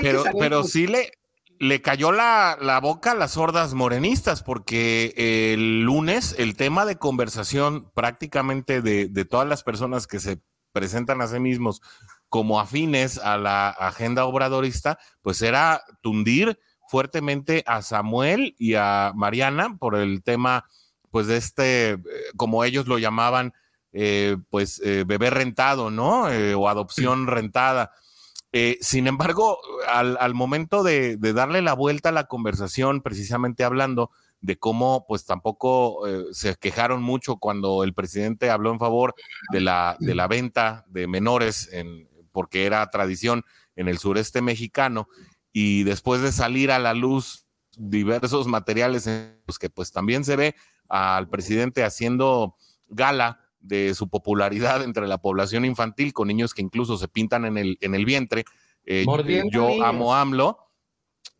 pero, 0.00 0.24
pero 0.38 0.64
sí 0.64 0.86
le, 0.86 1.12
le 1.58 1.82
cayó 1.82 2.12
la, 2.12 2.56
la, 2.60 2.80
boca 2.80 3.12
a 3.12 3.14
las 3.14 3.32
sordas 3.32 3.74
morenistas, 3.74 4.42
porque 4.42 5.14
el 5.54 5.82
lunes 5.82 6.34
el 6.38 6.56
tema 6.56 6.84
de 6.84 6.96
conversación 6.96 7.90
prácticamente 7.94 8.82
de, 8.82 9.08
de, 9.08 9.24
todas 9.24 9.48
las 9.48 9.62
personas 9.62 10.06
que 10.06 10.20
se 10.20 10.40
presentan 10.72 11.20
a 11.20 11.28
sí 11.28 11.38
mismos 11.38 11.80
como 12.28 12.58
afines 12.58 13.18
a 13.18 13.38
la 13.38 13.68
agenda 13.70 14.24
obradorista, 14.24 14.98
pues 15.22 15.40
era 15.40 15.82
tundir 16.00 16.58
fuertemente 16.88 17.62
a 17.66 17.82
Samuel 17.82 18.54
y 18.58 18.74
a 18.74 19.12
Mariana 19.14 19.76
por 19.78 19.94
el 19.94 20.22
tema, 20.22 20.64
pues 21.10 21.26
de 21.26 21.36
este, 21.36 21.90
eh, 21.90 22.00
como 22.36 22.64
ellos 22.64 22.86
lo 22.86 22.98
llamaban, 22.98 23.52
eh, 23.92 24.36
pues 24.50 24.80
eh, 24.84 25.04
bebé 25.06 25.30
rentado, 25.30 25.90
¿no? 25.90 26.24
o 26.56 26.68
adopción 26.68 27.26
rentada. 27.28 27.92
Sin 28.80 29.06
embargo, 29.06 29.58
al, 29.88 30.34
momento 30.34 30.82
de, 30.82 31.16
darle 31.16 31.60
la 31.62 31.74
vuelta 31.74 32.10
a 32.10 32.12
la 32.12 32.24
conversación, 32.24 33.02
precisamente 33.02 33.64
hablando 33.64 34.10
de 34.40 34.56
cómo, 34.56 35.06
pues 35.08 35.24
tampoco 35.24 36.02
se 36.32 36.54
quejaron 36.56 37.02
mucho 37.02 37.36
cuando 37.36 37.82
el 37.82 37.94
presidente 37.94 38.50
habló 38.50 38.70
en 38.70 38.78
favor 38.78 39.14
de 39.50 39.60
la, 39.60 39.96
de 39.98 40.14
la 40.14 40.28
venta 40.28 40.84
de 40.88 41.06
menores, 41.06 41.68
en, 41.72 42.08
porque 42.30 42.66
era 42.66 42.88
tradición 42.90 43.42
en 43.74 43.88
el 43.88 43.98
sureste 43.98 44.40
mexicano, 44.40 45.08
y 45.52 45.82
después 45.82 46.20
de 46.20 46.32
salir 46.32 46.70
a 46.70 46.78
la 46.78 46.94
luz 46.94 47.46
diversos 47.76 48.46
materiales 48.46 49.06
en 49.06 49.40
los 49.46 49.58
que 49.58 49.70
pues 49.70 49.92
también 49.92 50.24
se 50.24 50.36
ve 50.36 50.54
al 50.88 51.28
presidente 51.28 51.84
haciendo 51.84 52.56
gala 52.88 53.43
de 53.64 53.94
su 53.94 54.08
popularidad 54.08 54.82
entre 54.82 55.08
la 55.08 55.18
población 55.18 55.64
infantil 55.64 56.12
con 56.12 56.28
niños 56.28 56.52
que 56.54 56.62
incluso 56.62 56.96
se 56.98 57.08
pintan 57.08 57.44
en 57.46 57.56
el, 57.56 57.78
en 57.80 57.94
el 57.94 58.04
vientre. 58.04 58.44
Eh, 58.84 59.06
yo 59.50 59.82
amo 59.84 60.14
AMLO. 60.14 60.58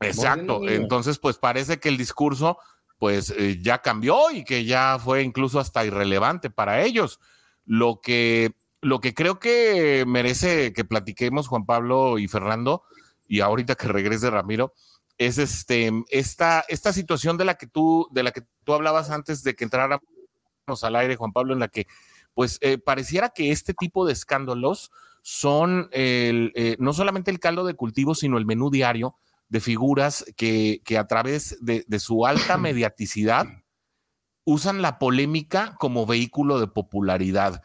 Exacto. 0.00 0.66
Entonces, 0.68 1.18
pues 1.18 1.38
parece 1.38 1.78
que 1.78 1.88
el 1.88 1.96
discurso 1.96 2.58
pues 2.98 3.34
eh, 3.36 3.58
ya 3.60 3.82
cambió 3.82 4.30
y 4.30 4.44
que 4.44 4.64
ya 4.64 4.98
fue 4.98 5.22
incluso 5.22 5.60
hasta 5.60 5.84
irrelevante 5.84 6.50
para 6.50 6.82
ellos. 6.82 7.20
Lo 7.66 8.00
que, 8.00 8.54
lo 8.80 9.00
que 9.00 9.12
creo 9.14 9.38
que 9.38 10.04
merece 10.06 10.72
que 10.72 10.84
platiquemos 10.84 11.48
Juan 11.48 11.66
Pablo 11.66 12.18
y 12.18 12.28
Fernando, 12.28 12.82
y 13.28 13.40
ahorita 13.40 13.74
que 13.74 13.88
regrese 13.88 14.30
Ramiro, 14.30 14.72
es 15.18 15.38
este, 15.38 15.92
esta, 16.10 16.64
esta 16.68 16.92
situación 16.92 17.36
de 17.36 17.44
la 17.44 17.54
que 17.54 17.66
tú, 17.66 18.08
de 18.10 18.22
la 18.22 18.32
que 18.32 18.42
tú 18.64 18.72
hablabas 18.72 19.10
antes 19.10 19.42
de 19.42 19.54
que 19.54 19.64
entráramos 19.64 20.02
al 20.82 20.96
aire, 20.96 21.16
Juan 21.16 21.32
Pablo, 21.32 21.52
en 21.52 21.60
la 21.60 21.68
que 21.68 21.86
pues 22.34 22.58
eh, 22.60 22.78
pareciera 22.78 23.30
que 23.30 23.52
este 23.52 23.74
tipo 23.74 24.06
de 24.06 24.12
escándalos 24.12 24.90
son 25.22 25.88
eh, 25.92 26.76
no 26.78 26.92
solamente 26.92 27.30
el 27.30 27.40
caldo 27.40 27.64
de 27.64 27.74
cultivo, 27.74 28.14
sino 28.14 28.36
el 28.36 28.44
menú 28.44 28.70
diario 28.70 29.16
de 29.48 29.60
figuras 29.60 30.24
que, 30.36 30.82
que 30.84 30.98
a 30.98 31.06
través 31.06 31.56
de, 31.60 31.84
de, 31.86 31.98
su 31.98 32.26
alta 32.26 32.58
mediaticidad 32.58 33.46
usan 34.44 34.82
la 34.82 34.98
polémica 34.98 35.76
como 35.78 36.06
vehículo 36.06 36.60
de 36.60 36.66
popularidad 36.66 37.62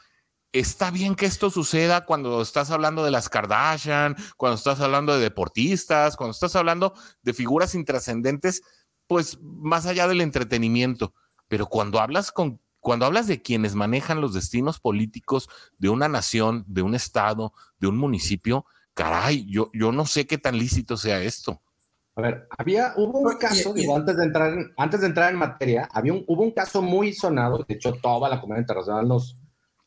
está 0.52 0.92
bien 0.92 1.16
que 1.16 1.26
esto 1.26 1.50
suceda 1.50 2.06
cuando 2.06 2.42
estás 2.42 2.72
hablando 2.72 3.04
de 3.04 3.12
las 3.12 3.30
Kardashian, 3.30 4.16
cuando 4.38 4.56
estás 4.56 4.80
hablando 4.82 5.14
de 5.14 5.22
deportistas, 5.22 6.16
cuando 6.16 6.32
estás 6.32 6.56
hablando 6.56 6.94
de 7.22 7.34
figuras 7.34 7.76
intrascendentes, 7.76 8.64
pues 9.08 9.40
más 9.42 9.86
allá 9.86 10.08
del 10.08 10.22
entretenimiento. 10.22 11.14
Pero 11.48 11.68
cuando 11.68 12.00
hablas 12.00 12.32
con 12.32 12.62
cuando 12.80 13.06
hablas 13.06 13.28
de 13.28 13.42
quienes 13.42 13.76
manejan 13.76 14.22
los 14.22 14.34
destinos 14.34 14.80
políticos 14.80 15.50
de 15.78 15.90
una 15.90 16.08
nación, 16.08 16.64
de 16.68 16.82
un 16.82 16.96
estado, 16.96 17.54
de 17.80 17.88
un 17.88 17.98
municipio, 17.98 18.66
caray, 18.94 19.46
yo, 19.50 19.70
yo 19.74 19.92
no 19.92 20.06
sé 20.06 20.28
qué 20.28 20.38
tan 20.38 20.58
lícito 20.58 20.98
sea 20.98 21.22
esto. 21.22 21.62
A 22.16 22.22
ver, 22.22 22.48
había, 22.58 22.94
hubo 22.98 23.20
un 23.20 23.38
caso, 23.38 23.74
digo, 23.74 23.96
antes 23.96 24.18
de 24.18 24.26
entrar 24.26 24.54
en, 24.54 24.74
antes 24.76 25.00
de 25.02 25.08
entrar 25.08 25.32
en 25.32 25.40
materia, 25.40 25.88
había 25.94 26.14
un, 26.14 26.24
hubo 26.28 26.44
un 26.44 26.52
caso 26.52 26.82
muy 26.82 27.14
sonado, 27.14 27.64
de 27.66 27.76
hecho 27.76 27.94
toda 27.94 28.28
la 28.28 28.42
comunidad 28.42 28.64
internacional 28.64 29.08
nos, 29.08 29.38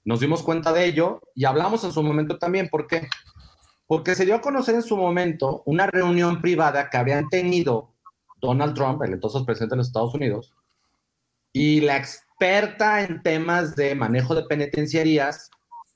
nos 0.04 0.20
dimos 0.20 0.42
cuenta 0.42 0.72
de 0.72 0.86
ello 0.86 1.20
y 1.34 1.44
hablamos 1.44 1.84
en 1.84 1.92
su 1.92 2.02
momento 2.02 2.38
también. 2.38 2.68
¿Por 2.70 2.86
qué? 2.86 3.08
Porque 3.86 4.14
se 4.14 4.24
dio 4.24 4.34
a 4.34 4.40
conocer 4.40 4.74
en 4.74 4.82
su 4.82 4.96
momento 4.96 5.62
una 5.66 5.86
reunión 5.86 6.40
privada 6.40 6.88
que 6.88 6.96
habían 6.96 7.28
tenido 7.28 7.92
Donald 8.40 8.74
Trump, 8.74 9.02
el 9.02 9.12
entonces 9.12 9.42
presidente 9.42 9.74
de 9.74 9.78
los 9.78 9.88
Estados 9.88 10.14
Unidos, 10.14 10.54
y 11.52 11.82
la 11.82 11.98
experta 12.42 13.02
en 13.02 13.22
temas 13.22 13.76
de 13.76 13.94
manejo 13.94 14.34
de 14.34 14.42
penitenciarías, 14.42 15.48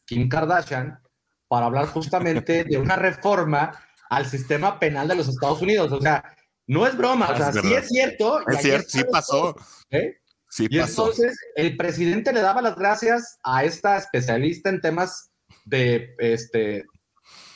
Kim 0.04 0.28
Kardashian, 0.28 1.00
para 1.48 1.66
hablar 1.66 1.86
justamente 1.86 2.64
de 2.64 2.78
una 2.78 2.94
reforma 2.96 3.72
al 4.08 4.26
sistema 4.26 4.78
penal 4.78 5.08
de 5.08 5.16
los 5.16 5.28
Estados 5.28 5.60
Unidos. 5.60 5.90
O 5.90 6.00
sea, 6.00 6.36
no 6.68 6.86
es 6.86 6.96
broma, 6.96 7.30
o 7.30 7.36
sea, 7.36 7.52
sí 7.52 7.74
es 7.74 7.88
cierto. 7.88 8.46
Es 8.48 8.62
cierto, 8.62 8.88
sí 8.88 9.04
pasó. 9.10 9.56
¿eh? 9.90 10.16
y 10.58 10.78
entonces 10.78 11.36
el 11.56 11.76
presidente 11.76 12.32
le 12.32 12.40
daba 12.40 12.62
las 12.62 12.76
gracias 12.76 13.38
a 13.42 13.64
esta 13.64 13.98
especialista 13.98 14.70
en 14.70 14.80
temas 14.80 15.30
de, 15.64 16.14
este, 16.18 16.86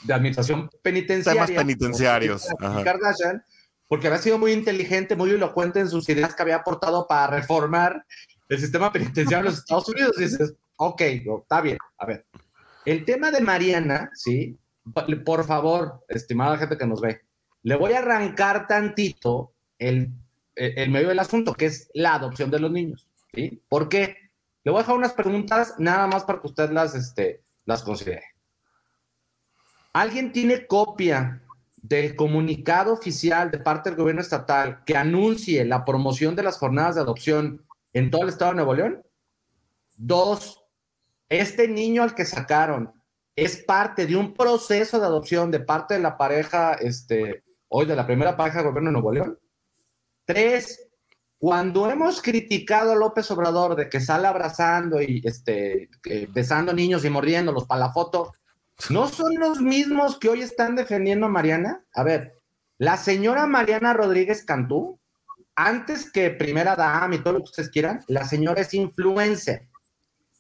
de 0.03 0.15
administración 0.15 0.69
penitenciaria. 0.83 1.47
Temas 1.47 1.65
penitenciarios. 1.65 2.49
Kardashian, 2.59 3.45
porque 3.87 4.09
había 4.09 4.19
sido 4.19 4.39
muy 4.39 4.53
inteligente, 4.53 5.15
muy 5.15 5.31
elocuente 5.31 5.79
en 5.79 5.89
sus 5.89 6.09
ideas 6.09 6.35
que 6.35 6.43
había 6.43 6.57
aportado 6.57 7.07
para 7.09 7.29
reformar 7.29 8.05
el 8.51 8.61
sistema 8.61 8.93
penitenciario 8.93 9.45
de 9.45 9.51
los 9.51 9.61
Estados 9.61 9.89
Unidos. 9.89 10.17
Dices, 10.19 10.55
ok, 10.77 11.01
está 11.01 11.63
bien. 11.63 11.79
A 11.97 12.05
ver, 12.05 12.27
el 12.85 13.05
tema 13.07 13.31
de 13.31 13.41
Mariana, 13.41 14.11
¿sí? 14.15 14.59
Por 15.25 15.45
favor, 15.45 16.05
estimada 16.09 16.59
gente 16.59 16.77
que 16.77 16.87
nos 16.87 17.01
ve, 17.01 17.23
le 17.63 17.77
voy 17.77 17.93
a 17.95 17.99
arrancar 17.99 18.67
tantito 18.67 19.53
el 19.79 20.13
el 20.61 20.91
medio 20.91 21.09
del 21.09 21.19
asunto, 21.19 21.55
que 21.55 21.67
es 21.67 21.91
la 21.95 22.15
adopción 22.15 22.51
de 22.51 22.61
los 22.61 22.71
niños. 22.71 23.09
¿sí? 23.33 23.63
¿Por 23.69 23.89
qué? 23.89 24.17
Le 24.63 24.71
voy 24.71 24.81
a 24.81 24.83
dejar 24.83 24.97
unas 24.97 25.15
preguntas 25.15 25.75
nada 25.79 26.07
más 26.07 26.25
para 26.25 26.41
que 26.41 26.49
usted 26.49 26.71
las, 26.71 26.95
este, 26.95 27.43
las 27.65 27.83
considere. 27.83 28.25
¿Alguien 29.93 30.33
tiene 30.33 30.67
copia 30.67 31.43
del 31.77 32.15
comunicado 32.15 32.93
oficial 32.93 33.51
de 33.51 33.59
parte 33.59 33.89
del 33.89 33.99
gobierno 33.99 34.21
estatal 34.21 34.85
que 34.85 34.97
anuncie 34.97 35.65
la 35.65 35.85
promoción 35.85 36.37
de 36.37 36.43
las 36.43 36.59
jornadas 36.59 36.97
de 36.97 37.01
adopción 37.01 37.65
en 37.93 38.11
todo 38.11 38.23
el 38.23 38.29
estado 38.29 38.53
de 38.53 38.57
Nuevo 38.57 38.75
León? 38.75 39.03
Dos, 39.97 40.65
este 41.29 41.69
niño 41.69 42.03
al 42.03 42.15
que 42.15 42.25
sacaron 42.25 42.93
es 43.37 43.59
parte 43.65 44.07
de 44.07 44.17
un 44.17 44.35
proceso 44.35 45.01
de 45.01 45.07
adopción 45.07 45.51
de 45.51 45.61
parte 45.61 45.95
de 45.95 46.01
la 46.01 46.17
pareja, 46.19 46.75
este, 46.75 47.45
hoy 47.69 47.87
de 47.87 47.97
la 47.97 48.07
primera 48.07 48.37
pareja 48.37 48.59
del 48.59 48.69
gobierno 48.69 48.91
de 48.91 48.93
Nuevo 48.93 49.13
León. 49.13 49.39
Tres, 50.27 50.91
cuando 51.39 51.91
hemos 51.91 52.21
criticado 52.21 52.93
a 52.93 52.97
López 52.97 53.31
Obrador 53.31 53.75
de 53.77 53.89
que 53.89 54.01
sale 54.01 54.27
abrazando 54.27 55.01
y 55.01 55.23
este, 55.25 55.89
besando 56.29 56.75
niños 56.75 57.05
y 57.05 57.11
mordiéndolos 57.11 57.65
para 57.65 57.81
la 57.81 57.93
foto, 57.93 58.35
¿no 58.91 59.09
son 59.09 59.35
los 59.37 59.61
mismos 59.63 60.19
que 60.19 60.29
hoy 60.29 60.43
están 60.43 60.77
defendiendo 60.77 61.27
a 61.27 61.31
Mariana? 61.31 61.83
A 61.95 62.03
ver, 62.03 62.35
la 62.77 62.99
señora 62.99 63.47
Mariana 63.47 63.95
Rodríguez 63.95 64.45
Cantú, 64.45 65.00
antes 65.67 66.11
que 66.11 66.31
primera 66.31 66.75
dama 66.75 67.15
y 67.15 67.19
todo 67.23 67.35
lo 67.35 67.39
que 67.41 67.51
ustedes 67.51 67.69
quieran, 67.69 68.01
la 68.09 68.25
señora 68.25 68.63
es 68.63 68.73
influencer. 68.73 69.69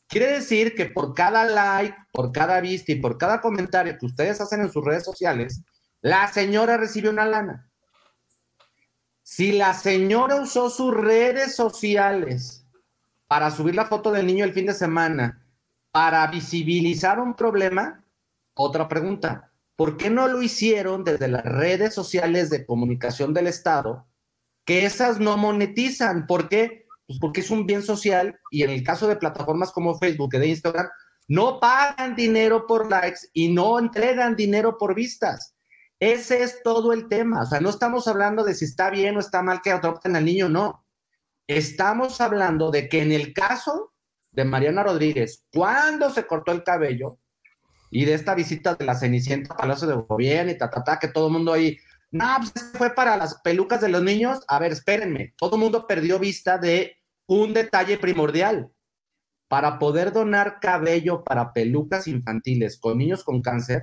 Quiere 0.09 0.33
decir 0.33 0.75
que 0.75 0.87
por 0.87 1.14
cada 1.14 1.45
like, 1.45 1.97
por 2.11 2.33
cada 2.33 2.61
vista 2.61 2.93
y 2.93 2.97
por 2.97 3.18
cada 3.18 3.41
comentario 3.41 3.97
que 3.99 4.07
ustedes 4.07 4.41
hacen 4.41 4.62
en 4.62 4.73
sus 4.73 4.83
redes 4.83 5.05
sociales, 5.05 5.62
la 6.01 6.27
señora 6.33 6.79
recibe 6.79 7.11
una 7.11 7.27
lana. 7.27 7.71
Si 9.23 9.53
la 9.53 9.75
señora 9.75 10.37
usó 10.37 10.71
sus 10.71 10.95
redes 10.95 11.55
sociales 11.55 12.66
para 13.29 13.51
subir 13.51 13.75
la 13.75 13.85
foto 13.85 14.11
del 14.11 14.27
niño 14.27 14.45
el 14.45 14.55
fin 14.55 14.66
de 14.66 14.75
semana, 14.75 15.45
para 15.93 16.27
visibilizar 16.29 17.21
un 17.21 17.35
problema, 17.35 18.03
otra 18.55 18.89
pregunta, 18.89 19.53
¿por 19.77 19.97
qué 19.97 20.09
no 20.09 20.29
lo 20.29 20.41
hicieron 20.41 21.05
desde 21.05 21.29
las 21.29 21.45
redes 21.45 21.95
sociales 21.95 22.49
de 22.49 22.64
comunicación 22.64 23.35
del 23.35 23.49
Estado? 23.49 24.07
Que 24.71 24.87
esas 24.87 25.18
no 25.18 25.37
monetizan. 25.37 26.29
¿Por 26.29 26.49
qué? 26.49 26.87
Pues 27.09 27.18
porque 27.18 27.41
es 27.41 27.51
un 27.51 27.66
bien 27.66 27.83
social 27.83 28.39
y 28.53 28.62
en 28.62 28.71
el 28.71 28.85
caso 28.85 29.09
de 29.09 29.16
plataformas 29.16 29.73
como 29.73 29.99
Facebook 29.99 30.31
y 30.35 30.39
de 30.39 30.47
Instagram, 30.47 30.87
no 31.27 31.59
pagan 31.59 32.14
dinero 32.14 32.68
por 32.68 32.89
likes 32.89 33.18
y 33.33 33.49
no 33.49 33.81
entregan 33.81 34.37
dinero 34.37 34.79
por 34.79 34.95
vistas. 34.95 35.57
Ese 35.99 36.45
es 36.45 36.62
todo 36.62 36.93
el 36.93 37.09
tema. 37.09 37.43
O 37.43 37.47
sea, 37.47 37.59
no 37.59 37.68
estamos 37.68 38.07
hablando 38.07 38.45
de 38.45 38.55
si 38.55 38.64
está 38.64 38.91
bien 38.91 39.16
o 39.16 39.18
está 39.18 39.43
mal 39.43 39.61
que 39.61 39.73
adopten 39.73 40.14
al 40.14 40.25
niño, 40.25 40.49
no. 40.49 40.87
Estamos 41.49 42.21
hablando 42.21 42.71
de 42.71 42.89
que 42.89 43.03
en 43.03 43.11
el 43.11 43.33
caso 43.33 43.93
de 44.31 44.45
Mariana 44.45 44.85
Rodríguez, 44.85 45.47
cuando 45.53 46.11
se 46.11 46.29
cortó 46.29 46.53
el 46.53 46.62
cabello 46.62 47.18
y 47.91 48.05
de 48.05 48.14
esta 48.14 48.37
visita 48.37 48.77
de 48.77 48.85
la 48.85 48.95
Cenicienta 48.95 49.57
Palacio 49.57 49.89
de 49.89 49.95
Gobierno 49.95 50.53
y 50.53 50.59
ta, 50.59 50.71
ta, 50.71 50.85
ta, 50.85 51.01
que 51.01 51.09
todo 51.09 51.27
el 51.27 51.33
mundo 51.33 51.53
ahí, 51.53 51.77
no, 52.11 52.37
pues 52.39 52.73
fue 52.75 52.95
para 52.95 53.17
las 53.17 53.41
pelucas 53.43 53.81
de 53.81 53.89
los 53.89 54.03
niños. 54.03 54.41
A 54.49 54.59
ver, 54.59 54.73
espérenme, 54.73 55.35
todo 55.37 55.57
el 55.57 55.63
mundo 55.63 55.87
perdió 55.87 56.19
vista 56.19 56.59
de 56.59 56.97
un 57.27 57.55
detalle 57.55 57.99
primordial 57.99 58.71
para 59.51 59.81
poder 59.81 60.13
donar 60.13 60.61
cabello 60.61 61.25
para 61.25 61.53
pelucas 61.53 62.07
infantiles 62.07 62.79
con 62.79 62.99
niños 62.99 63.25
con 63.25 63.43
cáncer, 63.43 63.83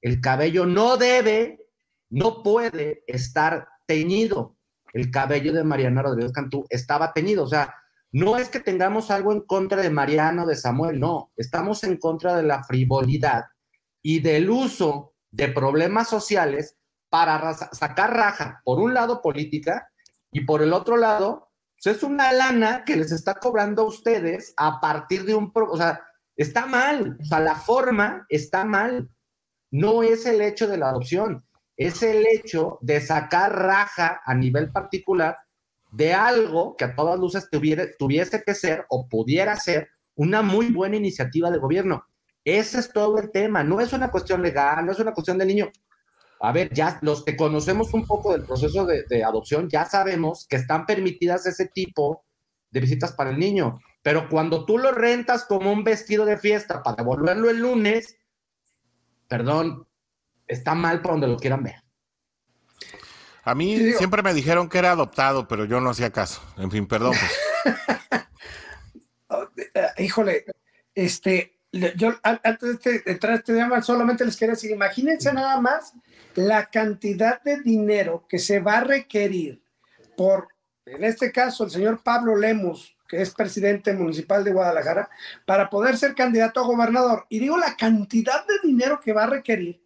el 0.00 0.22
cabello 0.22 0.64
no 0.64 0.96
debe, 0.96 1.68
no 2.08 2.42
puede 2.42 3.04
estar 3.06 3.68
teñido. 3.86 4.56
El 4.94 5.10
cabello 5.10 5.52
de 5.52 5.64
Mariana 5.64 6.00
Rodríguez 6.00 6.32
Cantú 6.32 6.64
estaba 6.70 7.12
teñido. 7.12 7.44
O 7.44 7.46
sea, 7.46 7.74
no 8.10 8.38
es 8.38 8.48
que 8.48 8.60
tengamos 8.60 9.10
algo 9.10 9.32
en 9.32 9.42
contra 9.42 9.82
de 9.82 9.90
Mariano, 9.90 10.46
de 10.46 10.56
Samuel, 10.56 10.98
no. 10.98 11.30
Estamos 11.36 11.84
en 11.84 11.98
contra 11.98 12.34
de 12.34 12.44
la 12.44 12.64
frivolidad 12.64 13.44
y 14.00 14.20
del 14.20 14.48
uso 14.48 15.12
de 15.30 15.48
problemas 15.48 16.08
sociales 16.08 16.78
para 17.12 17.52
sacar 17.52 18.16
raja, 18.16 18.62
por 18.64 18.80
un 18.80 18.94
lado 18.94 19.20
política 19.20 19.90
y 20.30 20.46
por 20.46 20.62
el 20.62 20.72
otro 20.72 20.96
lado 20.96 21.50
es 21.84 22.02
una 22.02 22.32
lana 22.32 22.84
que 22.86 22.96
les 22.96 23.12
está 23.12 23.34
cobrando 23.34 23.82
a 23.82 23.84
ustedes 23.84 24.54
a 24.56 24.80
partir 24.80 25.26
de 25.26 25.34
un... 25.34 25.52
o 25.54 25.76
sea, 25.76 26.00
está 26.36 26.64
mal. 26.64 27.18
O 27.20 27.24
sea, 27.26 27.40
la 27.40 27.54
forma 27.54 28.24
está 28.30 28.64
mal. 28.64 29.10
No 29.70 30.02
es 30.02 30.24
el 30.24 30.40
hecho 30.40 30.66
de 30.66 30.78
la 30.78 30.88
adopción, 30.88 31.44
es 31.76 32.02
el 32.02 32.26
hecho 32.26 32.78
de 32.80 32.98
sacar 33.02 33.58
raja 33.58 34.22
a 34.24 34.34
nivel 34.34 34.72
particular 34.72 35.36
de 35.90 36.14
algo 36.14 36.76
que 36.78 36.86
a 36.86 36.96
todas 36.96 37.20
luces 37.20 37.50
tuviera, 37.50 37.84
tuviese 37.98 38.42
que 38.42 38.54
ser 38.54 38.86
o 38.88 39.06
pudiera 39.06 39.54
ser 39.56 39.90
una 40.14 40.40
muy 40.40 40.70
buena 40.70 40.96
iniciativa 40.96 41.50
de 41.50 41.58
gobierno. 41.58 42.06
Ese 42.42 42.78
es 42.78 42.90
todo 42.90 43.18
el 43.18 43.30
tema. 43.30 43.62
No 43.62 43.82
es 43.82 43.92
una 43.92 44.10
cuestión 44.10 44.40
legal, 44.40 44.86
no 44.86 44.92
es 44.92 44.98
una 44.98 45.12
cuestión 45.12 45.36
de 45.36 45.44
niño 45.44 45.70
a 46.44 46.50
ver, 46.50 46.74
ya 46.74 46.98
los 47.02 47.24
que 47.24 47.36
conocemos 47.36 47.94
un 47.94 48.04
poco 48.04 48.32
del 48.32 48.44
proceso 48.44 48.84
de, 48.84 49.24
adopción, 49.24 49.68
ya 49.68 49.84
sabemos 49.84 50.44
que 50.48 50.56
están 50.56 50.86
permitidas 50.86 51.46
ese 51.46 51.66
tipo 51.68 52.24
de 52.68 52.80
visitas 52.80 53.12
para 53.12 53.30
el 53.30 53.38
niño. 53.38 53.78
Pero 54.02 54.28
cuando 54.28 54.64
tú 54.64 54.76
lo 54.76 54.90
rentas 54.90 55.44
como 55.44 55.72
un 55.72 55.84
vestido 55.84 56.24
de 56.24 56.36
fiesta 56.36 56.82
para 56.82 56.96
devolverlo 56.96 57.48
el 57.48 57.58
lunes, 57.58 58.16
perdón, 59.28 59.86
está 60.48 60.74
mal 60.74 61.00
por 61.00 61.12
donde 61.12 61.28
lo 61.28 61.36
quieran 61.36 61.62
ver. 61.62 61.76
A 63.44 63.54
mí 63.54 63.92
siempre 63.92 64.24
me 64.24 64.34
dijeron 64.34 64.68
que 64.68 64.78
era 64.78 64.90
adoptado, 64.90 65.46
pero 65.46 65.64
yo 65.64 65.80
no 65.80 65.90
hacía 65.90 66.10
caso. 66.10 66.42
En 66.56 66.72
fin, 66.72 66.88
perdón. 66.88 67.14
Pues. 67.20 68.26
Oh, 69.28 69.46
eh, 69.56 70.02
híjole, 70.02 70.44
este, 70.92 71.60
yo 71.72 72.14
antes 72.22 72.80
de 72.82 73.02
entrar 73.06 73.32
a 73.32 73.36
este 73.36 73.54
tema, 73.54 73.80
solamente 73.80 74.24
les 74.24 74.36
quería 74.36 74.54
decir, 74.54 74.70
imagínense 74.70 75.32
nada 75.32 75.58
más 75.60 75.94
la 76.34 76.66
cantidad 76.66 77.42
de 77.42 77.60
dinero 77.60 78.26
que 78.28 78.38
se 78.38 78.60
va 78.60 78.78
a 78.78 78.84
requerir 78.84 79.62
por, 80.16 80.48
en 80.84 81.04
este 81.04 81.32
caso, 81.32 81.64
el 81.64 81.70
señor 81.70 82.02
Pablo 82.02 82.36
Lemus, 82.36 82.94
que 83.08 83.22
es 83.22 83.34
presidente 83.34 83.92
municipal 83.94 84.44
de 84.44 84.52
Guadalajara, 84.52 85.08
para 85.46 85.70
poder 85.70 85.96
ser 85.96 86.14
candidato 86.14 86.60
a 86.60 86.66
gobernador. 86.66 87.26
Y 87.28 87.38
digo 87.38 87.56
la 87.56 87.76
cantidad 87.76 88.46
de 88.46 88.66
dinero 88.66 89.00
que 89.02 89.12
va 89.12 89.24
a 89.24 89.30
requerir, 89.30 89.82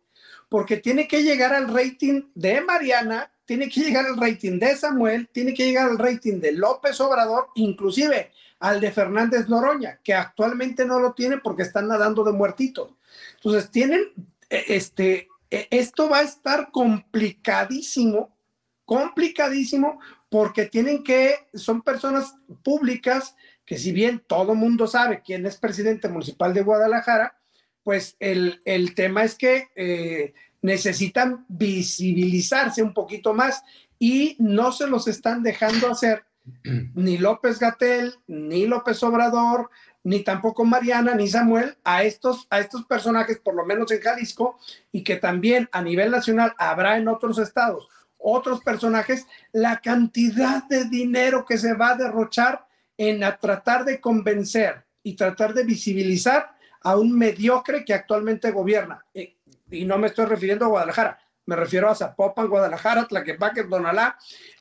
porque 0.49 0.79
tiene 0.79 1.07
que 1.07 1.23
llegar 1.23 1.55
al 1.55 1.73
rating 1.73 2.23
de 2.35 2.61
Mariana, 2.61 3.31
tiene 3.45 3.69
que 3.69 3.81
llegar 3.81 4.07
al 4.07 4.17
rating 4.17 4.59
de 4.59 4.77
Samuel, 4.77 5.29
tiene 5.33 5.55
que 5.55 5.67
llegar 5.67 5.89
al 5.89 5.99
rating 5.99 6.41
de 6.41 6.53
López 6.53 7.01
Obrador, 7.01 7.49
inclusive 7.55 8.33
al 8.59 8.81
de 8.81 8.91
Fernández 8.91 9.49
Noroña, 9.49 10.01
que 10.03 10.15
actualmente 10.15 10.85
no 10.85 10.99
lo 10.99 11.13
tiene 11.13 11.39
porque 11.39 11.63
están 11.63 11.89
nadando 11.89 12.25
de 12.25 12.33
muertitos. 12.33 12.93
Entonces, 13.37 13.71
tienen 13.71 14.03
eh, 14.51 14.65
este, 14.69 15.29
e, 15.51 15.69
esto 15.71 16.09
va 16.09 16.19
a 16.19 16.23
estar 16.23 16.71
complicadísimo, 16.71 18.37
complicadísimo, 18.85 20.01
porque 20.29 20.67
tienen 20.67 21.03
que, 21.03 21.35
son 21.55 21.83
personas 21.83 22.35
públicas 22.63 23.35
que 23.65 23.79
si 23.79 23.93
bien 23.93 24.23
todo 24.27 24.55
mundo 24.55 24.87
sabe 24.87 25.23
quién 25.25 25.45
es 25.45 25.57
presidente 25.57 26.09
municipal 26.09 26.55
de 26.55 26.63
Guadalajara, 26.63 27.37
pues 27.83 28.17
el, 28.19 28.61
tema 28.95 29.25
es 29.25 29.35
que 29.35 29.69
eh, 29.77 30.35
necesitan 30.63 31.45
visibilizarse 31.49 32.83
un 32.83 32.95
poquito 32.95 33.35
más 33.35 33.63
y 33.99 34.37
no 34.39 34.73
se 34.73 34.87
los 34.87 35.09
están 35.09 35.43
dejando 35.43 35.91
hacer 35.91 36.25
ni 36.95 37.19
López 37.19 37.59
Gatel, 37.59 38.15
ni 38.27 38.67
López 38.67 39.03
Obrador, 39.03 39.71
ni 40.05 40.23
tampoco 40.23 40.65
Mariana, 40.65 41.15
ni 41.15 41.29
Samuel, 41.29 41.77
a 41.85 42.05
estos, 42.05 42.47
a 42.51 42.61
estos 42.61 42.85
personajes, 42.85 43.39
por 43.39 43.55
lo 43.55 43.65
menos 43.65 43.91
en 43.91 44.01
Jalisco, 44.01 44.59
y 44.93 45.03
que 45.03 45.17
también 45.17 45.69
a 45.73 45.83
nivel 45.83 46.11
nacional 46.11 46.55
habrá 46.59 46.97
en 46.97 47.09
otros 47.09 47.39
estados 47.39 47.89
otros 48.19 48.61
personajes, 48.61 49.27
la 49.53 49.81
cantidad 49.81 50.65
de 50.65 50.87
dinero 50.87 51.45
que 51.47 51.59
se 51.59 51.75
va 51.75 51.91
a 51.91 51.97
derrochar 51.97 52.67
en 52.99 53.21
tratar 53.41 53.85
de 53.85 54.01
convencer 54.01 54.85
y 55.03 55.15
tratar 55.15 55.55
de 55.55 55.63
visibilizar 55.63 56.57
a 56.83 56.97
un 56.97 57.17
mediocre 57.17 57.85
que 57.85 57.95
actualmente 57.95 58.51
gobierna. 58.51 59.05
Y, 59.15 59.37
y 59.71 59.85
no 59.85 59.99
me 59.99 60.09
estoy 60.09 60.27
refiriendo 60.27 60.65
a 60.65 60.69
Guadalajara, 60.69 61.21
me 61.47 61.57
refiero 61.57 61.89
a 61.89 61.95
Zapopan, 61.95 62.49
Guadalajara, 62.49 63.07
Tlaquepaque, 63.07 63.65
Donalá, 63.65 64.19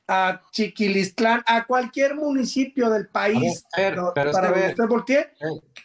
a 0.08 0.40
Chiquilistlán, 0.52 1.42
a 1.46 1.66
cualquier 1.66 2.14
municipio 2.14 2.88
del 2.88 3.08
país 3.08 3.64
para 3.74 4.50
donde 4.50 4.68
usted 4.68 4.86
voltee, 4.88 5.32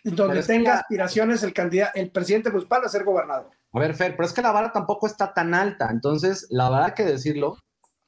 donde 0.04 0.43
tenga 0.43 0.76
aspiraciones 0.76 1.43
el 1.43 1.54
candidato, 1.54 1.91
el 1.95 2.12
presidente 2.12 2.49
municipal 2.49 2.86
a 2.86 2.89
ser 2.89 3.04
gobernador. 3.04 3.49
A 3.74 3.80
ver, 3.80 3.95
Fer, 3.95 4.16
pero 4.16 4.28
es 4.28 4.34
que 4.34 4.41
la 4.41 4.52
vara 4.52 4.72
tampoco 4.72 5.08
está 5.08 5.34
tan 5.34 5.54
alta, 5.54 5.89
entonces 5.89 6.47
la 6.49 6.70
verdad 6.70 6.93
que 6.93 7.04
decirlo, 7.04 7.58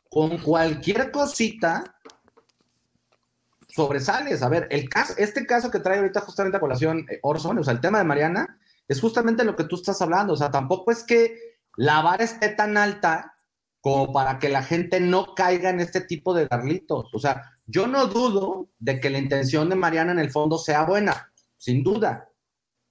con 0.09 0.37
cualquier 0.37 1.11
cosita 1.11 1.95
sobresales. 3.67 4.43
A 4.43 4.49
ver, 4.49 4.67
el 4.69 4.87
caso, 4.87 5.13
este 5.17 5.45
caso 5.45 5.71
que 5.71 5.79
trae 5.79 5.97
ahorita 5.97 6.21
justamente 6.21 6.57
a 6.57 6.59
colación 6.59 7.05
eh, 7.09 7.19
Orson, 7.23 7.57
o 7.57 7.63
sea, 7.63 7.73
el 7.73 7.81
tema 7.81 7.97
de 7.97 8.03
Mariana, 8.03 8.59
es 8.87 9.01
justamente 9.01 9.43
lo 9.43 9.55
que 9.55 9.63
tú 9.63 9.77
estás 9.77 10.01
hablando, 10.01 10.33
o 10.33 10.37
sea, 10.37 10.51
tampoco 10.51 10.91
es 10.91 11.03
que 11.03 11.52
la 11.75 12.01
vara 12.01 12.23
esté 12.23 12.49
tan 12.49 12.77
alta 12.77 13.33
como 13.81 14.13
para 14.13 14.39
que 14.39 14.49
la 14.49 14.63
gente 14.63 14.99
no 14.99 15.35
caiga 15.35 15.69
en 15.69 15.79
este 15.81 16.01
tipo 16.01 16.33
de 16.33 16.47
garlitos. 16.47 17.13
O 17.13 17.19
sea, 17.19 17.51
yo 17.65 17.87
no 17.87 18.07
dudo 18.07 18.69
de 18.79 18.99
que 18.99 19.09
la 19.09 19.17
intención 19.17 19.69
de 19.69 19.75
Mariana 19.75 20.13
en 20.13 20.19
el 20.19 20.31
fondo 20.31 20.57
sea 20.57 20.83
buena, 20.83 21.33
sin 21.57 21.83
duda, 21.83 22.29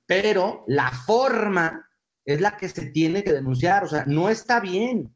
pero 0.07 0.65
la 0.67 0.91
forma 0.91 1.89
es 2.25 2.41
la 2.41 2.57
que 2.57 2.69
se 2.69 2.87
tiene 2.87 3.25
que 3.25 3.33
denunciar, 3.33 3.85
o 3.85 3.89
sea, 3.89 4.05
no 4.07 4.29
está 4.29 4.61
bien. 4.61 5.15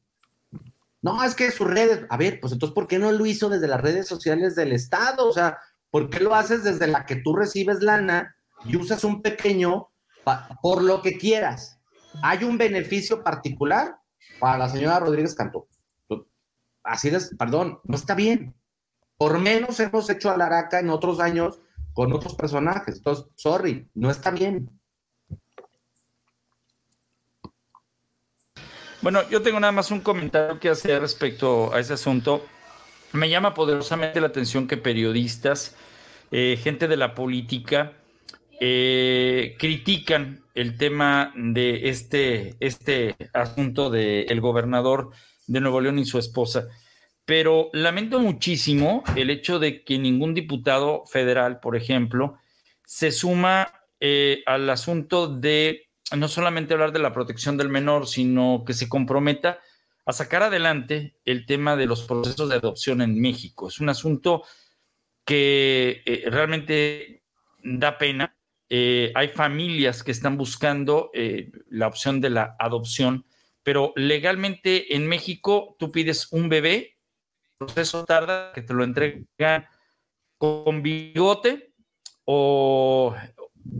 No, 1.02 1.22
es 1.22 1.34
que 1.34 1.50
sus 1.50 1.66
redes, 1.66 2.06
a 2.08 2.16
ver, 2.16 2.40
pues 2.40 2.52
entonces, 2.52 2.74
¿por 2.74 2.88
qué 2.88 2.98
no 2.98 3.12
lo 3.12 3.26
hizo 3.26 3.48
desde 3.48 3.68
las 3.68 3.80
redes 3.80 4.08
sociales 4.08 4.56
del 4.56 4.72
Estado? 4.72 5.28
O 5.28 5.32
sea, 5.32 5.58
¿por 5.90 6.10
qué 6.10 6.20
lo 6.20 6.34
haces 6.34 6.64
desde 6.64 6.86
la 6.86 7.04
que 7.04 7.16
tú 7.16 7.36
recibes 7.36 7.82
lana 7.82 8.34
y 8.64 8.76
usas 8.76 9.04
un 9.04 9.22
pequeño 9.22 9.88
por 10.62 10.82
lo 10.82 11.02
que 11.02 11.16
quieras? 11.16 11.75
Hay 12.22 12.44
un 12.44 12.58
beneficio 12.58 13.22
particular 13.22 13.98
para 14.38 14.58
la 14.58 14.68
señora 14.68 15.00
Rodríguez 15.00 15.34
Cantú. 15.34 15.66
Así 16.82 17.08
es, 17.08 17.34
perdón, 17.36 17.80
no 17.84 17.96
está 17.96 18.14
bien. 18.14 18.54
Por 19.16 19.38
menos 19.38 19.80
hemos 19.80 20.08
hecho 20.10 20.30
a 20.30 20.36
la 20.36 20.68
en 20.72 20.90
otros 20.90 21.20
años 21.20 21.58
con 21.94 22.12
otros 22.12 22.34
personajes. 22.34 22.98
Entonces, 22.98 23.26
sorry, 23.34 23.88
no 23.94 24.10
está 24.10 24.30
bien. 24.30 24.70
Bueno, 29.02 29.28
yo 29.28 29.42
tengo 29.42 29.60
nada 29.60 29.72
más 29.72 29.90
un 29.90 30.00
comentario 30.00 30.60
que 30.60 30.68
hacer 30.68 31.00
respecto 31.00 31.72
a 31.72 31.80
ese 31.80 31.94
asunto. 31.94 32.44
Me 33.12 33.30
llama 33.30 33.54
poderosamente 33.54 34.20
la 34.20 34.26
atención 34.28 34.66
que 34.66 34.76
periodistas, 34.76 35.74
eh, 36.30 36.58
gente 36.62 36.88
de 36.88 36.96
la 36.96 37.14
política, 37.14 37.92
eh, 38.60 39.56
critican 39.58 40.44
el 40.54 40.78
tema 40.78 41.32
de 41.36 41.88
este, 41.88 42.56
este 42.60 43.16
asunto 43.32 43.90
del 43.90 44.40
gobernador 44.40 45.10
de 45.46 45.60
Nuevo 45.60 45.80
León 45.80 45.98
y 45.98 46.04
su 46.04 46.18
esposa. 46.18 46.68
Pero 47.24 47.70
lamento 47.72 48.20
muchísimo 48.20 49.02
el 49.16 49.30
hecho 49.30 49.58
de 49.58 49.84
que 49.84 49.98
ningún 49.98 50.32
diputado 50.32 51.04
federal, 51.06 51.60
por 51.60 51.76
ejemplo, 51.76 52.38
se 52.84 53.10
suma 53.10 53.72
eh, 54.00 54.42
al 54.46 54.70
asunto 54.70 55.26
de 55.26 55.88
no 56.16 56.28
solamente 56.28 56.74
hablar 56.74 56.92
de 56.92 57.00
la 57.00 57.12
protección 57.12 57.56
del 57.56 57.68
menor, 57.68 58.06
sino 58.06 58.62
que 58.64 58.74
se 58.74 58.88
comprometa 58.88 59.58
a 60.04 60.12
sacar 60.12 60.44
adelante 60.44 61.16
el 61.24 61.46
tema 61.46 61.74
de 61.74 61.86
los 61.86 62.04
procesos 62.04 62.48
de 62.48 62.54
adopción 62.54 63.02
en 63.02 63.20
México. 63.20 63.68
Es 63.68 63.80
un 63.80 63.88
asunto 63.88 64.44
que 65.24 66.02
eh, 66.06 66.30
realmente 66.30 67.24
da 67.62 67.98
pena. 67.98 68.35
Eh, 68.68 69.12
hay 69.14 69.28
familias 69.28 70.02
que 70.02 70.10
están 70.10 70.36
buscando 70.36 71.10
eh, 71.14 71.52
la 71.68 71.86
opción 71.86 72.20
de 72.20 72.30
la 72.30 72.56
adopción, 72.58 73.24
pero 73.62 73.92
legalmente 73.96 74.96
en 74.96 75.06
México 75.06 75.76
tú 75.78 75.92
pides 75.92 76.32
un 76.32 76.48
bebé, 76.48 76.98
el 77.42 77.66
proceso 77.66 78.04
tarda 78.04 78.52
que 78.52 78.62
te 78.62 78.74
lo 78.74 78.82
entregan 78.82 79.66
con 80.38 80.82
bigote 80.82 81.72
o, 82.24 83.14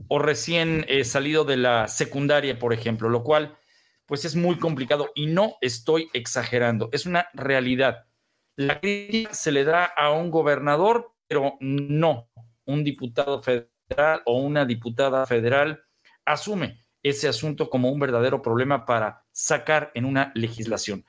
o 0.09 0.19
recién 0.19 0.87
salido 1.05 1.45
de 1.45 1.57
la 1.57 1.89
secundaria, 1.89 2.59
por 2.59 2.73
ejemplo, 2.73 3.09
lo 3.09 3.23
cual 3.23 3.59
pues 4.07 4.25
es 4.25 4.37
muy 4.37 4.59
complicado 4.59 5.11
y 5.15 5.27
no 5.27 5.57
estoy 5.61 6.09
exagerando, 6.13 6.89
es 6.93 7.07
una 7.07 7.29
realidad. 7.35 8.07
La 8.55 8.81
crítica 8.81 9.35
se 9.35 9.53
le 9.53 9.65
da 9.65 9.85
a 9.85 10.13
un 10.13 10.31
gobernador, 10.31 11.13
pero 11.27 11.57
no 11.61 12.31
un 12.65 12.85
diputado 12.85 13.43
federal 13.43 13.76
o 14.25 14.39
una 14.41 14.65
diputada 14.65 15.27
federal 15.27 15.83
asume 16.25 16.81
ese 17.03 17.29
asunto 17.29 17.71
como 17.71 17.91
un 17.91 18.01
verdadero 18.01 18.43
problema 18.43 18.85
para 18.85 19.25
sacar 19.31 19.93
en 19.95 20.05
una 20.05 20.33
legislación. 20.35 21.05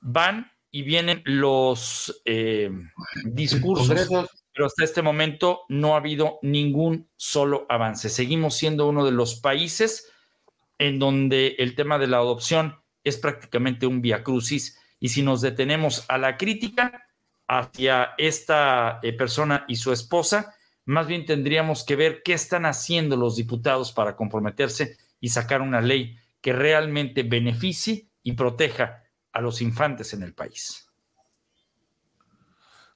Van 0.00 0.50
y 0.70 0.82
vienen 0.82 1.22
los 1.24 2.22
eh, 2.24 2.70
discursos, 3.24 4.08
pero 4.52 4.66
hasta 4.66 4.84
este 4.84 5.02
momento 5.02 5.62
no 5.68 5.94
ha 5.94 5.98
habido 5.98 6.38
ningún 6.42 7.08
solo 7.16 7.66
avance. 7.68 8.08
Seguimos 8.08 8.54
siendo 8.54 8.88
uno 8.88 9.04
de 9.04 9.10
los 9.10 9.40
países 9.40 10.12
en 10.78 10.98
donde 10.98 11.56
el 11.58 11.74
tema 11.74 11.98
de 11.98 12.06
la 12.06 12.18
adopción 12.18 12.76
es 13.02 13.18
prácticamente 13.18 13.86
un 13.86 14.00
via 14.00 14.22
crucis 14.22 14.78
y 15.00 15.08
si 15.08 15.22
nos 15.22 15.40
detenemos 15.40 16.04
a 16.08 16.18
la 16.18 16.36
crítica 16.36 17.08
hacia 17.48 18.14
esta 18.18 19.00
eh, 19.02 19.12
persona 19.12 19.64
y 19.66 19.76
su 19.76 19.92
esposa, 19.92 20.54
más 20.84 21.06
bien 21.06 21.26
tendríamos 21.26 21.84
que 21.84 21.96
ver 21.96 22.22
qué 22.24 22.32
están 22.32 22.66
haciendo 22.66 23.16
los 23.16 23.36
diputados 23.36 23.92
para 23.92 24.16
comprometerse 24.16 24.96
y 25.20 25.28
sacar 25.28 25.62
una 25.62 25.80
ley 25.80 26.16
que 26.40 26.52
realmente 26.52 27.22
beneficie 27.22 28.08
y 28.22 28.32
proteja 28.32 29.04
a 29.32 29.40
los 29.40 29.62
infantes 29.62 30.12
en 30.14 30.22
el 30.22 30.34
país. 30.34 30.90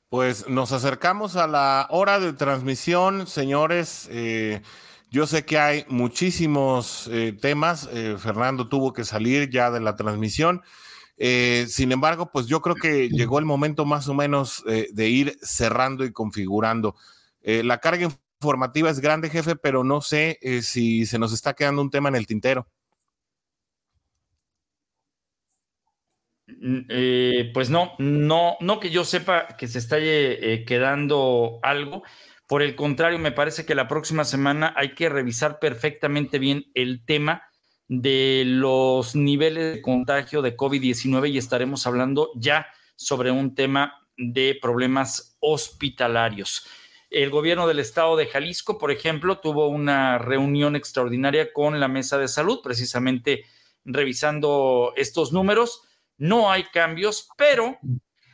Pues 0.08 0.48
nos 0.48 0.72
acercamos 0.72 1.36
a 1.36 1.46
la 1.46 1.88
hora 1.90 2.20
de 2.20 2.32
transmisión, 2.32 3.26
señores. 3.26 4.08
Eh, 4.12 4.62
yo 5.10 5.26
sé 5.26 5.44
que 5.44 5.58
hay 5.58 5.84
muchísimos 5.88 7.08
eh, 7.12 7.32
temas. 7.32 7.88
Eh, 7.92 8.16
Fernando 8.18 8.68
tuvo 8.68 8.92
que 8.92 9.04
salir 9.04 9.50
ya 9.50 9.70
de 9.70 9.80
la 9.80 9.96
transmisión. 9.96 10.62
Sin 11.16 11.92
embargo, 11.92 12.30
pues 12.32 12.46
yo 12.46 12.60
creo 12.60 12.74
que 12.74 13.08
llegó 13.08 13.38
el 13.38 13.44
momento 13.44 13.84
más 13.84 14.08
o 14.08 14.14
menos 14.14 14.64
de 14.64 15.08
ir 15.08 15.38
cerrando 15.42 16.04
y 16.04 16.12
configurando. 16.12 16.96
La 17.44 17.78
carga 17.78 18.08
informativa 18.40 18.90
es 18.90 19.00
grande, 19.00 19.30
jefe, 19.30 19.56
pero 19.56 19.84
no 19.84 20.00
sé 20.00 20.38
si 20.62 21.06
se 21.06 21.18
nos 21.18 21.32
está 21.32 21.54
quedando 21.54 21.82
un 21.82 21.90
tema 21.90 22.08
en 22.08 22.16
el 22.16 22.26
tintero. 22.26 22.68
Mm, 26.46 27.52
pues 27.52 27.70
no, 27.70 27.92
no, 27.98 28.56
no 28.60 28.80
que 28.80 28.90
yo 28.90 29.04
sepa 29.04 29.48
que 29.58 29.68
se 29.68 29.78
está 29.78 29.98
quedando 29.98 31.58
algo. 31.62 32.02
Por 32.46 32.62
el 32.62 32.76
contrario, 32.76 33.18
me 33.18 33.32
parece 33.32 33.64
que 33.64 33.74
la 33.74 33.88
próxima 33.88 34.24
semana 34.24 34.74
hay 34.76 34.94
que 34.94 35.08
revisar 35.08 35.58
perfectamente 35.58 36.38
bien 36.38 36.66
el 36.74 37.04
tema 37.04 37.42
de 37.88 38.44
los 38.46 39.14
niveles 39.14 39.74
de 39.74 39.82
contagio 39.82 40.42
de 40.42 40.56
COVID-19 40.56 41.30
y 41.30 41.38
estaremos 41.38 41.86
hablando 41.86 42.30
ya 42.34 42.66
sobre 42.96 43.30
un 43.30 43.54
tema 43.54 44.06
de 44.16 44.58
problemas 44.60 45.36
hospitalarios. 45.40 46.66
El 47.14 47.30
gobierno 47.30 47.66
del 47.66 47.78
estado 47.78 48.16
de 48.16 48.26
Jalisco, 48.26 48.76
por 48.76 48.90
ejemplo, 48.90 49.38
tuvo 49.38 49.68
una 49.68 50.18
reunión 50.18 50.76
extraordinaria 50.76 51.52
con 51.52 51.78
la 51.78 51.88
mesa 51.88 52.18
de 52.18 52.28
salud, 52.28 52.60
precisamente 52.62 53.44
revisando 53.84 54.92
estos 54.96 55.32
números. 55.32 55.82
No 56.18 56.50
hay 56.50 56.64
cambios, 56.64 57.28
pero 57.36 57.78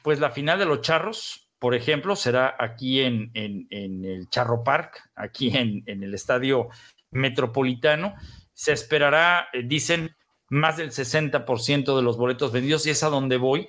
pues 0.02 0.18
la 0.18 0.30
final 0.30 0.58
de 0.58 0.66
los 0.66 0.80
charros 0.80 1.50
por 1.60 1.74
ejemplo, 1.74 2.16
será 2.16 2.56
aquí 2.58 3.02
en, 3.02 3.30
el 3.34 4.28
Charro 4.30 4.64
Park, 4.64 5.10
aquí 5.14 5.54
en, 5.54 5.84
el 5.86 6.14
Estadio 6.14 6.68
Metropolitano. 7.10 8.14
Se 8.54 8.72
esperará, 8.72 9.48
eh, 9.52 9.62
dicen, 9.62 10.16
más 10.48 10.78
del 10.78 10.90
60% 10.90 11.94
de 11.94 12.02
los 12.02 12.16
boletos 12.16 12.50
vendidos 12.50 12.86
y 12.86 12.90
es 12.90 13.02
a 13.02 13.10
donde 13.10 13.36
voy. 13.36 13.68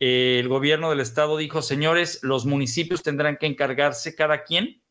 Eh, 0.00 0.38
el 0.40 0.48
gobierno 0.48 0.90
del 0.90 1.00
estado 1.00 1.36
dijo, 1.36 1.62
señores, 1.62 2.20
los 2.22 2.46
municipios 2.46 3.02
tendrán 3.02 3.36
que 3.36 3.46
encargarse 3.46 4.14
cada 4.14 4.44
quien 4.44 4.82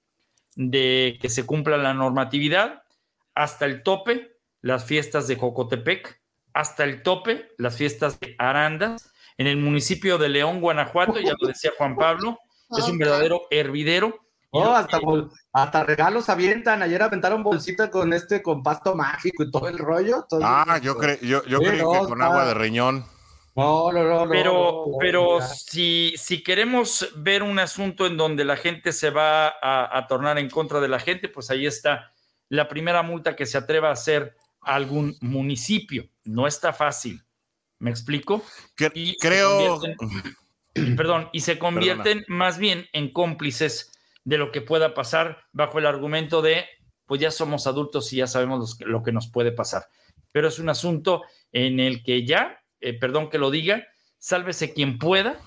de 0.55 1.17
que 1.21 1.29
se 1.29 1.45
cumpla 1.45 1.77
la 1.77 1.93
normatividad 1.93 2.83
hasta 3.35 3.65
el 3.65 3.83
tope, 3.83 4.37
las 4.61 4.85
fiestas 4.85 5.27
de 5.27 5.35
Jocotepec, 5.35 6.21
hasta 6.53 6.83
el 6.83 7.01
tope, 7.01 7.49
las 7.57 7.75
fiestas 7.75 8.19
de 8.19 8.35
Arandas, 8.37 9.11
en 9.37 9.47
el 9.47 9.57
municipio 9.57 10.17
de 10.17 10.29
León, 10.29 10.61
Guanajuato, 10.61 11.19
ya 11.19 11.33
lo 11.39 11.47
decía 11.47 11.71
Juan 11.77 11.95
Pablo, 11.95 12.37
es 12.77 12.87
un 12.87 12.97
verdadero 12.97 13.41
hervidero. 13.49 14.19
Oh, 14.55 14.69
hasta, 14.69 14.99
hasta, 15.51 15.83
regalos 15.83 16.29
avientan. 16.29 16.83
Ayer 16.83 17.01
aventaron 17.01 17.41
bolsita 17.41 17.89
con 17.89 18.13
este 18.13 18.43
con 18.43 18.61
pasto 18.61 18.95
mágico 18.95 19.41
y 19.41 19.49
todo 19.49 19.67
el 19.67 19.79
rollo. 19.79 20.27
ah, 20.43 20.77
yo, 20.77 20.95
creo 20.95 21.17
yo, 21.21 21.43
yo 21.45 21.57
creo 21.57 21.91
que 21.91 21.99
con 22.07 22.21
agua 22.21 22.45
de 22.45 22.53
riñón. 22.53 23.03
No, 23.55 23.91
no, 23.91 24.03
no. 24.03 24.29
Pero, 24.29 24.85
pero 24.99 25.39
si, 25.41 26.13
si 26.17 26.41
queremos 26.41 27.13
ver 27.17 27.43
un 27.43 27.59
asunto 27.59 28.07
en 28.07 28.17
donde 28.17 28.45
la 28.45 28.57
gente 28.57 28.91
se 28.91 29.09
va 29.09 29.47
a, 29.47 29.97
a, 29.97 30.07
tornar 30.07 30.39
en 30.39 30.49
contra 30.49 30.79
de 30.79 30.87
la 30.87 30.99
gente, 30.99 31.29
pues 31.29 31.51
ahí 31.51 31.65
está 31.65 32.13
la 32.49 32.67
primera 32.67 33.03
multa 33.03 33.35
que 33.35 33.45
se 33.45 33.57
atreva 33.57 33.89
a 33.89 33.93
hacer 33.93 34.35
algún 34.61 35.15
municipio. 35.21 36.09
No 36.23 36.47
está 36.47 36.73
fácil. 36.73 37.23
¿Me 37.79 37.89
explico? 37.89 38.41
y 38.93 39.17
creo. 39.17 39.81
perdón, 40.95 41.29
y 41.33 41.41
se 41.41 41.59
convierten 41.59 42.23
más 42.29 42.57
bien 42.57 42.87
en 42.93 43.11
cómplices 43.11 43.91
de 44.23 44.37
lo 44.37 44.51
que 44.51 44.61
pueda 44.61 44.93
pasar 44.93 45.43
bajo 45.51 45.79
el 45.79 45.85
argumento 45.85 46.41
de, 46.41 46.65
pues 47.05 47.19
ya 47.19 47.29
somos 47.29 47.67
adultos 47.67 48.13
y 48.13 48.17
ya 48.17 48.27
sabemos 48.27 48.77
lo 48.79 49.03
que 49.03 49.11
nos 49.11 49.27
puede 49.27 49.51
pasar. 49.51 49.87
Pero 50.31 50.47
es 50.47 50.59
un 50.59 50.69
asunto 50.69 51.23
en 51.51 51.81
el 51.81 52.03
que 52.03 52.25
ya, 52.25 52.62
eh, 52.83 52.93
perdón 52.93 53.29
que 53.29 53.37
lo 53.37 53.49
diga, 53.49 53.87
sálvese 54.17 54.73
quien 54.73 54.97
pueda 54.97 55.39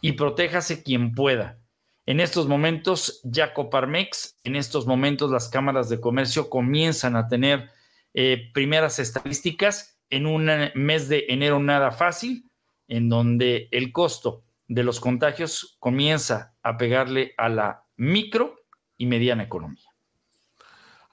y 0.00 0.12
protéjase 0.12 0.82
quien 0.82 1.12
pueda. 1.12 1.58
En 2.06 2.20
estos 2.20 2.46
momentos, 2.46 3.20
ya 3.24 3.54
Coparmex, 3.54 4.38
en 4.44 4.56
estos 4.56 4.86
momentos 4.86 5.30
las 5.30 5.48
cámaras 5.48 5.88
de 5.88 6.00
comercio 6.00 6.50
comienzan 6.50 7.16
a 7.16 7.28
tener 7.28 7.70
eh, 8.12 8.50
primeras 8.52 8.98
estadísticas 8.98 9.98
en 10.10 10.26
un 10.26 10.50
mes 10.74 11.08
de 11.08 11.24
enero 11.28 11.58
nada 11.60 11.90
fácil, 11.90 12.50
en 12.88 13.08
donde 13.08 13.68
el 13.70 13.90
costo 13.90 14.44
de 14.68 14.84
los 14.84 15.00
contagios 15.00 15.76
comienza 15.80 16.54
a 16.62 16.76
pegarle 16.76 17.34
a 17.38 17.48
la 17.48 17.84
micro 17.96 18.56
y 18.98 19.06
mediana 19.06 19.44
economía. 19.44 19.93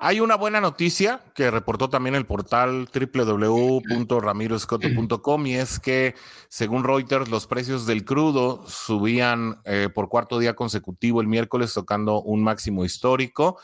Hay 0.04 0.20
una 0.20 0.36
buena 0.36 0.60
noticia 0.60 1.22
que 1.36 1.52
reportó 1.52 1.92
también 1.92 2.16
el 2.16 2.26
portal 2.26 2.90
www.ramiroscoto.com 2.92 5.46
y 5.46 5.54
es 5.54 5.80
que, 5.80 6.16
según 6.50 6.84
Reuters, 6.84 7.30
los 7.30 7.46
precios 7.46 7.86
del 7.86 8.04
crudo 8.04 8.68
subían 8.68 9.62
eh, 9.64 9.90
por 9.94 10.10
cuarto 10.10 10.40
día 10.40 10.56
consecutivo 10.56 11.22
el 11.22 11.28
miércoles, 11.28 11.76
tocando 11.76 12.20
un 12.20 12.44
máximo 12.44 12.84
histórico. 12.84 13.60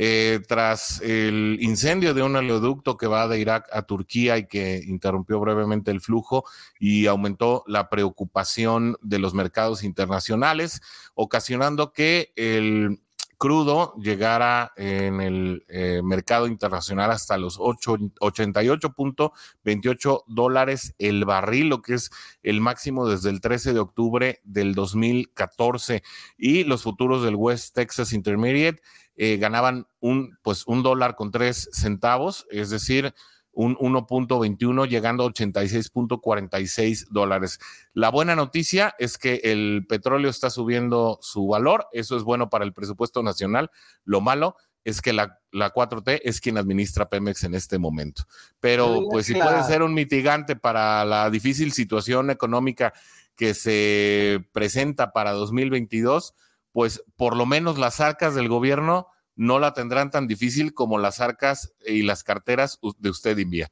Eh, 0.00 0.40
tras 0.46 1.00
el 1.00 1.56
incendio 1.60 2.12
de 2.12 2.22
un 2.22 2.36
oleoducto 2.36 2.98
que 2.98 3.06
va 3.06 3.26
de 3.26 3.40
Irak 3.40 3.66
a 3.72 3.80
Turquía 3.82 4.36
y 4.36 4.46
que 4.46 4.82
interrumpió 4.86 5.40
brevemente 5.40 5.90
el 5.90 6.02
flujo 6.02 6.44
y 6.78 7.06
aumentó 7.06 7.64
la 7.66 7.88
preocupación 7.88 8.98
de 9.00 9.18
los 9.18 9.32
mercados 9.32 9.82
internacionales, 9.82 10.82
ocasionando 11.14 11.94
que 11.94 12.30
el 12.36 13.00
crudo 13.38 13.94
llegara 13.96 14.72
en 14.76 15.20
el 15.20 15.64
eh, 15.68 16.00
mercado 16.02 16.48
internacional 16.48 17.12
hasta 17.12 17.38
los 17.38 17.58
88.28 17.58 20.24
dólares 20.26 20.94
el 20.98 21.24
barril, 21.24 21.68
lo 21.68 21.80
que 21.80 21.94
es 21.94 22.10
el 22.42 22.60
máximo 22.60 23.08
desde 23.08 23.30
el 23.30 23.40
13 23.40 23.72
de 23.72 23.80
octubre 23.80 24.40
del 24.42 24.74
2014. 24.74 26.02
Y 26.36 26.64
los 26.64 26.82
futuros 26.82 27.22
del 27.22 27.36
West 27.36 27.74
Texas 27.74 28.12
Intermediate 28.12 28.82
eh, 29.16 29.36
ganaban 29.36 29.86
un, 30.00 30.36
pues, 30.42 30.66
un 30.66 30.82
dólar 30.82 31.14
con 31.14 31.30
tres 31.30 31.70
centavos, 31.72 32.48
es 32.50 32.70
decir, 32.70 33.14
un 33.58 33.76
1.21 33.76 34.86
llegando 34.86 35.24
a 35.24 35.30
86.46 35.30 37.08
dólares. 37.10 37.58
La 37.92 38.08
buena 38.08 38.36
noticia 38.36 38.94
es 39.00 39.18
que 39.18 39.40
el 39.42 39.84
petróleo 39.88 40.30
está 40.30 40.48
subiendo 40.48 41.18
su 41.22 41.48
valor, 41.48 41.88
eso 41.92 42.16
es 42.16 42.22
bueno 42.22 42.50
para 42.50 42.64
el 42.64 42.72
presupuesto 42.72 43.24
nacional. 43.24 43.72
Lo 44.04 44.20
malo 44.20 44.54
es 44.84 45.02
que 45.02 45.12
la, 45.12 45.40
la 45.50 45.74
4T 45.74 46.20
es 46.22 46.40
quien 46.40 46.56
administra 46.56 47.08
Pemex 47.08 47.42
en 47.42 47.56
este 47.56 47.78
momento. 47.80 48.22
Pero 48.60 49.08
pues 49.10 49.26
si 49.26 49.34
puede 49.34 49.64
ser 49.64 49.82
un 49.82 49.92
mitigante 49.92 50.54
para 50.54 51.04
la 51.04 51.28
difícil 51.28 51.72
situación 51.72 52.30
económica 52.30 52.92
que 53.34 53.54
se 53.54 54.48
presenta 54.52 55.12
para 55.12 55.32
2022, 55.32 56.32
pues 56.70 57.02
por 57.16 57.36
lo 57.36 57.44
menos 57.44 57.76
las 57.76 57.98
arcas 57.98 58.36
del 58.36 58.48
gobierno 58.48 59.08
no 59.38 59.60
la 59.60 59.72
tendrán 59.72 60.10
tan 60.10 60.26
difícil 60.26 60.74
como 60.74 60.98
las 60.98 61.20
arcas 61.20 61.72
y 61.86 62.02
las 62.02 62.24
carteras 62.24 62.80
de 62.98 63.08
usted 63.08 63.38
envía. 63.38 63.68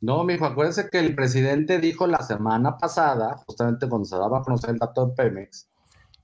No, 0.00 0.24
mijo, 0.24 0.44
acuérdense 0.44 0.90
que 0.90 0.98
el 0.98 1.14
presidente 1.14 1.78
dijo 1.78 2.08
la 2.08 2.20
semana 2.22 2.76
pasada, 2.78 3.36
justamente 3.46 3.88
cuando 3.88 4.06
se 4.06 4.16
daba 4.16 4.38
a 4.38 4.42
conocer 4.42 4.70
el 4.70 4.78
dato 4.78 5.06
de 5.06 5.14
Pemex, 5.14 5.68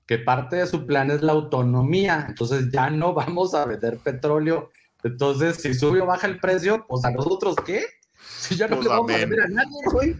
que 0.05 0.17
parte 0.17 0.57
de 0.57 0.67
su 0.67 0.85
plan 0.85 1.09
es 1.09 1.21
la 1.21 1.31
autonomía. 1.31 2.25
Entonces 2.27 2.69
ya 2.71 2.89
no 2.89 3.13
vamos 3.13 3.53
a 3.53 3.65
vender 3.65 3.97
petróleo. 3.99 4.71
Entonces, 5.03 5.55
si 5.55 5.73
sube 5.73 6.01
o 6.01 6.05
baja 6.05 6.27
el 6.27 6.39
precio, 6.39 6.85
pues 6.87 7.05
a 7.05 7.11
nosotros 7.11 7.55
qué? 7.65 7.85
Si 8.19 8.55
ya 8.55 8.67
no 8.67 8.75
pues 8.75 8.87
le 8.87 8.89
vamos 8.89 9.11
a 9.11 9.17
vender 9.17 9.41
a 9.41 9.47
nadie, 9.47 9.81
güey. 9.91 10.15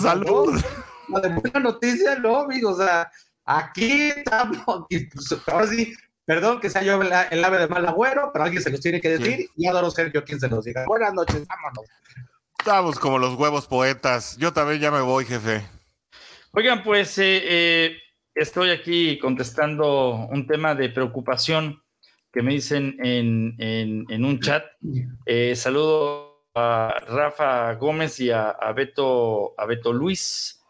Salud. 0.00 0.60
la 1.08 1.20
de 1.20 1.28
buena 1.30 1.60
noticia, 1.60 2.16
no, 2.18 2.42
amigo. 2.42 2.70
O 2.70 2.76
sea, 2.76 3.10
aquí 3.44 4.10
estamos. 4.10 4.86
Pues, 4.88 5.48
ahora 5.48 5.66
sí, 5.66 5.94
perdón 6.28 6.60
que 6.60 6.68
sea 6.68 6.82
yo 6.82 7.00
el, 7.00 7.42
ave 7.42 7.58
de 7.58 7.68
mal 7.68 7.86
agüero, 7.86 8.28
pero 8.30 8.44
alguien 8.44 8.62
se 8.62 8.68
los 8.68 8.80
tiene 8.80 9.00
que 9.00 9.16
decir 9.16 9.48
y 9.56 9.66
adoro 9.66 9.90
ser 9.90 10.12
yo 10.12 10.22
quien 10.24 10.38
se 10.38 10.46
los 10.46 10.62
diga. 10.62 10.84
Buenas 10.84 11.14
noches, 11.14 11.42
vámonos. 11.48 11.86
Estamos 12.58 12.98
como 12.98 13.18
los 13.18 13.34
huevos 13.34 13.66
poetas. 13.66 14.36
Yo 14.36 14.52
también 14.52 14.78
ya 14.78 14.90
me 14.90 15.00
voy, 15.00 15.24
jefe. 15.24 15.66
Oigan, 16.52 16.82
pues 16.82 17.16
eh, 17.16 17.40
eh, 17.44 17.96
estoy 18.34 18.68
aquí 18.68 19.18
contestando 19.18 20.28
un 20.30 20.46
tema 20.46 20.74
de 20.74 20.90
preocupación 20.90 21.82
que 22.30 22.42
me 22.42 22.52
dicen 22.52 22.98
en, 23.02 24.24
un 24.24 24.38
chat. 24.40 24.66
Eh, 25.24 25.56
saludo 25.56 26.44
a 26.54 26.94
Rafa 27.06 27.72
Gómez 27.76 28.20
y 28.20 28.30
a, 28.30 28.54
Beto, 28.76 29.54
a 29.56 29.64
Beto 29.64 29.94
Luis, 29.94 30.62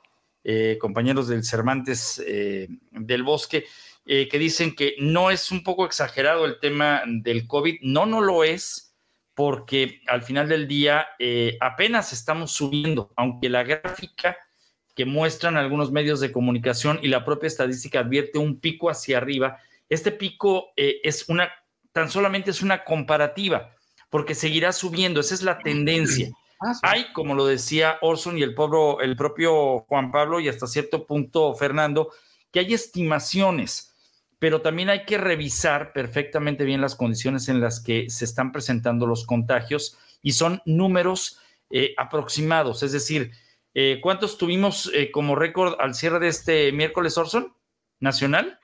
compañeros 0.78 1.26
del 1.26 1.42
Cervantes 1.42 2.22
del 2.24 3.22
Bosque, 3.24 3.66
que 4.08 4.38
dicen 4.38 4.74
que 4.74 4.94
no 4.98 5.30
es 5.30 5.50
un 5.50 5.62
poco 5.62 5.84
exagerado 5.84 6.46
el 6.46 6.58
tema 6.60 7.02
del 7.06 7.46
COVID. 7.46 7.80
No, 7.82 8.06
no 8.06 8.22
lo 8.22 8.42
es 8.42 8.88
porque 9.38 10.00
al 10.08 10.22
final 10.22 10.48
del 10.48 10.66
día 10.66 11.06
eh, 11.20 11.56
apenas 11.60 12.12
estamos 12.12 12.50
subiendo, 12.50 13.12
aunque 13.14 13.48
la 13.48 13.62
gráfica 13.62 14.36
que 14.96 15.04
muestran 15.04 15.56
algunos 15.56 15.92
medios 15.92 16.18
de 16.18 16.32
comunicación 16.32 16.98
y 17.02 17.06
la 17.06 17.24
propia 17.24 17.46
estadística 17.46 18.00
advierte 18.00 18.38
un 18.38 18.58
pico 18.58 18.90
hacia 18.90 19.18
arriba, 19.18 19.60
este 19.88 20.10
pico 20.10 20.70
eh, 20.76 20.98
es 21.04 21.28
una, 21.28 21.52
tan 21.92 22.10
solamente 22.10 22.50
es 22.50 22.62
una 22.62 22.82
comparativa, 22.82 23.76
porque 24.10 24.34
seguirá 24.34 24.72
subiendo, 24.72 25.20
esa 25.20 25.34
es 25.34 25.42
la 25.42 25.58
tendencia. 25.58 26.30
Ah, 26.60 26.72
Hay, 26.82 27.12
como 27.12 27.36
lo 27.36 27.46
decía 27.46 27.98
Orson 28.00 28.36
y 28.36 28.42
el, 28.42 28.56
el 29.02 29.16
propio 29.16 29.78
Juan 29.86 30.10
Pablo 30.10 30.40
y 30.40 30.48
hasta 30.48 30.66
cierto 30.66 31.06
punto 31.06 31.54
Fernando, 31.54 32.10
que 32.50 32.58
hay 32.58 32.74
estimaciones 32.74 33.87
pero 34.38 34.60
también 34.60 34.88
hay 34.88 35.04
que 35.04 35.18
revisar 35.18 35.92
perfectamente 35.92 36.64
bien 36.64 36.80
las 36.80 36.94
condiciones 36.94 37.48
en 37.48 37.60
las 37.60 37.80
que 37.80 38.08
se 38.08 38.24
están 38.24 38.52
presentando 38.52 39.06
los 39.06 39.26
contagios 39.26 39.98
y 40.22 40.32
son 40.32 40.62
números 40.64 41.40
eh, 41.70 41.94
aproximados, 41.96 42.82
es 42.82 42.92
decir, 42.92 43.32
eh, 43.74 44.00
¿cuántos 44.02 44.38
tuvimos 44.38 44.90
eh, 44.94 45.10
como 45.10 45.36
récord 45.36 45.74
al 45.78 45.94
cierre 45.94 46.18
de 46.18 46.28
este 46.28 46.72
miércoles, 46.72 47.18
Orson? 47.18 47.54
¿Nacional? 48.00 48.58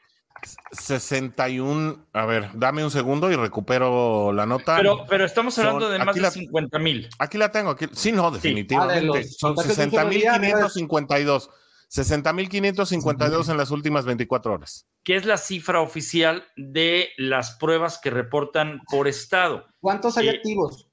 61, 0.73 2.07
a 2.13 2.27
ver, 2.27 2.51
dame 2.55 2.85
un 2.85 2.91
segundo 2.91 3.31
y 3.31 3.37
recupero 3.37 4.33
la 4.33 4.47
nota. 4.47 4.77
Pero, 4.77 5.07
pero 5.09 5.25
estamos 5.25 5.59
hablando 5.59 5.89
de 5.89 5.99
más 6.05 6.15
de 6.15 6.31
50 6.31 6.79
mil. 6.79 7.09
Aquí 7.19 7.39
la 7.39 7.51
tengo, 7.51 7.71
aquí, 7.71 7.87
sí, 7.93 8.13
no, 8.13 8.31
definitivamente. 8.31 9.21
Ah, 9.21 9.35
Son 9.39 9.57
60.552. 9.57 11.51
60.552 11.95 13.49
en 13.51 13.57
las 13.57 13.71
últimas 13.71 14.05
24 14.05 14.53
horas. 14.53 14.89
¿Qué 15.05 15.15
es 15.15 15.25
la 15.25 15.39
cifra 15.39 15.81
oficial 15.81 16.45
de 16.57 17.11
las 17.17 17.53
pruebas 17.53 18.01
que 18.03 18.11
reportan 18.11 18.81
por 18.91 19.07
estado? 19.07 19.69
¿Cuántos 19.81 20.19
hay 20.19 20.27
eh, 20.27 20.31
activos? 20.31 20.89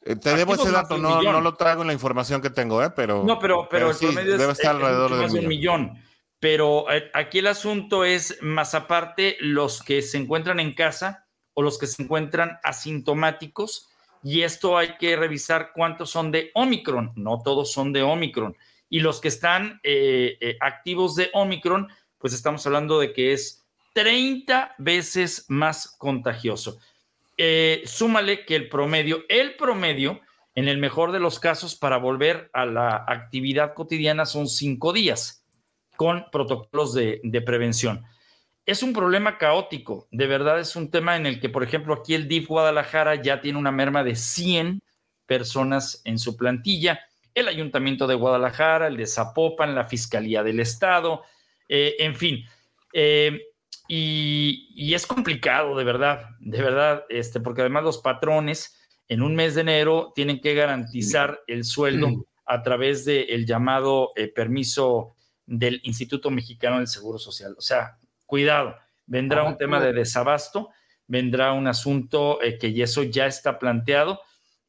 Eh, 0.00 0.16
te 0.16 0.34
debo 0.34 0.54
ese 0.54 0.70
dato, 0.70 0.96
no, 0.96 1.20
no, 1.22 1.40
lo 1.42 1.54
traigo 1.56 1.82
en 1.82 1.88
la 1.88 1.92
información 1.92 2.40
que 2.40 2.48
tengo, 2.48 2.82
¿eh? 2.82 2.90
pero. 2.96 3.22
No, 3.22 3.38
pero, 3.38 3.68
pero, 3.70 3.90
el 3.90 3.96
promedio 3.96 4.38
debe 4.38 4.52
estar 4.52 4.76
alrededor 4.76 5.30
de 5.30 5.38
un 5.40 5.46
millón. 5.46 6.02
Pero 6.40 6.86
aquí 7.14 7.38
el 7.38 7.46
asunto 7.46 8.04
es, 8.04 8.38
más 8.42 8.74
aparte, 8.74 9.36
los 9.40 9.82
que 9.82 10.02
se 10.02 10.18
encuentran 10.18 10.60
en 10.60 10.74
casa 10.74 11.26
o 11.54 11.62
los 11.62 11.78
que 11.78 11.86
se 11.86 12.02
encuentran 12.02 12.58
asintomáticos 12.62 13.88
y 14.24 14.40
esto 14.42 14.78
hay 14.78 14.96
que 14.96 15.16
revisar 15.16 15.72
cuántos 15.74 16.10
son 16.10 16.32
de 16.32 16.50
Omicron. 16.54 17.12
No 17.14 17.42
todos 17.44 17.70
son 17.70 17.92
de 17.92 18.02
Omicron. 18.02 18.56
Y 18.88 19.00
los 19.00 19.20
que 19.20 19.28
están 19.28 19.80
eh, 19.82 20.38
eh, 20.40 20.56
activos 20.60 21.14
de 21.14 21.28
Omicron, 21.34 21.88
pues 22.18 22.32
estamos 22.32 22.66
hablando 22.66 22.98
de 22.98 23.12
que 23.12 23.34
es 23.34 23.62
30 23.92 24.76
veces 24.78 25.44
más 25.48 25.94
contagioso. 25.98 26.78
Eh, 27.36 27.82
súmale 27.84 28.46
que 28.46 28.56
el 28.56 28.70
promedio, 28.70 29.24
el 29.28 29.56
promedio, 29.56 30.22
en 30.54 30.68
el 30.68 30.78
mejor 30.78 31.12
de 31.12 31.20
los 31.20 31.38
casos, 31.38 31.76
para 31.76 31.98
volver 31.98 32.48
a 32.54 32.64
la 32.64 33.04
actividad 33.06 33.74
cotidiana 33.74 34.24
son 34.24 34.48
cinco 34.48 34.94
días 34.94 35.44
con 35.96 36.24
protocolos 36.30 36.94
de 36.94 37.42
prevención 37.44 38.04
es 38.66 38.82
un 38.82 38.92
problema 38.92 39.38
caótico. 39.38 40.08
De 40.10 40.26
verdad 40.26 40.58
es 40.58 40.74
un 40.76 40.90
tema 40.90 41.16
en 41.16 41.26
el 41.26 41.40
que, 41.40 41.48
por 41.48 41.62
ejemplo, 41.62 41.94
aquí 41.94 42.14
el 42.14 42.28
DIF 42.28 42.48
Guadalajara 42.48 43.16
ya 43.16 43.40
tiene 43.40 43.58
una 43.58 43.72
merma 43.72 44.02
de 44.02 44.16
100 44.16 44.82
personas 45.26 46.00
en 46.04 46.18
su 46.18 46.36
plantilla. 46.36 47.00
El 47.34 47.48
Ayuntamiento 47.48 48.06
de 48.06 48.14
Guadalajara, 48.14 48.86
el 48.86 48.96
de 48.96 49.06
Zapopan, 49.06 49.74
la 49.74 49.84
Fiscalía 49.84 50.42
del 50.42 50.60
Estado, 50.60 51.22
eh, 51.68 51.96
en 51.98 52.14
fin. 52.14 52.44
Eh, 52.92 53.40
y, 53.86 54.94
es 54.94 55.06
complicado, 55.06 55.76
de 55.76 55.84
verdad, 55.84 56.30
de 56.40 56.62
verdad, 56.62 57.04
este, 57.10 57.40
porque 57.40 57.60
además 57.60 57.84
los 57.84 57.98
patrones 57.98 58.80
en 59.08 59.20
un 59.20 59.34
mes 59.34 59.54
de 59.54 59.60
enero 59.60 60.12
tienen 60.14 60.40
que 60.40 60.54
garantizar 60.54 61.40
el 61.46 61.64
sueldo 61.64 62.26
a 62.46 62.62
través 62.62 63.04
del 63.04 63.44
llamado 63.44 64.12
eh, 64.16 64.28
permiso 64.28 65.16
del 65.44 65.80
Instituto 65.84 66.30
Mexicano 66.30 66.78
del 66.78 66.86
Seguro 66.86 67.18
Social. 67.18 67.54
O 67.58 67.60
sea, 67.60 67.98
cuidado, 68.34 68.76
vendrá 69.06 69.44
un 69.44 69.56
tema 69.56 69.78
de 69.78 69.92
desabasto, 69.92 70.70
vendrá 71.06 71.52
un 71.52 71.68
asunto 71.68 72.42
eh, 72.42 72.58
que 72.58 72.82
eso 72.82 73.04
ya 73.04 73.26
está 73.26 73.60
planteado. 73.60 74.20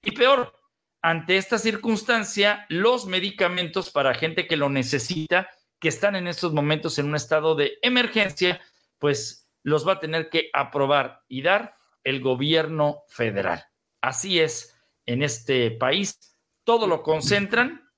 Y 0.04 0.12
peor, 0.12 0.54
ante 1.02 1.38
esta 1.38 1.58
circunstancia, 1.58 2.68
los 2.70 3.08
medicamentos 3.08 3.90
para 3.90 4.14
gente 4.14 4.46
que 4.46 4.56
lo 4.56 4.70
necesita, 4.70 5.50
que 5.80 5.88
están 5.88 6.16
en 6.16 6.28
estos 6.28 6.54
momentos 6.54 7.00
en 7.00 7.08
un 7.08 7.16
estado 7.16 7.56
de 7.56 7.80
emergencia, 7.82 8.62
pues 9.00 9.50
los 9.64 9.88
va 9.88 9.94
a 9.94 10.00
tener 10.00 10.30
que 10.30 10.52
aprobar 10.54 11.24
y 11.28 11.42
dar 11.42 11.76
el 12.04 12.22
gobierno 12.22 13.02
federal. 13.08 13.66
Así 14.00 14.40
es 14.40 14.80
en 15.08 15.24
este 15.24 15.72
país, 15.72 16.38
todo 16.64 16.86
lo 16.86 17.02
concentran 17.02 17.92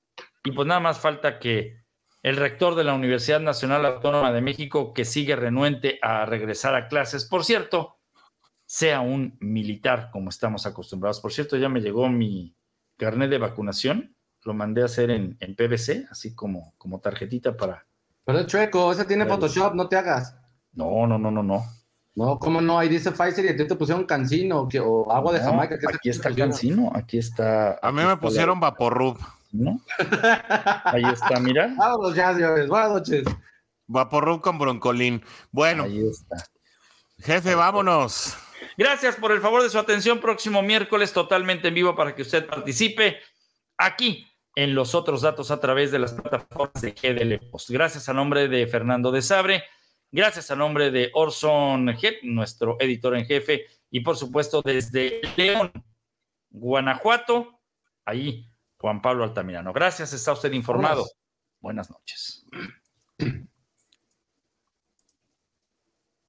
y 0.44 0.50
pues 0.50 0.66
nada 0.66 0.80
más 0.80 0.98
falta 0.98 1.38
que 1.38 1.76
el 2.22 2.36
rector 2.36 2.74
de 2.74 2.84
la 2.84 2.94
Universidad 2.94 3.40
Nacional 3.40 3.86
Autónoma 3.86 4.32
de 4.32 4.40
México, 4.40 4.92
que 4.92 5.04
sigue 5.04 5.36
renuente 5.36 5.98
a 6.02 6.26
regresar 6.26 6.74
a 6.74 6.88
clases, 6.88 7.24
por 7.24 7.44
cierto, 7.44 7.98
sea 8.66 9.00
un 9.00 9.36
militar, 9.40 10.10
como 10.12 10.28
estamos 10.28 10.66
acostumbrados. 10.66 11.20
Por 11.20 11.32
cierto, 11.32 11.56
ya 11.56 11.68
me 11.68 11.80
llegó 11.80 12.08
mi 12.08 12.54
carnet 12.96 13.30
de 13.30 13.38
vacunación, 13.38 14.14
lo 14.42 14.54
mandé 14.54 14.82
a 14.82 14.86
hacer 14.86 15.10
en, 15.10 15.36
en 15.40 15.54
PVC, 15.54 16.06
así 16.10 16.34
como, 16.34 16.74
como 16.76 17.00
tarjetita 17.00 17.56
para... 17.56 17.86
Pero 18.24 18.44
chueco, 18.44 18.92
ese 18.92 19.06
tiene 19.06 19.24
Photoshop, 19.24 19.74
no 19.74 19.88
te 19.88 19.96
hagas. 19.96 20.36
No, 20.72 21.06
no, 21.06 21.18
no, 21.18 21.30
no, 21.30 21.42
no. 21.42 21.64
No, 22.14 22.38
¿cómo 22.38 22.60
no? 22.60 22.78
Ahí 22.78 22.88
dice 22.88 23.12
Pfizer 23.12 23.44
y 23.44 23.48
a 23.48 23.56
ti 23.56 23.66
te 23.66 23.76
pusieron 23.76 24.04
cancino 24.04 24.68
o, 24.82 25.12
agua 25.12 25.32
de 25.32 25.40
Jamaica. 25.40 25.78
aquí 25.94 26.10
está 26.10 26.34
cancino, 26.34 26.90
aquí 26.92 27.16
está. 27.16 27.78
A 27.80 27.92
mí 27.92 28.02
me 28.02 28.16
pusieron 28.16 28.58
Vaporrub. 28.58 29.18
¿No? 29.52 29.80
Ahí 30.84 31.04
está, 31.04 31.40
mira. 31.40 31.72
Vámonos 31.76 32.14
ya, 32.14 32.34
señores. 32.34 32.68
Buenas 32.68 32.90
noches. 32.90 33.24
Vaporru 33.86 34.40
con 34.40 34.58
broncolín. 34.58 35.22
Bueno. 35.50 35.84
Ahí 35.84 36.06
está. 36.06 36.36
Jefe, 37.20 37.54
vámonos. 37.54 38.36
Gracias 38.76 39.16
por 39.16 39.32
el 39.32 39.40
favor 39.40 39.62
de 39.62 39.70
su 39.70 39.78
atención. 39.78 40.20
Próximo 40.20 40.62
miércoles 40.62 41.12
totalmente 41.12 41.68
en 41.68 41.74
vivo 41.74 41.96
para 41.96 42.14
que 42.14 42.22
usted 42.22 42.46
participe 42.46 43.18
aquí 43.76 44.24
en 44.54 44.74
los 44.74 44.94
otros 44.94 45.22
datos 45.22 45.50
a 45.50 45.60
través 45.60 45.90
de 45.90 45.98
las 45.98 46.12
plataformas 46.12 46.82
de 46.82 46.90
GDL 46.92 47.50
Post. 47.50 47.70
Gracias 47.70 48.08
a 48.08 48.12
nombre 48.12 48.48
de 48.48 48.66
Fernando 48.66 49.12
de 49.12 49.22
Sabre, 49.22 49.62
gracias 50.10 50.50
a 50.50 50.56
nombre 50.56 50.90
de 50.90 51.10
Orson 51.14 51.88
Head, 51.90 52.22
nuestro 52.22 52.76
editor 52.80 53.16
en 53.16 53.24
jefe, 53.24 53.66
y 53.90 54.00
por 54.00 54.16
supuesto 54.16 54.60
desde 54.62 55.20
León, 55.36 55.72
Guanajuato, 56.50 57.60
ahí 58.04 58.50
Juan 58.78 59.02
Pablo 59.02 59.24
Altamirano. 59.24 59.72
Gracias, 59.72 60.12
está 60.12 60.32
usted 60.32 60.52
informado. 60.52 61.06
Buenas 61.60 61.90
noches. 61.90 62.46